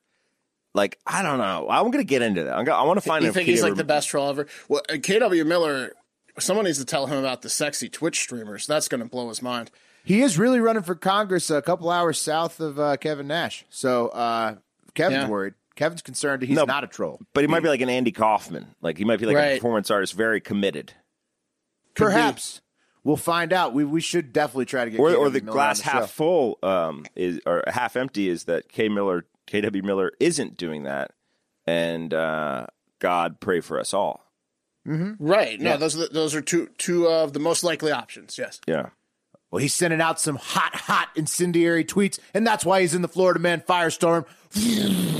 Like, 0.73 0.99
I 1.07 1.21
don't 1.21 1.37
know. 1.37 1.67
I'm 1.69 1.85
going 1.85 2.03
to 2.03 2.03
get 2.03 2.21
into 2.21 2.43
that. 2.43 2.57
I'm 2.57 2.65
gonna, 2.65 2.77
I 2.77 2.83
want 2.83 3.01
to 3.01 3.07
find 3.07 3.23
You 3.23 3.29
out 3.29 3.31
if 3.31 3.35
think 3.35 3.47
he's 3.47 3.61
KW 3.61 3.63
like 3.63 3.75
the 3.75 3.83
best 3.85 4.09
troll 4.09 4.29
ever? 4.29 4.47
Well, 4.67 4.81
uh, 4.89 4.93
KW 4.95 5.45
Miller, 5.45 5.93
someone 6.39 6.65
needs 6.65 6.79
to 6.79 6.85
tell 6.85 7.07
him 7.07 7.17
about 7.17 7.41
the 7.41 7.49
sexy 7.49 7.87
Twitch 7.87 8.19
streamers. 8.19 8.67
That's 8.67 8.89
going 8.89 9.01
to 9.01 9.07
blow 9.07 9.29
his 9.29 9.41
mind. 9.41 9.71
He 10.07 10.21
is 10.21 10.37
really 10.39 10.59
running 10.61 10.83
for 10.83 10.95
Congress 10.95 11.49
a 11.49 11.61
couple 11.61 11.89
hours 11.89 12.17
south 12.17 12.59
of 12.61 12.79
uh, 12.79 12.95
Kevin 12.97 13.27
Nash. 13.27 13.65
So 13.69 14.07
uh, 14.07 14.55
Kevin's 14.93 15.23
Yeah. 15.23 15.27
worried. 15.29 15.53
Kevin's 15.75 16.01
concerned 16.01 16.41
he's 16.43 16.55
No. 16.55 16.63
not 16.63 16.83
a 16.83 16.87
troll. 16.87 17.19
But 17.33 17.41
he 17.43 17.47
might 17.47 17.61
be 17.61 17.67
like 17.69 17.81
an 17.81 17.89
Andy 17.89 18.11
Kaufman. 18.11 18.67
Like, 18.81 18.97
he 18.97 19.03
might 19.05 19.19
be 19.19 19.25
like 19.25 19.35
a 19.37 19.55
performance 19.57 19.91
artist, 19.91 20.13
very 20.13 20.39
committed. 20.41 20.93
Perhaps. 21.95 22.61
We'll 23.03 23.15
find 23.15 23.53
out. 23.53 23.73
We 23.73 23.83
we 23.85 24.01
should 24.01 24.33
definitely 24.33 24.65
try 24.65 24.85
to 24.85 24.91
get 24.91 24.99
Or, 24.99 25.13
or 25.15 25.29
the 25.29 25.39
Miller 25.41 25.53
glass 25.53 25.79
on 25.79 25.85
the 25.85 25.91
half 25.91 26.01
show. 26.03 26.07
full 26.07 26.59
um, 26.63 27.05
is 27.15 27.39
or 27.45 27.63
half 27.67 27.95
empty 27.95 28.27
is 28.27 28.45
that 28.45 28.69
K 28.69 28.89
Miller, 28.89 29.25
KW 29.47 29.83
Miller 29.83 30.11
isn't 30.19 30.57
doing 30.57 30.83
that. 30.83 31.11
And 31.65 32.13
uh, 32.13 32.67
God 32.99 33.39
pray 33.39 33.59
for 33.61 33.79
us 33.79 33.93
all. 33.93 34.23
Right. 34.85 35.59
No, 35.59 35.75
those 35.77 35.95
are 35.97 35.99
the, 35.99 36.07
those 36.13 36.33
are 36.33 36.41
two 36.41 36.69
two 36.77 37.07
of 37.07 37.33
the 37.33 37.39
most 37.39 37.63
likely 37.63 37.91
options. 37.91 38.37
Yes. 38.37 38.59
Yeah. 38.67 38.87
Well, 39.57 39.63
he's 39.63 39.73
sending 39.73 40.01
out 40.01 40.19
some 40.19 40.35
hot, 40.35 40.75
hot 40.75 41.09
incendiary 41.15 41.83
tweets, 41.83 42.19
and 42.35 42.45
that's 42.45 42.63
why 42.63 42.81
he's 42.81 42.93
in 42.93 43.01
the 43.01 43.07
Florida 43.07 43.39
Man 43.39 43.59
firestorm. 43.61 44.27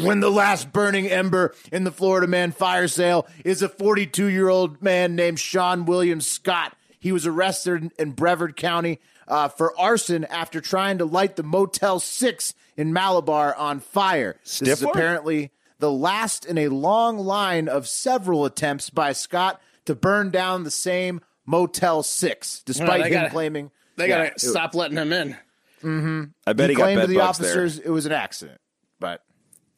When 0.04 0.20
the 0.20 0.30
last 0.30 0.72
burning 0.72 1.08
ember 1.08 1.56
in 1.72 1.86
the 1.86 1.92
Florida 1.92 2.28
Man 2.28 2.52
fire 2.52 2.88
sale 2.88 3.26
is 3.44 3.64
a 3.64 3.68
42 3.68 4.28
year 4.28 4.48
old 4.48 4.80
man 4.80 5.16
named 5.16 5.40
Sean 5.40 5.86
William 5.86 6.22
Scott. 6.22 6.76
He 7.00 7.12
was 7.12 7.26
arrested 7.26 7.90
in- 7.98 8.12
Brevard 8.12 8.56
County 8.56 9.00
uh, 9.28 9.48
for 9.48 9.74
arson 9.80 10.24
after 10.26 10.62
trying 10.62 11.00
to 11.00 11.06
light 11.06 11.36
the 11.36 11.42
Motel 11.42 12.00
6 12.00 12.54
in 12.78 12.94
Malabar 12.94 13.56
on 13.56 13.80
fire. 13.80 14.36
This 14.44 14.62
is 14.62 14.84
apparently 15.00 15.50
the 15.80 15.92
last 15.92 16.46
in 16.46 16.60
a 16.60 16.68
long 16.68 17.18
line 17.18 17.68
of 17.68 17.88
several 17.88 18.46
attempts 18.46 18.92
by 18.92 19.14
Scott 19.14 19.60
to 19.86 19.96
burn 19.96 20.30
down 20.30 20.64
the 20.64 20.70
same 20.70 21.22
Motel 21.48 22.04
6, 22.04 22.62
despite 22.68 23.02
they 23.02 23.08
him 23.08 23.14
gotta- 23.14 23.30
claiming. 23.32 23.72
They 23.98 24.10
Yeah, 24.10 24.28
got 24.30 24.38
to 24.38 24.48
stop 24.48 24.76
letting 24.76 24.98
him 24.98 25.12
in. 25.12 25.36
I 26.48 26.54
bet 26.54 26.70
he 26.70 26.74
he, 26.74 26.76
got 26.78 26.84
claimed 26.84 27.00
bed 27.00 27.08
to 27.08 27.08
the 27.08 27.16
bugs 27.20 27.40
officers 27.40 27.80
it 27.80 27.90
was 27.90 28.06
an 28.06 28.12
accident, 28.12 28.60
but 29.00 29.22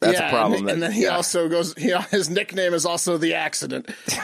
That's 0.00 0.18
yeah, 0.18 0.28
a 0.28 0.30
problem. 0.30 0.60
And, 0.60 0.68
that, 0.68 0.72
and 0.74 0.82
then 0.82 0.92
he 0.92 1.02
yeah. 1.04 1.16
also 1.16 1.48
goes. 1.48 1.74
He, 1.74 1.90
his 2.10 2.30
nickname 2.30 2.74
is 2.74 2.86
also 2.86 3.16
the 3.18 3.34
accident. 3.34 3.88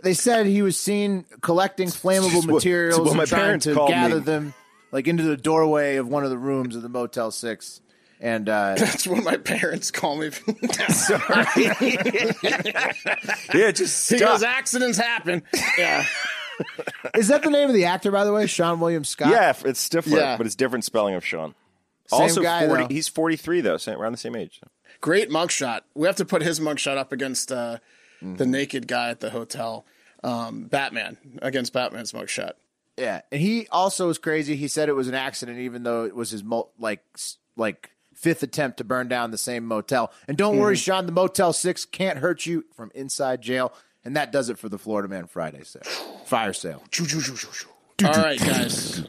They 0.00 0.14
said 0.14 0.46
he 0.46 0.62
was 0.62 0.78
seen 0.78 1.24
collecting 1.40 1.88
flammable 1.88 2.36
what- 2.46 2.54
materials 2.56 3.00
what 3.00 3.08
and 3.08 3.16
my 3.16 3.24
trying 3.24 3.58
to 3.60 3.74
gather 3.88 4.16
me. 4.16 4.20
them 4.20 4.54
like 4.92 5.08
into 5.08 5.24
the 5.24 5.36
doorway 5.36 5.96
of 5.96 6.06
one 6.06 6.22
of 6.22 6.30
the 6.30 6.38
rooms 6.38 6.76
of 6.76 6.82
the 6.82 6.88
Motel 6.88 7.32
Six. 7.32 7.80
And 8.20 8.48
uh, 8.48 8.74
That's 8.76 9.06
what 9.08 9.24
my 9.24 9.36
parents 9.36 9.90
call 9.90 10.16
me. 10.18 10.30
Sorry. 10.30 11.46
yeah, 13.54 13.70
just 13.72 14.10
because 14.10 14.40
stop. 14.40 14.42
accidents 14.42 14.98
happen. 14.98 15.42
Yeah. 15.78 16.04
Is 17.14 17.28
that 17.28 17.42
the 17.42 17.50
name 17.50 17.68
of 17.68 17.74
the 17.74 17.84
actor, 17.84 18.10
by 18.10 18.24
the 18.24 18.32
way? 18.32 18.46
Sean 18.46 18.80
William 18.80 19.04
Scott. 19.04 19.30
Yeah, 19.30 19.54
it's 19.64 19.88
different, 19.88 20.18
Yeah. 20.18 20.36
but 20.36 20.46
it's 20.46 20.54
different 20.54 20.84
spelling 20.84 21.14
of 21.14 21.24
Sean. 21.24 21.54
Same 22.06 22.20
also, 22.22 22.42
guy, 22.42 22.66
40, 22.66 22.82
though. 22.84 22.88
he's 22.88 23.08
43, 23.08 23.60
though, 23.60 23.76
same, 23.76 23.98
around 23.98 24.12
the 24.12 24.18
same 24.18 24.34
age. 24.34 24.60
Great 25.00 25.28
mugshot. 25.30 25.80
We 25.94 26.06
have 26.06 26.16
to 26.16 26.24
put 26.24 26.42
his 26.42 26.58
mugshot 26.60 26.96
up 26.96 27.12
against 27.12 27.52
uh, 27.52 27.78
Mm-hmm. 28.22 28.34
the 28.34 28.46
naked 28.46 28.88
guy 28.88 29.10
at 29.10 29.20
the 29.20 29.30
hotel. 29.30 29.86
Um, 30.24 30.64
Batman 30.64 31.18
against 31.40 31.72
Batman's 31.72 32.10
mugshot. 32.10 32.54
Yeah, 32.96 33.20
and 33.30 33.40
he 33.40 33.68
also 33.70 34.08
was 34.08 34.18
crazy. 34.18 34.56
He 34.56 34.66
said 34.66 34.88
it 34.88 34.94
was 34.96 35.06
an 35.06 35.14
accident, 35.14 35.58
even 35.60 35.84
though 35.84 36.04
it 36.04 36.16
was 36.16 36.30
his 36.30 36.42
mo- 36.42 36.70
like 36.80 37.04
like 37.56 37.90
fifth 38.16 38.42
attempt 38.42 38.78
to 38.78 38.84
burn 38.84 39.06
down 39.06 39.30
the 39.30 39.38
same 39.38 39.64
motel. 39.64 40.10
And 40.26 40.36
don't 40.36 40.58
worry, 40.58 40.74
Sean, 40.74 41.06
the 41.06 41.12
Motel 41.12 41.52
Six 41.52 41.84
can't 41.84 42.18
hurt 42.18 42.44
you 42.44 42.64
from 42.74 42.90
inside 42.92 43.40
jail. 43.40 43.72
And 44.04 44.16
that 44.16 44.32
does 44.32 44.48
it 44.48 44.58
for 44.58 44.68
the 44.68 44.78
Florida 44.78 45.08
Man 45.08 45.26
Friday 45.26 45.64
sale, 45.64 45.82
fire 46.24 46.52
sale. 46.52 46.82
All 48.04 48.12
right, 48.12 48.38
guys. 48.38 49.02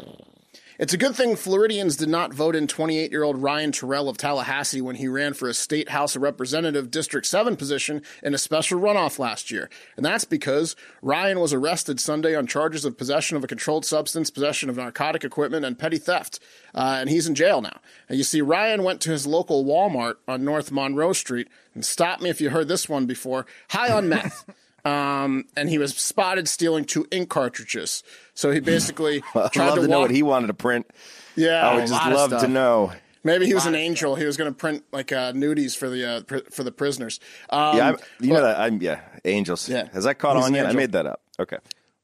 It's 0.79 0.93
a 0.93 0.97
good 0.97 1.13
thing 1.13 1.35
Floridians 1.35 1.97
did 1.97 2.07
not 2.07 2.33
vote 2.33 2.55
in 2.55 2.65
28 2.65 3.11
year 3.11 3.23
old 3.23 3.41
Ryan 3.41 3.73
Terrell 3.73 4.07
of 4.07 4.15
Tallahassee 4.15 4.79
when 4.79 4.95
he 4.95 5.09
ran 5.09 5.33
for 5.33 5.49
a 5.49 5.53
state 5.53 5.89
House 5.89 6.15
of 6.15 6.21
Representative 6.21 6.89
District 6.89 7.27
7 7.27 7.57
position 7.57 8.01
in 8.23 8.33
a 8.33 8.37
special 8.37 8.79
runoff 8.79 9.19
last 9.19 9.51
year. 9.51 9.69
And 9.97 10.05
that's 10.05 10.23
because 10.23 10.77
Ryan 11.01 11.41
was 11.41 11.51
arrested 11.51 11.99
Sunday 11.99 12.33
on 12.33 12.47
charges 12.47 12.85
of 12.85 12.97
possession 12.97 13.35
of 13.35 13.43
a 13.43 13.47
controlled 13.47 13.85
substance, 13.85 14.29
possession 14.29 14.69
of 14.69 14.77
narcotic 14.77 15.25
equipment, 15.25 15.65
and 15.65 15.77
petty 15.77 15.97
theft. 15.97 16.39
Uh, 16.73 16.95
and 17.01 17.09
he's 17.09 17.27
in 17.27 17.35
jail 17.35 17.61
now. 17.61 17.81
And 18.07 18.17
you 18.17 18.23
see, 18.23 18.39
Ryan 18.39 18.81
went 18.83 19.01
to 19.01 19.11
his 19.11 19.27
local 19.27 19.65
Walmart 19.65 20.15
on 20.29 20.45
North 20.45 20.71
Monroe 20.71 21.11
Street 21.11 21.49
and 21.75 21.83
stop 21.85 22.21
me 22.21 22.29
if 22.29 22.39
you 22.39 22.51
heard 22.51 22.69
this 22.69 22.87
one 22.87 23.05
before 23.05 23.45
high 23.71 23.91
on 23.91 24.07
meth. 24.07 24.49
Um, 24.85 25.45
and 25.55 25.69
he 25.69 25.77
was 25.77 25.95
spotted 25.95 26.47
stealing 26.47 26.85
two 26.85 27.07
ink 27.11 27.29
cartridges. 27.29 28.03
So 28.33 28.51
he 28.51 28.59
basically 28.59 29.23
I'd 29.35 29.51
tried 29.51 29.67
love 29.69 29.75
to, 29.75 29.81
to, 29.83 29.87
know 29.87 29.99
walk. 29.99 30.09
what 30.09 30.15
he 30.15 30.23
wanted 30.23 30.47
to 30.47 30.53
print. 30.53 30.89
yeah, 31.35 31.67
I 31.67 31.75
would 31.75 31.87
just 31.87 32.05
love 32.09 32.31
to 32.41 32.47
know. 32.47 32.91
maybe 33.23 33.45
he 33.45 33.53
was 33.53 33.65
an 33.65 33.75
angel. 33.75 34.15
He 34.15 34.25
was 34.25 34.37
going 34.37 34.51
to 34.51 34.55
print 34.57 34.83
like 34.91 35.11
uh, 35.11 35.33
nudies 35.33 35.75
for 35.77 35.89
the 35.89 36.05
uh, 36.05 36.21
pr- 36.21 36.49
for 36.51 36.63
the 36.63 36.71
prisoners. 36.71 37.19
Um, 37.49 37.77
Yeah, 37.77 37.87
I'm, 37.89 37.97
you 38.19 38.33
know 38.33 38.41
that. 38.41 38.59
I'm 38.59 38.81
yeah, 38.81 39.01
angels. 39.25 39.67
Yeah. 39.69 39.89
has 39.93 40.05
that 40.05 40.15
caught 40.19 40.37
on 40.37 40.45
an 40.47 40.53
yet? 40.55 40.67
I 40.67 40.73
made 40.73 40.93
that 40.93 41.05
up. 41.05 41.21
Okay. 41.39 41.57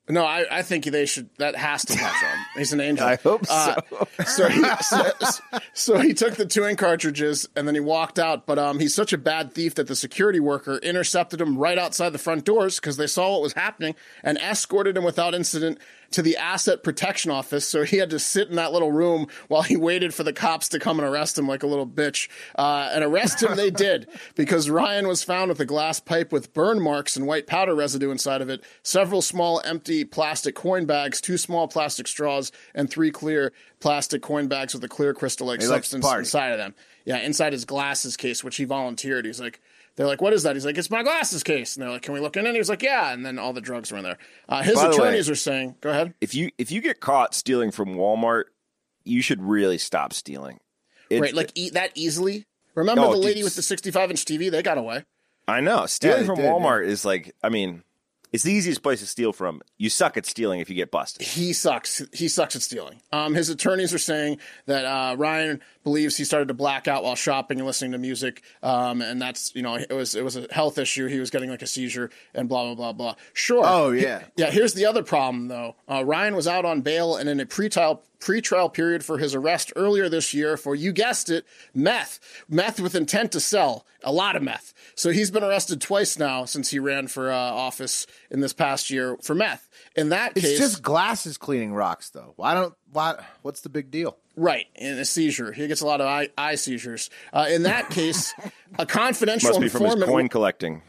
No, 0.07 0.23
I, 0.23 0.45
I 0.51 0.61
think 0.61 0.85
they 0.85 1.07
should. 1.07 1.29
That 1.39 1.55
has 1.55 1.83
to 1.85 1.95
catch 1.97 2.23
on. 2.23 2.37
He's 2.57 2.71
an 2.73 2.79
angel. 2.79 3.07
I 3.07 3.15
hope 3.15 3.41
Uh, 3.49 3.81
so. 4.25 4.47
he, 4.47 4.63
so, 4.81 5.11
so 5.73 5.97
he 5.99 6.13
took 6.13 6.35
the 6.35 6.45
two 6.45 6.63
ink 6.65 6.77
cartridges 6.77 7.49
and 7.55 7.67
then 7.67 7.73
he 7.73 7.81
walked 7.81 8.19
out. 8.19 8.45
But 8.45 8.59
um, 8.59 8.79
he's 8.79 8.93
such 8.93 9.13
a 9.13 9.17
bad 9.17 9.53
thief 9.53 9.73
that 9.75 9.87
the 9.87 9.95
security 9.95 10.39
worker 10.39 10.77
intercepted 10.77 11.41
him 11.41 11.57
right 11.57 11.79
outside 11.79 12.11
the 12.11 12.19
front 12.19 12.45
doors 12.45 12.79
because 12.79 12.97
they 12.97 13.07
saw 13.07 13.31
what 13.31 13.41
was 13.41 13.53
happening 13.53 13.95
and 14.23 14.37
escorted 14.37 14.95
him 14.95 15.03
without 15.03 15.33
incident 15.33 15.79
to 16.11 16.21
the 16.21 16.37
asset 16.37 16.83
protection 16.83 17.31
office. 17.31 17.67
So 17.67 17.83
he 17.83 17.97
had 17.97 18.09
to 18.11 18.19
sit 18.19 18.49
in 18.49 18.55
that 18.55 18.71
little 18.71 18.91
room 18.91 19.27
while 19.47 19.61
he 19.63 19.77
waited 19.77 20.13
for 20.13 20.23
the 20.23 20.33
cops 20.33 20.69
to 20.69 20.79
come 20.79 20.99
and 20.99 21.07
arrest 21.07 21.37
him 21.37 21.47
like 21.47 21.63
a 21.63 21.67
little 21.67 21.87
bitch. 21.87 22.29
Uh, 22.57 22.89
and 22.93 23.03
arrest 23.03 23.41
him 23.41 23.55
they 23.55 23.71
did 23.71 24.07
because 24.35 24.69
Ryan 24.69 25.07
was 25.07 25.23
found 25.23 25.49
with 25.49 25.59
a 25.59 25.65
glass 25.65 25.99
pipe 25.99 26.31
with 26.31 26.53
burn 26.53 26.81
marks 26.81 27.15
and 27.15 27.27
white 27.27 27.47
powder 27.47 27.75
residue 27.75 28.11
inside 28.11 28.41
of 28.41 28.49
it, 28.49 28.63
several 28.83 29.21
small 29.21 29.61
empty 29.65 30.03
plastic 30.05 30.55
coin 30.55 30.85
bags, 30.85 31.21
two 31.21 31.37
small 31.37 31.67
plastic 31.67 32.07
straws, 32.07 32.51
and 32.73 32.89
three 32.89 33.11
clear 33.11 33.51
plastic 33.79 34.21
coin 34.21 34.47
bags 34.47 34.73
with 34.73 34.83
a 34.83 34.87
clear 34.87 35.13
likes 35.13 35.39
to 35.39 35.61
substance 35.61 36.05
inside 36.13 36.51
of 36.51 36.57
them. 36.57 36.73
Yeah, 37.05 37.17
inside 37.17 37.53
his 37.53 37.65
glasses 37.65 38.17
case, 38.17 38.43
which 38.43 38.55
he 38.55 38.63
volunteered. 38.63 39.25
He's 39.25 39.39
like, 39.39 39.61
they're 39.95 40.07
like, 40.07 40.21
what 40.21 40.33
is 40.33 40.43
that? 40.43 40.55
He's 40.55 40.65
like, 40.65 40.77
it's 40.77 40.89
my 40.89 41.03
glasses 41.03 41.43
case. 41.43 41.75
And 41.75 41.83
they're 41.83 41.89
like, 41.91 42.01
can 42.01 42.13
we 42.13 42.19
look 42.19 42.35
in 42.37 42.45
it? 42.45 42.55
He's 42.55 42.69
like, 42.69 42.81
yeah. 42.83 43.13
And 43.13 43.25
then 43.25 43.39
all 43.39 43.53
the 43.53 43.61
drugs 43.61 43.91
were 43.91 43.97
in 43.97 44.03
there. 44.03 44.17
Uh, 44.49 44.61
his 44.61 44.75
By 44.75 44.83
the 44.83 44.89
way- 44.89 44.95
attorneys 44.95 45.29
are 45.29 45.35
saying, 45.35 45.75
go 45.81 45.89
ahead. 45.89 46.13
If 46.21 46.33
you 46.35 46.51
if 46.57 46.71
you 46.71 46.81
get 46.81 46.99
caught 46.99 47.33
stealing 47.33 47.71
from 47.71 47.95
Walmart, 47.95 48.45
you 49.03 49.21
should 49.21 49.41
really 49.41 49.77
stop 49.77 50.11
stealing. 50.13 50.59
It- 51.09 51.21
right, 51.21 51.33
like 51.33 51.51
eat 51.55 51.73
that 51.73 51.91
easily. 51.95 52.45
Remember 52.73 53.03
Oh, 53.03 53.11
the 53.13 53.17
lady 53.19 53.41
with 53.43 53.55
the 53.55 53.61
65 53.61 54.09
inch 54.11 54.25
TV? 54.25 54.51
They 54.51 54.61
got 54.61 54.77
away. 54.77 55.05
I 55.47 55.61
know 55.61 55.85
stealing 55.85 56.21
they 56.21 56.25
from 56.25 56.35
did, 56.37 56.45
Walmart 56.45 56.85
is 56.85 57.05
like. 57.05 57.33
I 57.43 57.49
mean, 57.49 57.83
it's 58.35 58.43
the 58.43 58.51
easiest 58.53 58.83
place 58.83 58.99
to 58.99 59.07
steal 59.07 59.33
from. 59.33 59.61
You 59.77 59.89
suck 59.89 60.17
at 60.17 60.25
stealing 60.25 60.59
if 60.59 60.69
you 60.69 60.75
get 60.75 60.91
busted. 60.91 61.25
He 61.25 61.53
sucks. 61.53 62.03
He 62.13 62.27
sucks 62.27 62.55
at 62.55 62.61
stealing. 62.61 63.01
Um, 63.11 63.33
his 63.33 63.49
attorneys 63.49 63.93
are 63.93 63.97
saying 63.99 64.37
that 64.67 64.85
uh, 64.85 65.15
Ryan 65.17 65.61
believes 65.83 66.17
he 66.17 66.23
started 66.23 66.47
to 66.49 66.53
black 66.53 66.87
out 66.87 67.03
while 67.03 67.15
shopping 67.15 67.59
and 67.59 67.65
listening 67.67 67.91
to 67.93 67.97
music, 67.97 68.43
um, 68.61 69.01
and 69.01 69.21
that's 69.21 69.55
you 69.55 69.61
know 69.61 69.75
it 69.75 69.91
was 69.91 70.13
it 70.15 70.23
was 70.23 70.35
a 70.35 70.47
health 70.51 70.77
issue. 70.77 71.07
He 71.07 71.19
was 71.19 71.29
getting 71.29 71.49
like 71.49 71.61
a 71.61 71.67
seizure 71.67 72.09
and 72.33 72.47
blah 72.47 72.63
blah 72.65 72.75
blah 72.75 72.93
blah. 72.93 73.15
Sure. 73.33 73.63
Oh, 73.65 73.91
He- 73.91 74.03
yeah. 74.03 74.23
yeah. 74.35 74.51
Here's 74.51 74.73
the 74.73 74.85
other 74.85 75.01
problem 75.03 75.47
though. 75.47 75.75
Uh, 75.89 76.03
Ryan 76.05 76.35
was 76.35 76.47
out 76.47 76.65
on 76.65 76.81
bail 76.81 77.15
and 77.15 77.27
in 77.29 77.39
a 77.39 77.45
pretrial 77.45 77.99
pretrial 78.25 78.73
period 78.73 79.05
for 79.05 79.19
his 79.19 79.35
arrest 79.35 79.71
earlier 79.75 80.09
this 80.09 80.33
year 80.33 80.57
for 80.57 80.73
you 80.75 80.91
guessed 80.91 81.29
it, 81.29 81.45
meth, 81.73 82.19
meth 82.49 82.79
with 82.79 82.95
intent 82.95 83.31
to 83.31 83.39
sell 83.39 83.85
a 84.03 84.11
lot 84.11 84.35
of 84.35 84.41
meth. 84.41 84.73
So 84.95 85.11
he's 85.11 85.29
been 85.29 85.43
arrested 85.43 85.79
twice 85.79 86.17
now 86.17 86.45
since 86.45 86.71
he 86.71 86.79
ran 86.79 87.07
for 87.07 87.31
uh, 87.31 87.35
office 87.37 88.07
in 88.31 88.39
this 88.39 88.53
past 88.53 88.89
year 88.89 89.17
for 89.21 89.35
meth. 89.35 89.69
In 89.95 90.09
that 90.09 90.33
It's 90.35 90.45
case, 90.45 90.57
just 90.57 90.81
glasses 90.81 91.37
cleaning 91.37 91.73
rocks, 91.73 92.09
though. 92.09 92.33
Why 92.35 92.53
don't? 92.53 92.73
Why? 92.91 93.23
What's 93.43 93.61
the 93.61 93.69
big 93.69 93.91
deal? 93.91 94.17
Right, 94.35 94.65
in 94.75 94.97
a 94.97 95.05
seizure. 95.05 95.51
He 95.53 95.67
gets 95.67 95.79
a 95.81 95.85
lot 95.85 96.01
of 96.01 96.07
eye, 96.07 96.29
eye 96.37 96.55
seizures. 96.55 97.09
Uh, 97.31 97.45
in 97.49 97.63
that 97.63 97.89
case, 97.89 98.33
a 98.77 98.85
confidential 98.85 99.49
Must 99.51 99.61
be 99.61 99.69
from 99.69 99.83
his 99.83 99.93
informant. 99.93 100.11
coin 100.11 100.29
collecting. 100.29 100.81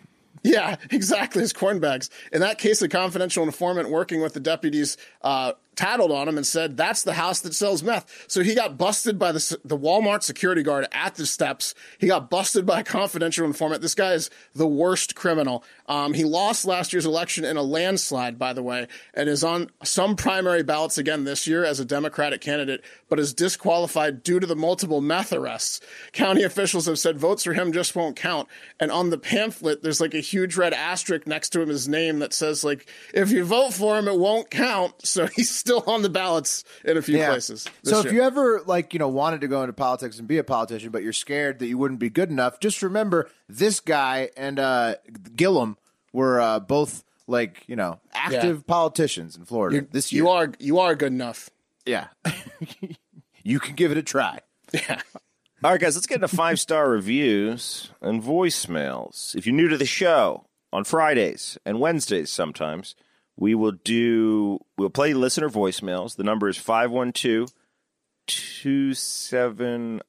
Yeah, 0.42 0.77
exactly. 0.90 1.42
His 1.42 1.53
coin 1.53 1.79
bags. 1.79 2.11
In 2.33 2.40
that 2.40 2.59
case, 2.59 2.83
a 2.83 2.88
confidential 2.88 3.44
informant 3.44 3.90
working 3.90 4.20
with 4.20 4.35
the 4.35 4.40
deputies 4.40 4.96
uh, 5.22 5.53
tattled 5.76 6.10
on 6.10 6.28
him 6.28 6.36
and 6.36 6.46
said, 6.46 6.76
"That's 6.76 7.02
the 7.02 7.14
house 7.14 7.40
that 7.40 7.54
sells 7.54 7.82
meth." 7.82 8.24
So 8.28 8.42
he 8.42 8.54
got 8.54 8.76
busted 8.78 9.18
by 9.18 9.32
the 9.32 9.58
the 9.64 9.78
Walmart 9.78 10.22
security 10.22 10.62
guard 10.62 10.86
at 10.92 11.14
the 11.14 11.26
steps. 11.26 11.74
He 11.98 12.06
got 12.06 12.30
busted 12.30 12.66
by 12.66 12.80
a 12.80 12.84
confidential 12.84 13.46
informant. 13.46 13.82
This 13.82 13.94
guy 13.94 14.12
is 14.12 14.30
the 14.54 14.66
worst 14.66 15.14
criminal. 15.14 15.64
Um, 15.88 16.14
he 16.14 16.24
lost 16.24 16.64
last 16.64 16.92
year's 16.92 17.06
election 17.06 17.44
in 17.44 17.56
a 17.56 17.62
landslide, 17.62 18.38
by 18.38 18.52
the 18.52 18.62
way, 18.62 18.88
and 19.14 19.28
is 19.28 19.44
on 19.44 19.70
some 19.84 20.16
primary 20.16 20.62
ballots 20.62 20.98
again 20.98 21.24
this 21.24 21.46
year 21.46 21.64
as 21.64 21.78
a 21.78 21.84
Democratic 21.84 22.40
candidate, 22.40 22.82
but 23.08 23.20
is 23.20 23.32
disqualified 23.32 24.22
due 24.22 24.40
to 24.40 24.46
the 24.46 24.56
multiple 24.56 25.00
meth 25.00 25.32
arrests. 25.32 25.80
County 26.12 26.42
officials 26.42 26.86
have 26.86 26.98
said 26.98 27.18
votes 27.18 27.44
for 27.44 27.52
him 27.52 27.72
just 27.72 27.94
won't 27.94 28.16
count. 28.16 28.48
And 28.80 28.90
on 28.90 29.10
the 29.10 29.18
pamphlet, 29.18 29.82
there's 29.82 30.00
like 30.00 30.14
a 30.14 30.20
huge 30.20 30.56
red 30.56 30.72
asterisk 30.72 31.26
next 31.26 31.50
to 31.50 31.60
him, 31.60 31.68
his 31.68 31.88
name 31.88 32.18
that 32.18 32.32
says 32.32 32.64
like, 32.64 32.86
if 33.14 33.30
you 33.30 33.44
vote 33.44 33.72
for 33.72 33.98
him, 33.98 34.08
it 34.08 34.18
won't 34.18 34.50
count. 34.50 34.94
So 35.16 35.26
he's 35.28 35.48
still 35.66 35.85
on 35.87 36.02
the 36.02 36.09
ballots 36.09 36.64
in 36.85 36.96
a 36.96 37.02
few 37.02 37.18
places. 37.18 37.66
So 37.83 37.98
if 37.98 38.07
year. 38.07 38.14
you 38.14 38.22
ever 38.22 38.62
like 38.66 38.92
you 38.92 38.98
know 38.98 39.09
wanted 39.09 39.40
to 39.42 39.48
go 39.48 39.62
into 39.62 39.72
politics 39.72 40.18
and 40.18 40.29
be 40.29 40.38
a 40.38 40.44
politician, 40.44 40.90
but 40.90 41.02
you're 41.02 41.12
scared 41.12 41.59
that 41.59 41.66
you 41.66 41.79
wouldn't 41.79 42.00
be 42.00 42.09
good 42.11 42.31
enough, 42.31 42.61
just 42.61 42.83
remember 42.83 43.29
this 43.48 43.81
guy 43.81 44.31
and 44.37 44.59
uh, 44.59 44.96
Gillum 45.35 45.76
were 46.12 46.40
uh, 46.40 46.61
both 46.61 47.05
like 47.26 47.64
you 47.66 47.76
know 47.76 48.00
active 48.14 48.66
politicians 48.66 49.37
in 49.37 49.44
Florida 49.44 49.87
this 49.90 50.12
year. 50.12 50.22
you 50.22 50.29
are 50.29 50.52
you 50.59 50.79
are 50.79 50.94
good 50.94 51.12
enough. 51.12 51.50
yeah. 51.85 52.09
you 53.42 53.59
can 53.61 53.74
give 53.74 53.90
it 53.90 53.98
a 53.98 54.02
try. 54.02 54.40
Yeah. 54.72 55.00
All 55.64 55.70
right, 55.70 55.81
guys, 55.81 55.96
let's 55.96 56.07
get 56.07 56.16
into 56.16 56.29
five 56.29 56.61
star 56.61 56.88
reviews 56.88 57.90
and 58.00 58.22
voicemails. 58.22 59.35
If 59.35 59.46
you're 59.46 59.55
new 59.55 59.68
to 59.68 59.79
the 59.79 59.87
show, 59.87 60.46
on 60.72 60.85
Fridays 60.85 61.57
and 61.64 61.81
Wednesdays 61.81 62.31
sometimes, 62.31 62.94
we 63.37 63.55
will 63.55 63.72
do, 63.72 64.59
we'll 64.79 64.90
play 64.90 65.14
listener 65.14 65.49
voicemails. 65.51 66.16
The 66.16 66.25
number 66.25 66.49
is 66.49 66.57
512 66.57 67.53
270 68.27 70.01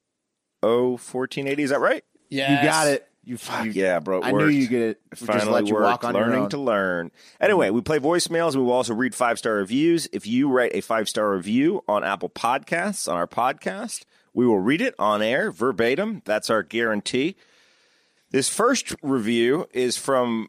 1480. 0.62 1.63
Is 1.63 1.70
that 1.70 1.80
right? 1.80 2.04
Yeah. 2.30 2.62
You 2.62 2.68
got 2.68 2.88
it. 2.88 3.08
You, 3.24 3.38
you 3.63 3.72
Yeah, 3.72 4.00
bro. 4.00 4.20
It 4.20 4.26
I 4.26 4.32
knew 4.32 4.48
you 4.48 4.68
get 4.68 4.82
it. 4.82 5.02
It 5.12 5.20
We 5.22 5.28
just 5.28 5.40
finally 5.40 5.52
let 5.52 5.68
you 5.68 5.74
worked. 5.74 5.84
walk 5.84 6.04
on 6.06 6.16
your 6.16 6.26
Learning 6.28 6.44
own. 6.44 6.50
to 6.52 6.58
learn. 6.58 7.12
Anyway, 7.42 7.70
we 7.72 7.82
play 7.82 8.00
voicemails. 8.00 8.56
We 8.56 8.62
will 8.62 8.72
also 8.72 8.93
read 8.93 9.14
five 9.14 9.38
star 9.38 9.56
reviews. 9.56 10.08
If 10.14 10.26
you 10.26 10.49
write 10.49 10.72
a 10.74 10.82
five 10.82 11.10
star 11.10 11.32
review 11.32 11.84
on 11.89 12.06
Apple 12.06 12.30
Podcasts 12.30 13.10
on 13.12 13.18
our 13.18 13.28
podcast, 13.28 14.06
we 14.34 14.45
will 14.47 14.60
read 14.60 14.82
it 14.82 14.95
on 14.97 15.22
air 15.22 15.51
verbatim. 15.51 16.22
That's 16.24 16.49
our 16.49 16.64
guarantee. 16.64 17.36
This 18.32 18.47
first 18.49 18.95
review 19.01 19.68
is 19.74 19.97
from 19.97 20.47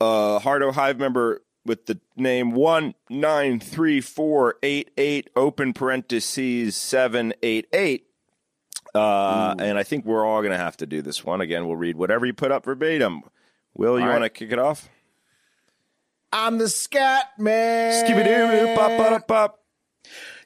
a 0.00 0.38
Hardo 0.40 0.72
Hive 0.72 0.98
member 0.98 1.40
with 1.68 1.86
the 1.86 2.00
name 2.16 2.52
one 2.52 2.94
nine 3.08 3.60
three 3.60 4.00
four 4.00 4.56
eight 4.62 4.90
eight 4.96 5.30
open 5.36 5.72
parentheses 5.72 6.76
seven 6.76 7.34
eight 7.42 7.66
eight. 7.72 8.06
Uh, 8.94 9.54
and 9.58 9.78
I 9.78 9.82
think 9.82 10.06
we're 10.06 10.24
all 10.24 10.40
going 10.40 10.52
to 10.52 10.58
have 10.58 10.78
to 10.78 10.86
do 10.86 11.02
this 11.02 11.24
one 11.24 11.40
again. 11.40 11.66
We'll 11.66 11.76
read 11.76 11.96
whatever 11.96 12.26
you 12.26 12.32
put 12.32 12.50
up 12.50 12.64
verbatim. 12.64 13.22
Will, 13.74 14.00
you 14.00 14.06
right. 14.06 14.12
want 14.12 14.24
to 14.24 14.30
kick 14.30 14.50
it 14.50 14.58
off? 14.58 14.88
I'm 16.32 16.58
the 16.58 16.68
scat 16.68 17.32
man. 17.38 18.04
Skibidoo 18.04 18.74
pop 18.74 18.96
pop 18.96 19.28
pop. 19.28 19.58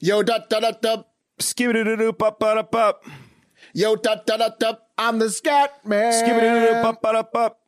Yo 0.00 0.22
da 0.22 0.38
da 0.48 0.60
da 0.60 0.72
da. 0.72 1.02
Skibidoo 1.38 2.18
pop 2.18 2.38
pop 2.38 2.70
pop. 2.70 3.04
Yo 3.72 3.96
da 3.96 4.16
da 4.26 4.36
da 4.36 4.50
da. 4.58 4.74
I'm 4.98 5.18
the 5.18 5.30
scat 5.30 5.86
man. 5.86 6.12
Skibidoo 6.12 6.82
pop 6.82 7.00
pop 7.00 7.32
pop. 7.32 7.60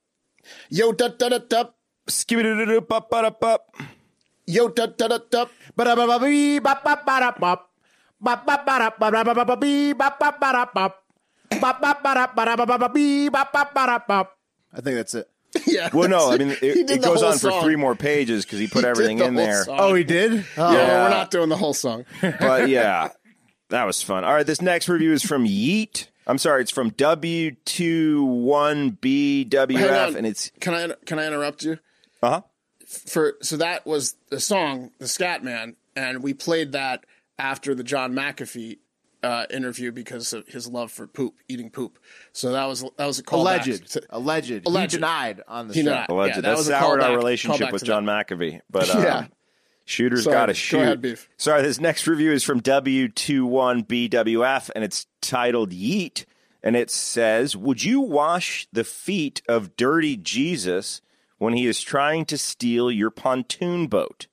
Yo 0.69 0.93
da 0.93 1.09
da 1.09 1.29
da 1.29 1.39
da. 1.39 1.65
Skibidoo 2.07 2.87
pop 2.89 3.11
pop 3.11 3.41
pop. 3.41 3.75
Yo 4.47 4.69
da 4.69 4.87
da 4.87 5.09
da 5.09 5.19
da. 5.31 5.47
I 5.87 5.95
think 14.81 14.97
that's 14.97 15.15
it. 15.15 15.29
Yeah. 15.67 15.89
Well, 15.93 16.09
no, 16.09 16.31
I 16.31 16.37
that's 16.37 16.39
mean 16.41 16.57
He 16.61 16.67
it, 16.81 16.87
did 16.89 16.91
it 16.91 17.01
the 17.03 17.07
goes 17.09 17.21
whole 17.21 17.31
on 17.31 17.39
for 17.39 17.51
song. 17.53 17.63
three 17.63 17.77
more 17.77 17.95
pages 17.95 18.45
because 18.45 18.59
he 18.59 18.67
put 18.67 18.79
He 18.79 18.83
did 18.83 18.89
everything 18.91 19.19
the 19.19 19.25
in 19.27 19.35
whole 19.35 19.45
there. 19.47 19.65
song. 19.65 19.77
Oh, 19.81 19.95
he 19.95 20.03
did? 20.05 20.45
Oh. 20.57 20.73
No, 20.73 20.79
Yeah. 20.79 21.05
we're 21.05 21.11
not 21.11 21.31
doing 21.31 21.49
the 21.49 21.57
whole 21.57 21.75
song. 21.75 22.05
But 22.21 22.69
yeah, 22.69 23.11
that 23.69 23.85
was 23.85 24.03
fun. 24.03 24.25
All 24.25 24.33
right, 24.35 24.45
this 24.47 24.61
next 24.61 24.89
review 24.89 25.13
is 25.13 25.23
from 25.23 25.45
Yeet. 25.47 26.09
I'm 26.27 26.39
sorry, 26.39 26.63
it's 26.63 26.71
from 26.73 26.87
Hang 26.99 27.07
W21BWF, 27.19 30.07
on. 30.09 30.17
and 30.17 30.27
it's 30.27 30.51
Can 30.61 30.75
I 30.75 30.95
can 31.07 31.19
I 31.19 31.27
interrupt 31.27 31.65
you? 31.65 31.79
Uh 32.25 32.31
huh. 32.31 32.41
For 32.87 33.35
so 33.43 33.57
that 33.59 33.87
was 33.87 34.15
the 34.31 34.41
song, 34.41 34.91
the 34.99 35.09
Scat 35.09 35.43
Man, 35.43 35.77
and 35.97 36.23
we 36.23 36.35
played 36.35 36.73
that 36.73 37.05
after 37.39 37.75
the 37.75 37.83
John 37.83 38.13
McAfee 38.13 38.79
uh, 39.23 39.47
interview 39.51 39.91
because 39.91 40.35
of 40.35 40.47
his 40.47 40.69
love 40.69 40.93
for 40.93 41.07
poop, 41.07 41.35
eating 41.49 41.71
poop. 41.71 41.99
So 42.33 42.53
that 42.53 42.67
was 42.67 42.85
that 42.99 43.07
was 43.07 43.19
a 43.19 43.23
callback. 43.23 43.65
Alleged. 43.67 43.93
to- 43.93 44.03
Alleged. 44.11 44.67
Alleged. 44.67 44.93
He 44.93 44.99
denied 44.99 45.41
on 45.49 45.69
the 45.69 45.75
He 45.75 45.81
show. 45.81 45.87
denied. 45.91 46.09
Alleged. 46.11 46.37
Yeah, 46.37 46.41
that 46.43 46.49
that 46.51 46.57
was 46.59 46.69
a 46.69 46.73
soured 46.73 47.01
our 47.03 47.09
callback- 47.11 47.17
relationship 47.17 47.69
callback 47.69 47.73
with 47.73 47.81
to 47.83 47.87
John 47.87 48.05
McAfee. 48.05 48.61
But 48.71 48.91
uh, 48.95 48.99
Yeah. 48.99 49.27
shooters 49.87 50.27
got 50.27 50.47
to 50.47 50.53
go 50.53 50.55
shoot. 50.55 50.81
ahead, 50.81 51.01
Beef. 51.01 51.29
Sorry, 51.39 51.63
this 51.63 51.81
next 51.81 52.07
review 52.07 52.33
is 52.33 52.45
from 52.45 52.61
W21BWF, 52.61 54.71
and 54.75 54.85
it's 54.85 55.07
titled 55.21 55.71
Yeet. 55.71 56.25
And 56.63 56.77
it 56.77 56.91
says, 56.91 57.57
Would 57.57 57.85
you 57.85 58.01
wash 58.01 58.67
the 58.73 58.85
feet 58.85 59.43
of 59.49 59.77
dirty 59.77 60.17
Jesus 60.17 61.01
when 61.39 61.55
he 61.55 61.67
is 61.67 61.81
trying 61.81 62.25
to 62.27 62.39
steal 62.39 62.91
your 62.91 63.11
pontoon 63.11 63.87
boat? 63.87 64.27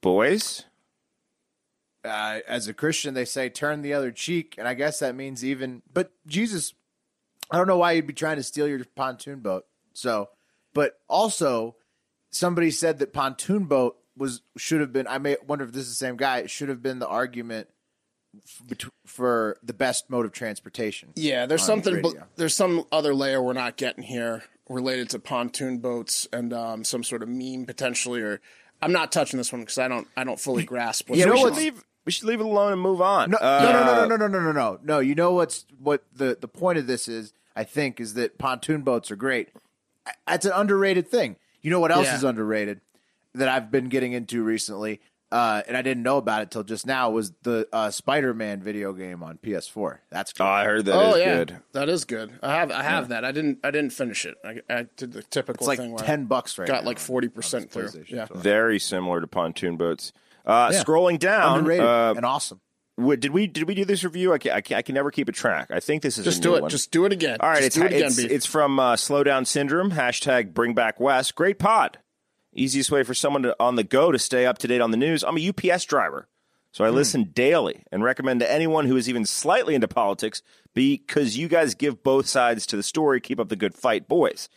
Boys? 0.00 0.64
uh, 2.04 2.38
as 2.48 2.66
a 2.68 2.74
Christian, 2.74 3.14
they 3.14 3.24
say 3.24 3.48
turn 3.48 3.82
the 3.82 3.92
other 3.92 4.10
cheek, 4.10 4.54
and 4.58 4.66
I 4.66 4.74
guess 4.74 5.00
that 5.00 5.14
means 5.14 5.44
even. 5.44 5.82
But 5.92 6.12
Jesus, 6.26 6.74
I 7.50 7.58
don't 7.58 7.66
know 7.66 7.76
why 7.76 7.92
you'd 7.92 8.06
be 8.06 8.12
trying 8.12 8.36
to 8.36 8.42
steal 8.42 8.66
your 8.66 8.84
pontoon 8.96 9.40
boat. 9.40 9.66
So, 9.92 10.30
but 10.72 10.98
also, 11.08 11.76
somebody 12.30 12.70
said 12.70 12.98
that 12.98 13.12
pontoon 13.12 13.64
boat 13.64 13.98
was 14.16 14.42
should 14.56 14.80
have 14.80 14.92
been. 14.92 15.06
I 15.06 15.18
may 15.18 15.36
wonder 15.46 15.64
if 15.64 15.72
this 15.72 15.84
is 15.84 15.90
the 15.90 16.06
same 16.06 16.16
guy. 16.16 16.38
It 16.38 16.50
should 16.50 16.68
have 16.70 16.82
been 16.82 17.00
the 17.00 17.08
argument 17.08 17.68
f- 18.44 18.62
bet- 18.66 18.90
for 19.04 19.58
the 19.62 19.74
best 19.74 20.08
mode 20.08 20.24
of 20.24 20.32
transportation. 20.32 21.10
Yeah, 21.16 21.44
there's 21.46 21.62
something. 21.62 21.94
radio. 21.96 22.26
There's 22.36 22.54
some 22.54 22.84
other 22.90 23.14
layer 23.14 23.42
we're 23.42 23.52
not 23.52 23.76
getting 23.76 24.04
here 24.04 24.42
related 24.70 25.10
to 25.10 25.18
pontoon 25.18 25.78
boats 25.78 26.26
and 26.32 26.52
um, 26.54 26.84
some 26.84 27.02
sort 27.04 27.22
of 27.22 27.28
meme 27.28 27.66
potentially. 27.66 28.22
Or 28.22 28.40
I'm 28.80 28.92
not 28.92 29.12
touching 29.12 29.36
this 29.36 29.52
one 29.52 29.60
because 29.62 29.76
I 29.78 29.88
don't. 29.88 30.08
I 30.16 30.24
don't 30.24 30.40
fully 30.40 30.64
grasp. 30.64 31.10
What's 31.10 31.20
You 31.20 31.26
know 31.26 31.32
we, 31.32 31.38
going 31.40 31.52
should 31.54 31.58
on. 31.58 31.64
leave, 31.64 31.84
we 32.06 32.12
should 32.12 32.28
leave 32.28 32.40
it 32.40 32.46
alone 32.46 32.72
and 32.72 32.80
move 32.80 33.02
on. 33.02 33.30
No, 33.32 33.36
Uh, 33.38 33.60
no, 33.62 33.72
no, 33.72 33.84
no, 33.84 34.16
no, 34.16 34.16
no, 34.16 34.26
no, 34.28 34.40
no, 34.40 34.52
no, 34.52 34.78
no. 34.82 34.98
You 35.00 35.14
know 35.14 35.32
what's 35.32 35.66
what 35.78 36.04
the 36.14 36.38
the 36.40 36.48
point 36.48 36.78
of 36.78 36.86
this 36.86 37.08
is? 37.08 37.32
I 37.56 37.64
think 37.64 38.00
is 38.00 38.14
that 38.14 38.38
pontoon 38.38 38.82
boats 38.82 39.10
are 39.10 39.16
great. 39.16 39.50
That's 40.26 40.46
an 40.46 40.52
underrated 40.54 41.08
thing. 41.08 41.36
You 41.60 41.70
know 41.70 41.80
what 41.80 41.90
else 41.90 42.06
Yeah. 42.06 42.16
is 42.16 42.24
underrated 42.24 42.80
that 43.34 43.48
I've 43.48 43.70
been 43.70 43.88
getting 43.88 44.12
into 44.12 44.42
recently, 44.42 45.00
uh, 45.32 45.62
and 45.68 45.76
I 45.76 45.82
didn't 45.82 46.02
know 46.02 46.16
about 46.16 46.42
it 46.42 46.50
till 46.50 46.62
just 46.64 46.86
now 46.86 47.10
was 47.10 47.32
the 47.42 47.68
uh, 47.72 47.90
Spider-Man 47.90 48.62
video 48.62 48.92
game 48.92 49.22
on 49.22 49.38
PS4. 49.38 49.98
That's 50.10 50.32
Oh, 50.32 50.38
good. 50.38 50.44
I 50.44 50.64
heard 50.64 50.84
that 50.86 51.06
is 51.08 51.14
oh 51.14 51.16
yeah, 51.16 51.34
good. 51.36 51.56
that 51.72 51.88
is 51.88 52.04
good. 52.04 52.32
I 52.42 52.52
have 52.56 52.70
I 52.70 52.82
have 52.82 53.08
that. 53.08 53.24
I 53.24 53.32
didn't 53.32 53.58
I 53.64 53.70
didn't 53.70 53.90
finish 53.92 54.26
it. 54.26 54.36
I, 54.44 54.60
I 54.68 54.86
did 54.96 55.12
the 55.12 55.22
typical 55.22 55.60
it's 55.62 55.68
like 55.68 55.78
thing 55.78 55.92
where 55.92 56.04
ten 56.04 56.26
bucks 56.26 56.58
right 56.58 56.66
got 56.68 56.82
now 56.84 56.88
like 56.88 56.98
forty 56.98 57.28
percent 57.28 57.70
through. 57.70 57.90
Yeah. 58.08 58.26
Very 58.34 58.78
similar 58.78 59.20
to 59.20 59.26
pontoon 59.26 59.76
boats. 59.76 60.12
Uh, 60.44 60.70
Yeah. 60.72 60.82
Scrolling 60.82 61.18
down, 61.18 61.58
underrated 61.58 61.86
uh, 61.86 62.14
and 62.16 62.24
awesome. 62.26 62.60
What, 62.96 63.20
did 63.20 63.30
we 63.30 63.46
did 63.46 63.66
we 63.66 63.74
do 63.74 63.86
this 63.86 64.04
review? 64.04 64.32
I 64.34 64.38
can, 64.38 64.52
I 64.52 64.60
can 64.60 64.76
I 64.76 64.82
can 64.82 64.94
never 64.94 65.10
keep 65.10 65.28
a 65.28 65.32
track. 65.32 65.70
I 65.70 65.80
think 65.80 66.02
this 66.02 66.18
is 66.18 66.24
Just 66.24 66.40
a 66.40 66.42
do 66.42 66.54
it. 66.56 66.62
one. 66.62 66.70
Just 66.70 66.90
do 66.90 67.06
it 67.06 67.12
again. 67.12 67.38
All 67.40 67.48
right, 67.48 67.62
Just 67.62 67.66
it's 67.68 67.76
do 67.76 67.82
it 67.84 67.92
again, 67.92 68.06
it's, 68.08 68.18
it's 68.18 68.46
from 68.46 68.78
uh, 68.78 68.96
Slow 68.96 69.24
Down 69.24 69.46
Syndrome 69.46 69.92
hashtag 69.92 70.52
Bring 70.52 70.74
Back 70.74 71.00
West. 71.00 71.34
Great 71.34 71.58
pod. 71.58 71.98
Easiest 72.52 72.90
way 72.90 73.02
for 73.04 73.14
someone 73.14 73.42
to, 73.42 73.54
on 73.60 73.76
the 73.76 73.84
go 73.84 74.10
to 74.10 74.18
stay 74.18 74.44
up 74.46 74.58
to 74.58 74.66
date 74.68 74.80
on 74.80 74.90
the 74.90 74.96
news. 74.96 75.22
I'm 75.22 75.38
a 75.38 75.48
UPS 75.50 75.84
driver, 75.84 76.28
so 76.72 76.84
I 76.84 76.88
Hmm. 76.88 76.94
listen 76.96 77.24
daily 77.32 77.84
and 77.92 78.02
recommend 78.02 78.40
to 78.40 78.50
anyone 78.50 78.86
who 78.86 78.96
is 78.96 79.08
even 79.08 79.24
slightly 79.24 79.74
into 79.74 79.86
politics 79.88 80.42
because 80.74 81.36
you 81.38 81.46
guys 81.48 81.74
give 81.74 82.02
both 82.02 82.26
sides 82.26 82.66
to 82.66 82.76
the 82.76 82.82
story. 82.82 83.20
Keep 83.20 83.38
up 83.40 83.48
the 83.48 83.56
good 83.56 83.74
fight, 83.74 84.08
boys. 84.08 84.48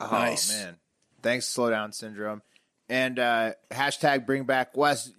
nice. 0.00 0.50
Oh 0.52 0.64
man, 0.64 0.76
thanks, 1.22 1.46
slow 1.46 1.70
down 1.70 1.92
syndrome, 1.92 2.42
and 2.88 3.18
uh, 3.18 3.52
hashtag 3.70 4.26
bring 4.26 4.44
back 4.44 4.76
Wes. 4.76 5.10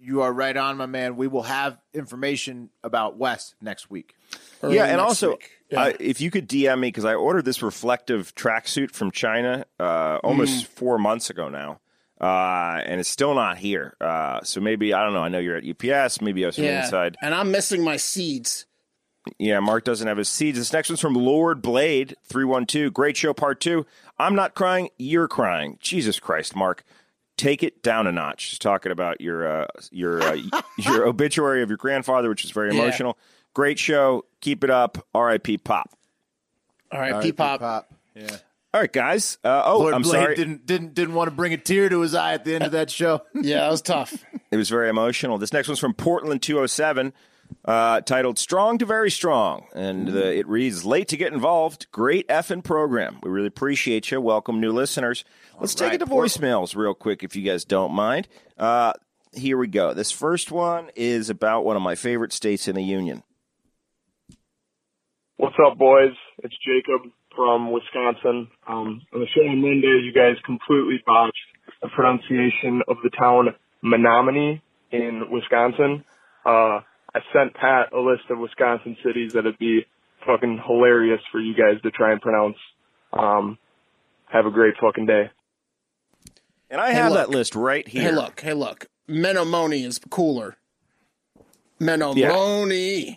You, 0.00 0.06
you 0.14 0.22
are 0.22 0.32
right 0.32 0.56
on, 0.56 0.76
my 0.76 0.86
man. 0.86 1.16
We 1.16 1.28
will 1.28 1.42
have 1.42 1.78
information 1.94 2.70
about 2.82 3.16
Wes 3.18 3.54
next 3.60 3.90
week. 3.90 4.14
Early 4.62 4.76
yeah, 4.76 4.86
and 4.86 5.00
also. 5.00 5.38
Yeah. 5.70 5.82
uh, 5.84 5.92
if 6.00 6.20
you 6.20 6.30
could 6.30 6.48
DM 6.48 6.80
me 6.80 6.88
because 6.88 7.04
I 7.04 7.14
ordered 7.14 7.44
this 7.44 7.62
reflective 7.62 8.34
tracksuit 8.34 8.90
from 8.92 9.10
China 9.10 9.64
uh, 9.78 10.18
almost 10.22 10.64
Mm. 10.64 10.66
four 10.68 10.98
months 10.98 11.30
ago 11.30 11.48
now, 11.48 11.80
uh, 12.20 12.82
and 12.84 13.00
it's 13.00 13.08
still 13.08 13.34
not 13.34 13.58
here. 13.58 13.96
Uh, 14.00 14.40
so 14.42 14.60
maybe 14.60 14.92
I 14.92 15.04
don't 15.04 15.12
know. 15.14 15.22
I 15.22 15.28
know 15.28 15.38
you're 15.38 15.56
at 15.56 15.64
UPS. 15.64 16.20
Maybe 16.20 16.40
you 16.40 16.46
have 16.46 16.54
some 16.54 16.64
yeah. 16.64 16.84
inside. 16.84 17.16
And 17.22 17.34
I'm 17.34 17.50
missing 17.50 17.82
my 17.84 17.96
seeds. 17.96 18.66
Yeah, 19.38 19.60
Mark 19.60 19.84
doesn't 19.84 20.08
have 20.08 20.16
his 20.16 20.28
seeds. 20.30 20.58
This 20.58 20.72
next 20.72 20.88
one's 20.88 21.00
from 21.00 21.14
Lord 21.14 21.60
Blade 21.62 22.16
three 22.24 22.44
one 22.44 22.66
two. 22.66 22.90
Great 22.90 23.16
show, 23.16 23.32
part 23.34 23.60
two. 23.60 23.86
I'm 24.18 24.34
not 24.34 24.54
crying. 24.54 24.88
You're 24.98 25.28
crying. 25.28 25.76
Jesus 25.80 26.18
Christ, 26.18 26.56
Mark. 26.56 26.84
Take 27.40 27.62
it 27.62 27.82
down 27.82 28.06
a 28.06 28.12
notch. 28.12 28.50
Just 28.50 28.60
talking 28.60 28.92
about 28.92 29.22
your 29.22 29.62
uh, 29.62 29.66
your 29.90 30.20
uh, 30.22 30.36
your 30.78 31.06
obituary 31.06 31.62
of 31.62 31.70
your 31.70 31.78
grandfather, 31.78 32.28
which 32.28 32.44
is 32.44 32.50
very 32.50 32.74
Yeah. 32.74 32.82
emotional. 32.82 33.16
Great 33.54 33.78
show. 33.78 34.26
Keep 34.42 34.62
it 34.64 34.68
up. 34.70 35.06
R.I.P. 35.14 35.56
Pop. 35.58 35.90
All 36.92 37.00
right, 37.00 37.12
All 37.12 37.18
right, 37.18 37.24
P-pop. 37.24 37.60
Pop. 37.60 37.94
Yeah. 38.14 38.36
All 38.74 38.80
right, 38.80 38.92
guys. 38.92 39.38
Uh, 39.42 39.62
oh, 39.64 39.78
Lord 39.78 39.94
I'm 39.94 40.02
Blade 40.02 40.12
sorry. 40.12 40.34
didn't 40.36 40.66
didn't 40.66 40.92
didn't 40.94 41.14
want 41.14 41.28
to 41.30 41.34
bring 41.34 41.52
a 41.54 41.56
tear 41.56 41.88
to 41.88 42.00
his 42.00 42.14
eye 42.14 42.34
at 42.34 42.44
the 42.44 42.54
end 42.54 42.64
of 42.64 42.72
that 42.72 42.90
show. 42.90 43.22
Yeah, 43.34 43.60
that 43.60 43.70
was 43.70 43.80
tough. 43.82 44.12
It 44.52 44.56
was 44.56 44.68
very 44.68 44.88
emotional. 44.90 45.38
This 45.38 45.52
next 45.52 45.68
one's 45.68 45.78
from 45.78 45.94
Portland 45.94 46.42
207, 46.42 47.12
uh, 47.64 48.00
titled 48.02 48.38
"Strong 48.38 48.78
to 48.78 48.86
Very 48.86 49.10
Strong," 49.10 49.66
and 49.74 50.08
the, 50.08 50.36
it 50.36 50.46
reads: 50.46 50.84
"Late 50.84 51.08
to 51.08 51.16
get 51.16 51.32
involved. 51.32 51.90
Great 51.92 52.26
effing 52.28 52.64
program. 52.64 53.18
We 53.22 53.30
really 53.30 53.46
appreciate 53.46 54.10
you. 54.10 54.20
Welcome 54.20 54.60
new 54.60 54.72
listeners. 54.72 55.24
Let's 55.58 55.74
take 55.74 55.88
right, 55.88 55.94
it 55.94 55.98
to 55.98 56.06
voicemails 56.06 56.74
real 56.74 56.94
quick, 56.94 57.22
if 57.22 57.36
you 57.36 57.42
guys 57.42 57.64
don't 57.64 57.92
mind. 57.92 58.28
Uh, 58.58 58.94
here 59.32 59.58
we 59.58 59.68
go. 59.68 59.94
This 59.94 60.10
first 60.10 60.50
one 60.50 60.90
is 60.96 61.30
about 61.30 61.64
one 61.64 61.76
of 61.76 61.82
my 61.82 61.94
favorite 61.94 62.32
states 62.32 62.66
in 62.66 62.74
the 62.74 62.82
union. 62.82 63.22
What's 65.36 65.56
up, 65.64 65.78
boys? 65.78 66.12
It's 66.42 66.54
Jacob 66.64 67.10
from 67.34 67.72
Wisconsin. 67.72 68.48
Um, 68.66 69.02
on 69.14 69.20
the 69.20 69.26
show 69.34 69.42
on 69.42 69.60
Monday, 69.62 70.00
you 70.02 70.12
guys 70.14 70.36
completely 70.44 71.02
botched 71.06 71.36
the 71.82 71.88
pronunciation 71.88 72.82
of 72.88 72.96
the 73.02 73.10
town 73.10 73.54
Menominee 73.82 74.62
in 74.90 75.22
Wisconsin. 75.30 76.04
Uh, 76.44 76.80
I 77.14 77.20
sent 77.32 77.54
Pat 77.54 77.92
a 77.92 77.98
list 78.00 78.22
of 78.30 78.38
Wisconsin 78.38 78.96
cities 79.04 79.32
that'd 79.32 79.58
be 79.58 79.86
fucking 80.26 80.62
hilarious 80.66 81.20
for 81.32 81.40
you 81.40 81.54
guys 81.54 81.80
to 81.82 81.90
try 81.90 82.12
and 82.12 82.20
pronounce. 82.20 82.56
Um, 83.12 83.58
have 84.26 84.46
a 84.46 84.50
great 84.50 84.74
fucking 84.80 85.06
day. 85.06 85.30
And 86.70 86.80
I 86.80 86.92
have 86.92 87.12
that 87.14 87.30
list 87.30 87.56
right 87.56 87.86
here. 87.86 88.02
Hey, 88.02 88.12
look. 88.12 88.40
Hey, 88.40 88.54
look. 88.54 88.86
Menomone 89.08 89.84
is 89.84 89.98
cooler. 90.10 90.56
Menomone. 91.80 93.16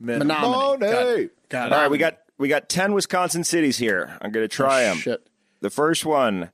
Menominee. 0.00 1.28
Got, 1.48 1.70
got 1.70 1.72
All 1.72 1.80
right, 1.82 1.90
we 1.90 1.98
got 1.98 2.18
we 2.38 2.48
got 2.48 2.68
ten 2.68 2.94
Wisconsin 2.94 3.44
cities 3.44 3.76
here. 3.78 4.16
I'm 4.22 4.30
going 4.30 4.44
to 4.44 4.54
try 4.54 4.82
them. 4.84 4.96
Shit. 4.96 5.26
The 5.60 5.70
first 5.70 6.04
one, 6.04 6.50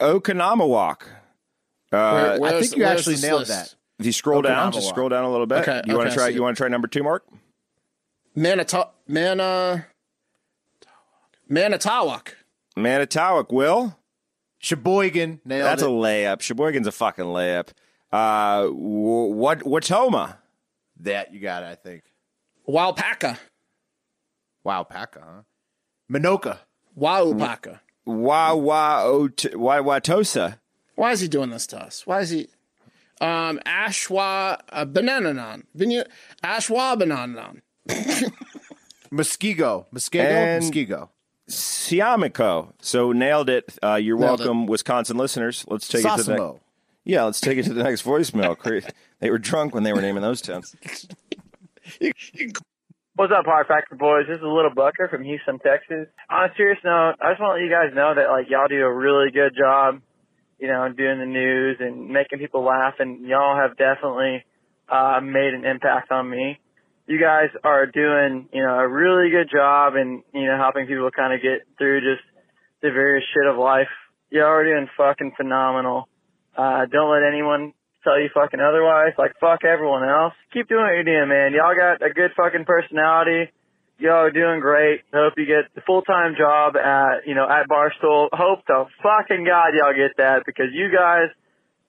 Oconomowoc. 0.00 1.02
Where- 1.90 2.42
I 2.44 2.60
think 2.60 2.76
you 2.76 2.84
actually 2.84 3.16
nailed 3.16 3.40
list? 3.40 3.50
that. 3.50 3.74
If 3.98 4.06
you 4.06 4.12
scroll 4.12 4.42
down, 4.42 4.72
just 4.72 4.88
scroll 4.88 5.08
down 5.08 5.24
a 5.24 5.30
little 5.30 5.46
bit. 5.46 5.58
Okay, 5.66 5.82
you 5.86 5.96
want 5.96 6.10
to 6.10 6.14
try? 6.16 6.28
see 6.28 6.34
You 6.34 6.42
want 6.42 6.56
to 6.56 6.60
try 6.60 6.68
number 6.68 6.88
two, 6.88 7.02
Mark? 7.02 7.24
Manita- 8.34 8.90
Mana- 9.08 9.86
Manitowok. 11.50 12.28
Manitowoc. 12.76 13.50
Will 13.52 13.96
Sheboygan 14.58 15.40
nailed 15.44 15.64
that's 15.66 15.82
it. 15.82 15.86
a 15.88 15.90
layup. 15.90 16.40
Sheboygan's 16.42 16.86
a 16.86 16.92
fucking 16.92 17.24
layup. 17.24 17.68
Uh, 18.12 18.66
wh- 18.66 19.30
what 19.34 19.60
Wautoma? 19.60 20.36
that 21.00 21.32
you 21.32 21.40
got 21.40 21.62
it. 21.62 21.66
I 21.66 21.74
think. 21.74 22.04
Walpaca. 22.68 23.38
Wow, 24.64 24.86
huh? 24.90 25.06
Minoka. 26.10 26.58
Waupaca. 26.98 27.80
Wa 28.04 28.54
wa 28.54 29.02
o 29.04 29.28
t- 29.28 29.54
wa 29.54 29.76
watosa. 29.78 30.58
Why 30.94 31.12
is 31.12 31.20
he 31.20 31.28
doing 31.28 31.50
this 31.50 31.66
to 31.68 31.78
us? 31.80 32.06
Why 32.06 32.20
is 32.20 32.30
he? 32.30 32.48
Um, 33.20 33.58
Ashwa 33.66 34.60
uh, 34.70 34.84
Banananon. 34.84 35.62
Vinu- 35.76 36.06
Ashwa 36.44 36.96
Bananon. 37.00 37.60
Muskego. 39.10 39.86
Muskego? 39.94 40.20
And- 40.24 40.64
Muskego. 40.64 41.08
Suamico. 41.48 42.72
So 42.80 43.12
nailed 43.12 43.48
it. 43.48 43.78
Uh, 43.82 43.94
you're 43.94 44.18
Nailed 44.18 44.40
it. 44.40 44.44
welcome, 44.44 44.66
Wisconsin 44.66 45.16
listeners. 45.16 45.64
Let's 45.68 45.86
take 45.86 46.04
it 46.04 46.16
to 46.16 46.22
the 46.24 46.34
next. 46.36 46.60
Yeah, 47.04 47.22
let's 47.22 47.40
take 47.40 47.56
it 47.58 47.62
to 47.66 47.72
the 47.74 47.84
next 47.84 48.02
voicemail. 48.04 48.56
They 49.20 49.30
were 49.30 49.38
drunk 49.38 49.72
when 49.74 49.82
they 49.82 49.94
were 49.94 50.02
naming 50.02 50.20
those 50.22 50.42
towns. 50.42 50.76
What's 53.14 53.32
up, 53.32 53.46
Hard 53.46 53.66
Factor 53.66 53.94
boys? 53.94 54.26
This 54.28 54.36
is 54.36 54.42
Little 54.42 54.74
Bucker 54.74 55.08
from 55.08 55.22
Houston, 55.24 55.58
Texas. 55.60 56.06
On 56.28 56.44
a 56.50 56.52
serious 56.54 56.78
note, 56.84 57.14
I 57.22 57.30
just 57.32 57.40
want 57.40 57.56
to 57.56 57.62
let 57.62 57.62
you 57.62 57.70
guys 57.70 57.94
know 57.94 58.14
that 58.14 58.28
like 58.28 58.50
y'all 58.50 58.68
do 58.68 58.76
a 58.84 58.92
really 58.92 59.30
good 59.30 59.54
job, 59.58 60.02
you 60.58 60.68
know, 60.68 60.88
doing 60.88 61.18
the 61.18 61.26
news 61.26 61.76
and 61.80 62.08
making 62.08 62.38
people 62.38 62.64
laugh, 62.64 62.94
and 62.98 63.26
y'all 63.26 63.56
have 63.56 63.76
definitely 63.76 64.44
uh, 64.88 65.20
made 65.22 65.54
an 65.54 65.64
impact 65.64 66.10
on 66.10 66.28
me. 66.28 66.58
You 67.06 67.20
guys 67.20 67.50
are 67.62 67.86
doing, 67.86 68.48
you 68.52 68.62
know, 68.62 68.74
a 68.74 68.88
really 68.88 69.30
good 69.30 69.48
job 69.52 69.94
and 69.94 70.22
you 70.34 70.46
know 70.46 70.56
helping 70.56 70.86
people 70.86 71.08
kind 71.14 71.34
of 71.34 71.40
get 71.40 71.66
through 71.78 72.00
just 72.00 72.24
the 72.82 72.90
various 72.90 73.24
shit 73.32 73.46
of 73.46 73.58
life. 73.58 73.90
Y'all 74.30 74.50
are 74.50 74.64
doing 74.64 74.88
fucking 74.96 75.32
phenomenal. 75.36 76.08
Uh, 76.56 76.86
don't 76.90 77.12
let 77.12 77.22
anyone 77.22 77.74
tell 78.02 78.18
you 78.18 78.28
fucking 78.34 78.60
otherwise. 78.60 79.12
Like 79.18 79.34
fuck 79.40 79.62
everyone 79.64 80.08
else. 80.08 80.34
Keep 80.52 80.68
doing 80.68 80.82
what 80.82 80.94
you're 80.94 81.04
doing, 81.04 81.28
man. 81.28 81.52
Y'all 81.52 81.76
got 81.76 82.02
a 82.02 82.12
good 82.12 82.30
fucking 82.36 82.64
personality. 82.64 83.52
Are 84.04 84.30
doing 84.30 84.60
great. 84.60 85.00
Hope 85.12 85.32
you 85.36 85.46
get 85.46 85.74
the 85.74 85.80
full 85.80 86.02
time 86.02 86.34
job 86.38 86.76
at 86.76 87.26
you 87.26 87.34
know 87.34 87.48
at 87.48 87.66
Barstool. 87.66 88.28
Hope 88.32 88.64
to 88.66 88.84
fucking 89.02 89.44
God 89.44 89.72
y'all 89.74 89.94
get 89.94 90.16
that 90.18 90.42
because 90.44 90.66
you 90.72 90.90
guys, 90.94 91.28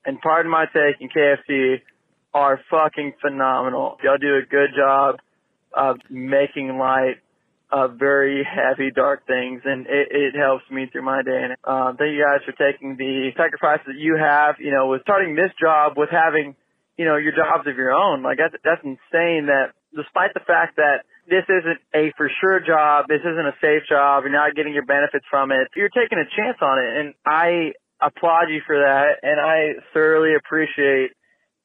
and 0.06 0.20
pardon 0.22 0.50
my 0.50 0.66
take, 0.66 1.00
in 1.00 1.10
KFC 1.10 1.82
are 2.34 2.60
fucking 2.72 3.14
phenomenal. 3.22 3.98
Y'all 4.04 4.18
do 4.18 4.36
a 4.36 4.42
good 4.50 4.70
job 4.76 5.18
of 5.74 5.98
making 6.10 6.78
light 6.78 7.18
of 7.72 8.00
very 8.00 8.48
heavy, 8.48 8.90
dark 8.90 9.28
things, 9.28 9.62
and 9.66 9.86
it, 9.88 10.08
it 10.10 10.36
helps 10.36 10.64
me 10.72 10.88
through 10.92 11.04
my 11.04 11.22
day. 11.22 11.38
And 11.44 11.54
um, 11.66 11.98
thank 11.98 12.16
you 12.16 12.24
guys 12.24 12.40
for 12.46 12.54
taking 12.54 12.96
the 12.96 13.32
sacrifices 13.36 13.86
that 13.88 14.00
you 14.00 14.16
have, 14.16 14.56
you 14.60 14.72
know, 14.72 14.88
with 14.88 15.02
starting 15.02 15.36
this 15.36 15.52
job, 15.60 15.94
with 15.98 16.10
having, 16.10 16.56
you 16.98 17.06
know, 17.06 17.18
your 17.18 17.34
jobs 17.34 17.68
of 17.68 17.76
your 17.76 17.92
own. 17.92 18.24
Like 18.24 18.38
that's 18.38 18.56
that's 18.64 18.82
insane. 18.84 19.52
That 19.52 19.76
despite 19.94 20.34
the 20.34 20.46
fact 20.48 20.78
that 20.78 21.04
this 21.30 21.44
isn't 21.50 21.80
a 21.94 22.14
for 22.18 22.30
sure 22.42 22.60
job, 22.60 23.06
this 23.08 23.22
isn't 23.22 23.46
a 23.46 23.56
safe 23.62 23.84
job, 23.88 24.24
you're 24.24 24.32
not 24.32 24.56
getting 24.56 24.74
your 24.74 24.86
benefits 24.86 25.26
from 25.30 25.52
it. 25.52 25.68
You're 25.76 25.90
taking 25.90 26.18
a 26.18 26.26
chance 26.36 26.58
on 26.62 26.80
it, 26.80 26.98
and 26.98 27.14
I 27.26 27.74
applaud 28.02 28.50
you 28.50 28.62
for 28.66 28.78
that, 28.78 29.20
and 29.24 29.40
I 29.40 29.82
thoroughly 29.94 30.36
appreciate 30.36 31.12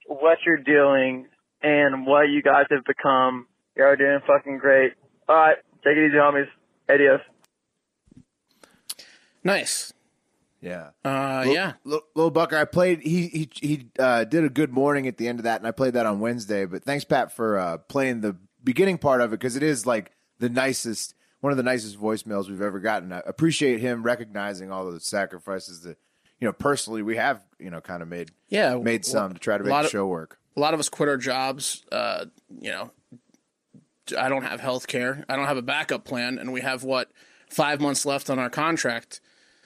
what 0.07 0.39
you're 0.45 0.59
doing 0.59 1.27
and 1.63 2.07
what 2.07 2.23
you 2.23 2.43
guys 2.43 2.67
have 2.71 2.85
become. 2.85 3.47
You're 3.77 3.97
doing 3.97 4.19
fucking 4.27 4.59
great. 4.59 4.93
All 5.29 5.37
right, 5.37 5.57
take 5.85 5.97
it 5.97 6.07
easy, 6.09 6.17
homies. 6.17 6.49
Adios. 6.89 7.21
Nice. 9.45 9.93
Yeah. 10.61 10.91
Uh, 11.05 11.43
Lil- 11.45 11.55
yeah. 11.55 11.73
Lil, 11.85 12.03
Lil 12.15 12.31
Bucker, 12.31 12.57
I 12.57 12.65
played. 12.65 13.01
He 13.03 13.29
he 13.29 13.51
he 13.55 13.89
uh, 13.99 14.25
did 14.25 14.45
a 14.45 14.49
good 14.49 14.73
morning 14.73 15.09
at 15.09 15.17
the 15.17 15.27
end 15.27 15.41
of 15.41 15.45
that, 15.45 15.61
and 15.61 15.67
I 15.67 15.73
played 15.73 15.95
that 15.95 16.07
on 16.07 16.21
Wednesday. 16.21 16.67
But 16.67 16.85
thanks, 16.85 17.05
Pat, 17.05 17.33
for 17.33 17.59
uh, 17.59 17.79
playing 17.79 18.21
the 18.21 18.37
beginning 18.65 18.99
part 18.99 19.21
of 19.21 19.33
it 19.33 19.39
because 19.41 19.57
it 19.57 19.63
is 19.63 19.87
like 19.87 20.13
the 20.39 20.49
nicest, 20.49 21.15
one 21.41 21.53
of 21.53 21.57
the 21.57 21.63
nicest 21.63 22.01
voicemails 22.01 22.49
we've 22.49 22.63
ever 22.63 22.81
gotten. 22.81 23.13
I 23.13 23.23
appreciate 23.27 23.81
him 23.81 24.03
recognizing 24.03 24.71
all 24.73 24.87
of 24.89 24.95
the 24.95 25.01
sacrifices 25.01 25.83
that 25.83 25.99
you 26.41 26.47
know 26.49 26.53
personally 26.53 27.03
we 27.03 27.17
have 27.17 27.43
you 27.59 27.71
know 27.71 27.81
kind 27.81 28.03
of 28.03 28.09
made 28.09 28.31
Yeah. 28.49 28.77
made 28.77 29.05
some 29.05 29.33
to 29.35 29.39
try 29.39 29.59
to 29.59 29.65
make 29.65 29.71
lot 29.71 29.83
the 29.83 29.87
of- 29.87 29.93
show 29.93 30.07
work. 30.07 30.39
a 30.57 30.61
lot 30.61 30.75
of 30.75 30.81
us 30.81 30.89
quit 30.89 31.09
our 31.09 31.17
jobs. 31.17 31.85
Uh, 31.93 32.27
you 32.61 32.71
know, 32.71 32.91
I 34.19 34.29
don't 34.29 34.43
have 34.45 34.61
health 34.61 34.87
care. 34.89 35.25
I 35.29 35.37
don't 35.37 35.47
have 35.47 35.57
a 35.57 35.63
backup 35.63 36.05
plan, 36.05 36.39
and 36.39 36.53
we 36.53 36.61
have 36.61 36.83
what 36.85 37.11
five 37.49 37.81
months 37.81 38.05
left 38.05 38.29
on 38.31 38.39
our 38.39 38.51
contract. 38.51 39.21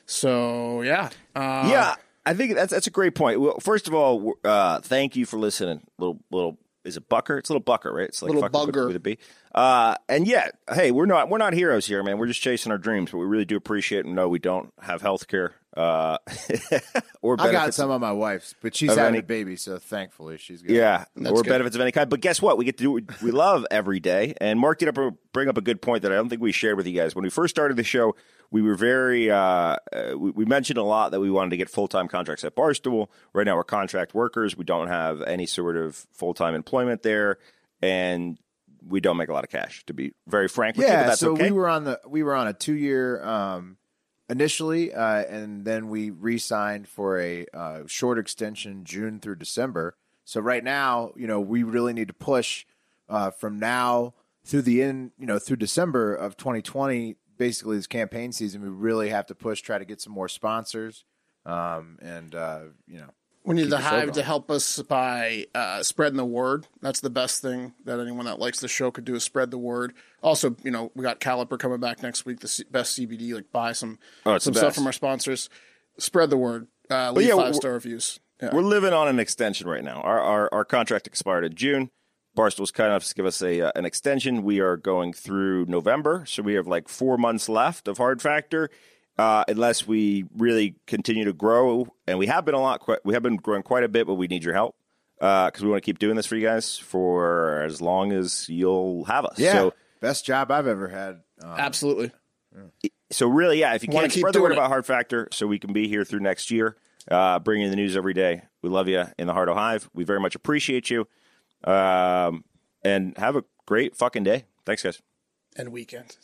So 0.04 0.82
yeah, 0.82 1.10
uh, 1.34 1.68
yeah, 1.70 1.94
I 2.24 2.34
think 2.34 2.54
that's 2.54 2.72
that's 2.72 2.86
a 2.86 2.90
great 2.90 3.14
point. 3.14 3.40
Well, 3.40 3.58
first 3.60 3.88
of 3.88 3.94
all, 3.94 4.34
uh, 4.44 4.80
thank 4.80 5.16
you 5.16 5.26
for 5.26 5.38
listening. 5.38 5.80
Little 5.98 6.20
little 6.30 6.58
is 6.86 6.96
it 6.96 7.08
Bucker? 7.08 7.36
It's 7.38 7.48
a 7.50 7.52
little 7.52 7.62
Bucker, 7.64 7.92
right? 7.92 8.08
It's 8.08 8.22
like 8.22 8.32
Little 8.32 8.42
with- 8.42 8.52
bugger. 8.52 8.86
with 8.86 8.96
a 8.96 9.00
B. 9.00 9.18
Uh, 9.54 9.96
and 10.08 10.26
yeah, 10.28 10.48
hey, 10.72 10.90
we're 10.90 11.06
not 11.06 11.28
we're 11.30 11.38
not 11.38 11.52
heroes 11.54 11.86
here, 11.86 12.02
man. 12.02 12.18
We're 12.18 12.26
just 12.26 12.42
chasing 12.42 12.70
our 12.72 12.78
dreams, 12.78 13.10
but 13.10 13.18
we 13.18 13.24
really 13.26 13.44
do 13.44 13.56
appreciate 13.56 14.04
and 14.04 14.14
know 14.14 14.28
we 14.28 14.38
don't 14.38 14.72
have 14.82 15.00
health 15.02 15.28
care 15.28 15.52
uh, 15.76 16.18
or 17.22 17.36
I 17.40 17.52
got 17.52 17.74
some 17.74 17.90
of 17.90 18.00
my 18.00 18.12
wife's, 18.12 18.54
but 18.62 18.74
she's 18.74 18.90
having 18.90 19.06
any- 19.06 19.18
a 19.18 19.22
baby, 19.22 19.56
so 19.56 19.78
thankfully 19.78 20.36
she's 20.38 20.62
good. 20.62 20.72
Yeah, 20.76 21.04
That's 21.16 21.30
or 21.30 21.42
good. 21.42 21.50
benefits 21.50 21.74
of 21.74 21.80
any 21.82 21.92
kind. 21.92 22.08
But 22.10 22.20
guess 22.20 22.40
what? 22.40 22.58
We 22.58 22.64
get 22.64 22.76
to 22.78 22.82
do 22.84 22.90
what 22.92 23.22
we 23.22 23.30
love 23.30 23.66
every 23.70 24.00
day. 24.00 24.34
And 24.40 24.58
Mark 24.60 24.78
did 24.78 24.88
up 24.88 25.14
bring 25.32 25.48
up 25.48 25.56
a 25.58 25.62
good 25.62 25.80
point 25.82 26.02
that 26.02 26.12
I 26.12 26.16
don't 26.16 26.28
think 26.28 26.40
we 26.42 26.52
shared 26.52 26.76
with 26.76 26.86
you 26.86 26.94
guys 26.94 27.14
when 27.14 27.24
we 27.24 27.30
first 27.30 27.54
started 27.54 27.76
the 27.76 27.84
show. 27.84 28.14
We 28.50 28.62
were 28.62 28.74
very 28.74 29.30
uh, 29.30 29.36
uh, 29.36 29.76
we, 30.16 30.30
we 30.30 30.44
mentioned 30.44 30.78
a 30.78 30.82
lot 30.82 31.10
that 31.12 31.20
we 31.20 31.30
wanted 31.30 31.50
to 31.50 31.56
get 31.56 31.68
full 31.68 31.88
time 31.88 32.08
contracts 32.08 32.44
at 32.44 32.54
Barstool. 32.54 33.08
Right 33.32 33.44
now, 33.44 33.56
we're 33.56 33.64
contract 33.64 34.14
workers. 34.14 34.56
We 34.56 34.64
don't 34.64 34.88
have 34.88 35.22
any 35.22 35.46
sort 35.46 35.76
of 35.76 36.06
full 36.12 36.34
time 36.34 36.54
employment 36.54 37.02
there, 37.02 37.38
and 37.82 38.38
we 38.86 39.00
don't 39.00 39.16
make 39.16 39.28
a 39.28 39.32
lot 39.32 39.44
of 39.44 39.50
cash. 39.50 39.84
To 39.86 39.94
be 39.94 40.12
very 40.26 40.48
frank 40.48 40.76
with 40.76 40.86
you, 40.86 40.92
yeah. 40.92 41.04
that's 41.04 41.20
So 41.20 41.32
okay. 41.32 41.50
we 41.50 41.56
were 41.56 41.68
on 41.68 41.84
the 41.84 42.00
we 42.06 42.22
were 42.22 42.34
on 42.34 42.46
a 42.46 42.52
two 42.52 42.74
year 42.74 43.24
um, 43.24 43.76
initially, 44.28 44.92
uh, 44.92 45.22
and 45.24 45.64
then 45.64 45.88
we 45.88 46.10
re-signed 46.10 46.88
for 46.88 47.20
a 47.20 47.46
uh, 47.52 47.80
short 47.86 48.18
extension, 48.18 48.84
June 48.84 49.20
through 49.20 49.36
December. 49.36 49.96
So 50.24 50.40
right 50.40 50.64
now, 50.64 51.12
you 51.16 51.26
know, 51.26 51.40
we 51.40 51.62
really 51.62 51.92
need 51.92 52.08
to 52.08 52.14
push 52.14 52.66
uh, 53.08 53.30
from 53.30 53.58
now 53.58 54.14
through 54.44 54.62
the 54.62 54.82
end, 54.82 55.12
you 55.18 55.26
know, 55.26 55.38
through 55.38 55.56
December 55.56 56.14
of 56.14 56.36
2020. 56.36 57.16
Basically, 57.38 57.76
this 57.76 57.86
campaign 57.86 58.32
season, 58.32 58.62
we 58.62 58.68
really 58.68 59.10
have 59.10 59.26
to 59.26 59.34
push, 59.34 59.60
try 59.60 59.78
to 59.78 59.84
get 59.84 60.00
some 60.00 60.12
more 60.12 60.28
sponsors, 60.28 61.04
um, 61.44 61.98
and 62.00 62.34
uh, 62.34 62.60
you 62.86 62.98
know, 62.98 63.10
we 63.44 63.54
need 63.54 63.64
the 63.64 63.68
the 63.76 63.78
hive 63.78 64.12
to 64.12 64.22
help 64.22 64.50
us 64.50 64.80
by 64.82 65.46
uh, 65.54 65.82
spreading 65.82 66.16
the 66.16 66.24
word. 66.24 66.66
That's 66.82 67.00
the 67.00 67.10
best 67.10 67.42
thing 67.42 67.74
that 67.84 68.00
anyone 68.00 68.24
that 68.26 68.38
likes 68.38 68.60
the 68.60 68.68
show 68.68 68.90
could 68.90 69.04
do 69.04 69.14
is 69.14 69.22
spread 69.24 69.50
the 69.50 69.58
word. 69.58 69.92
Also, 70.22 70.56
you 70.64 70.70
know, 70.70 70.90
we 70.94 71.02
got 71.02 71.20
Caliper 71.20 71.58
coming 71.58 71.78
back 71.78 72.02
next 72.02 72.24
week. 72.26 72.40
The 72.40 72.48
C- 72.48 72.64
best 72.70 72.98
CBD, 72.98 73.34
like 73.34 73.52
buy 73.52 73.72
some 73.72 73.98
Oh, 74.24 74.38
some 74.38 74.54
stuff 74.54 74.74
from 74.74 74.86
our 74.86 74.92
sponsors. 74.92 75.48
Spread 75.98 76.30
the 76.30 76.36
word. 76.36 76.66
Uh, 76.90 77.12
leave 77.12 77.28
yeah, 77.28 77.34
we're- 77.34 77.46
five 77.46 77.54
star 77.56 77.72
reviews. 77.72 78.18
Yeah. 78.42 78.50
We're 78.52 78.62
living 78.62 78.92
on 78.92 79.08
an 79.08 79.18
extension 79.18 79.66
right 79.68 79.82
now. 79.84 80.00
Our 80.02 80.20
our, 80.20 80.48
our 80.52 80.64
contract 80.64 81.06
expired 81.06 81.44
in 81.44 81.54
June. 81.54 81.90
Barstool's 82.36 82.70
kind 82.70 82.90
enough 82.90 83.04
to 83.04 83.14
give 83.14 83.26
us 83.26 83.42
a 83.42 83.62
uh, 83.62 83.72
an 83.74 83.84
extension. 83.84 84.44
We 84.44 84.60
are 84.60 84.76
going 84.76 85.12
through 85.12 85.66
November, 85.66 86.24
so 86.26 86.42
we 86.42 86.54
have 86.54 86.68
like 86.68 86.88
four 86.88 87.18
months 87.18 87.48
left 87.48 87.88
of 87.88 87.98
Hard 87.98 88.22
Factor, 88.22 88.70
uh, 89.18 89.42
unless 89.48 89.86
we 89.88 90.26
really 90.36 90.76
continue 90.86 91.24
to 91.24 91.32
grow. 91.32 91.88
And 92.06 92.18
we 92.18 92.26
have 92.26 92.44
been 92.44 92.54
a 92.54 92.60
lot. 92.60 92.78
Quite, 92.80 93.04
we 93.04 93.14
have 93.14 93.22
been 93.24 93.36
growing 93.36 93.62
quite 93.64 93.82
a 93.82 93.88
bit, 93.88 94.06
but 94.06 94.14
we 94.14 94.28
need 94.28 94.44
your 94.44 94.54
help 94.54 94.76
because 95.18 95.62
we 95.62 95.68
want 95.70 95.82
to 95.82 95.86
keep 95.86 95.98
doing 95.98 96.14
this 96.14 96.26
for 96.26 96.36
you 96.36 96.46
guys 96.46 96.76
for 96.78 97.62
as 97.62 97.80
long 97.80 98.12
as 98.12 98.48
you'll 98.48 99.04
have 99.06 99.24
us. 99.24 99.38
yeah, 99.38 99.52
So 99.52 99.74
best 100.00 100.24
job 100.26 100.50
I've 100.52 100.66
ever 100.66 100.88
had. 100.88 101.22
Uh, 101.42 101.54
Absolutely. 101.58 102.12
so 103.10 103.26
really, 103.26 103.58
yeah, 103.60 103.74
if 103.74 103.82
you 103.82 103.88
Wanna 103.90 104.08
can 104.08 104.10
keep 104.14 104.20
spread 104.20 104.34
the 104.34 104.40
word 104.42 104.48
doing 104.48 104.58
it. 104.58 104.60
about 104.60 104.68
Hard 104.68 104.84
Factor, 104.86 105.28
so 105.32 105.46
we 105.46 105.58
can 105.58 105.72
be 105.72 105.88
here 105.88 106.04
through 106.04 106.20
next 106.20 106.50
year, 106.50 106.76
uh, 107.10 107.38
bringing 107.38 107.70
the 107.70 107.76
news 107.76 107.96
every 107.96 108.12
day. 108.14 108.42
We 108.62 108.68
love 108.68 108.88
you 108.88 109.04
in 109.18 109.26
the 109.26 109.32
Heart 109.32 109.48
of 109.48 109.56
Hive. 109.56 109.88
We 109.94 110.04
very 110.04 110.20
much 110.20 110.34
appreciate 110.34 110.90
you, 110.90 111.08
um, 111.66 112.44
and 112.82 113.16
have 113.18 113.36
a 113.36 113.44
great 113.66 113.96
fucking 113.96 114.24
day. 114.24 114.44
Thanks, 114.64 114.82
guys. 114.82 115.02
And 115.56 115.72
weekend. 115.72 116.16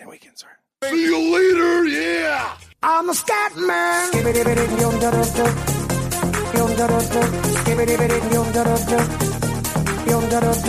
And 0.00 0.08
weekend, 0.08 0.38
sorry. 0.38 0.54
See 0.84 1.04
you 1.04 1.32
later, 1.32 1.84
yeah! 1.86 2.56
I'm 2.82 3.08
a 3.08 3.14
scat 3.14 3.56
man. 3.56 4.10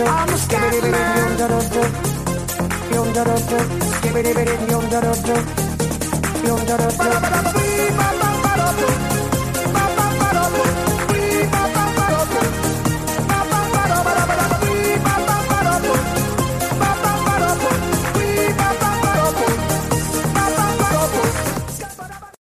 I'm 0.05 0.29
a 0.29 0.37
scat 0.37 0.83
man. 0.83 1.13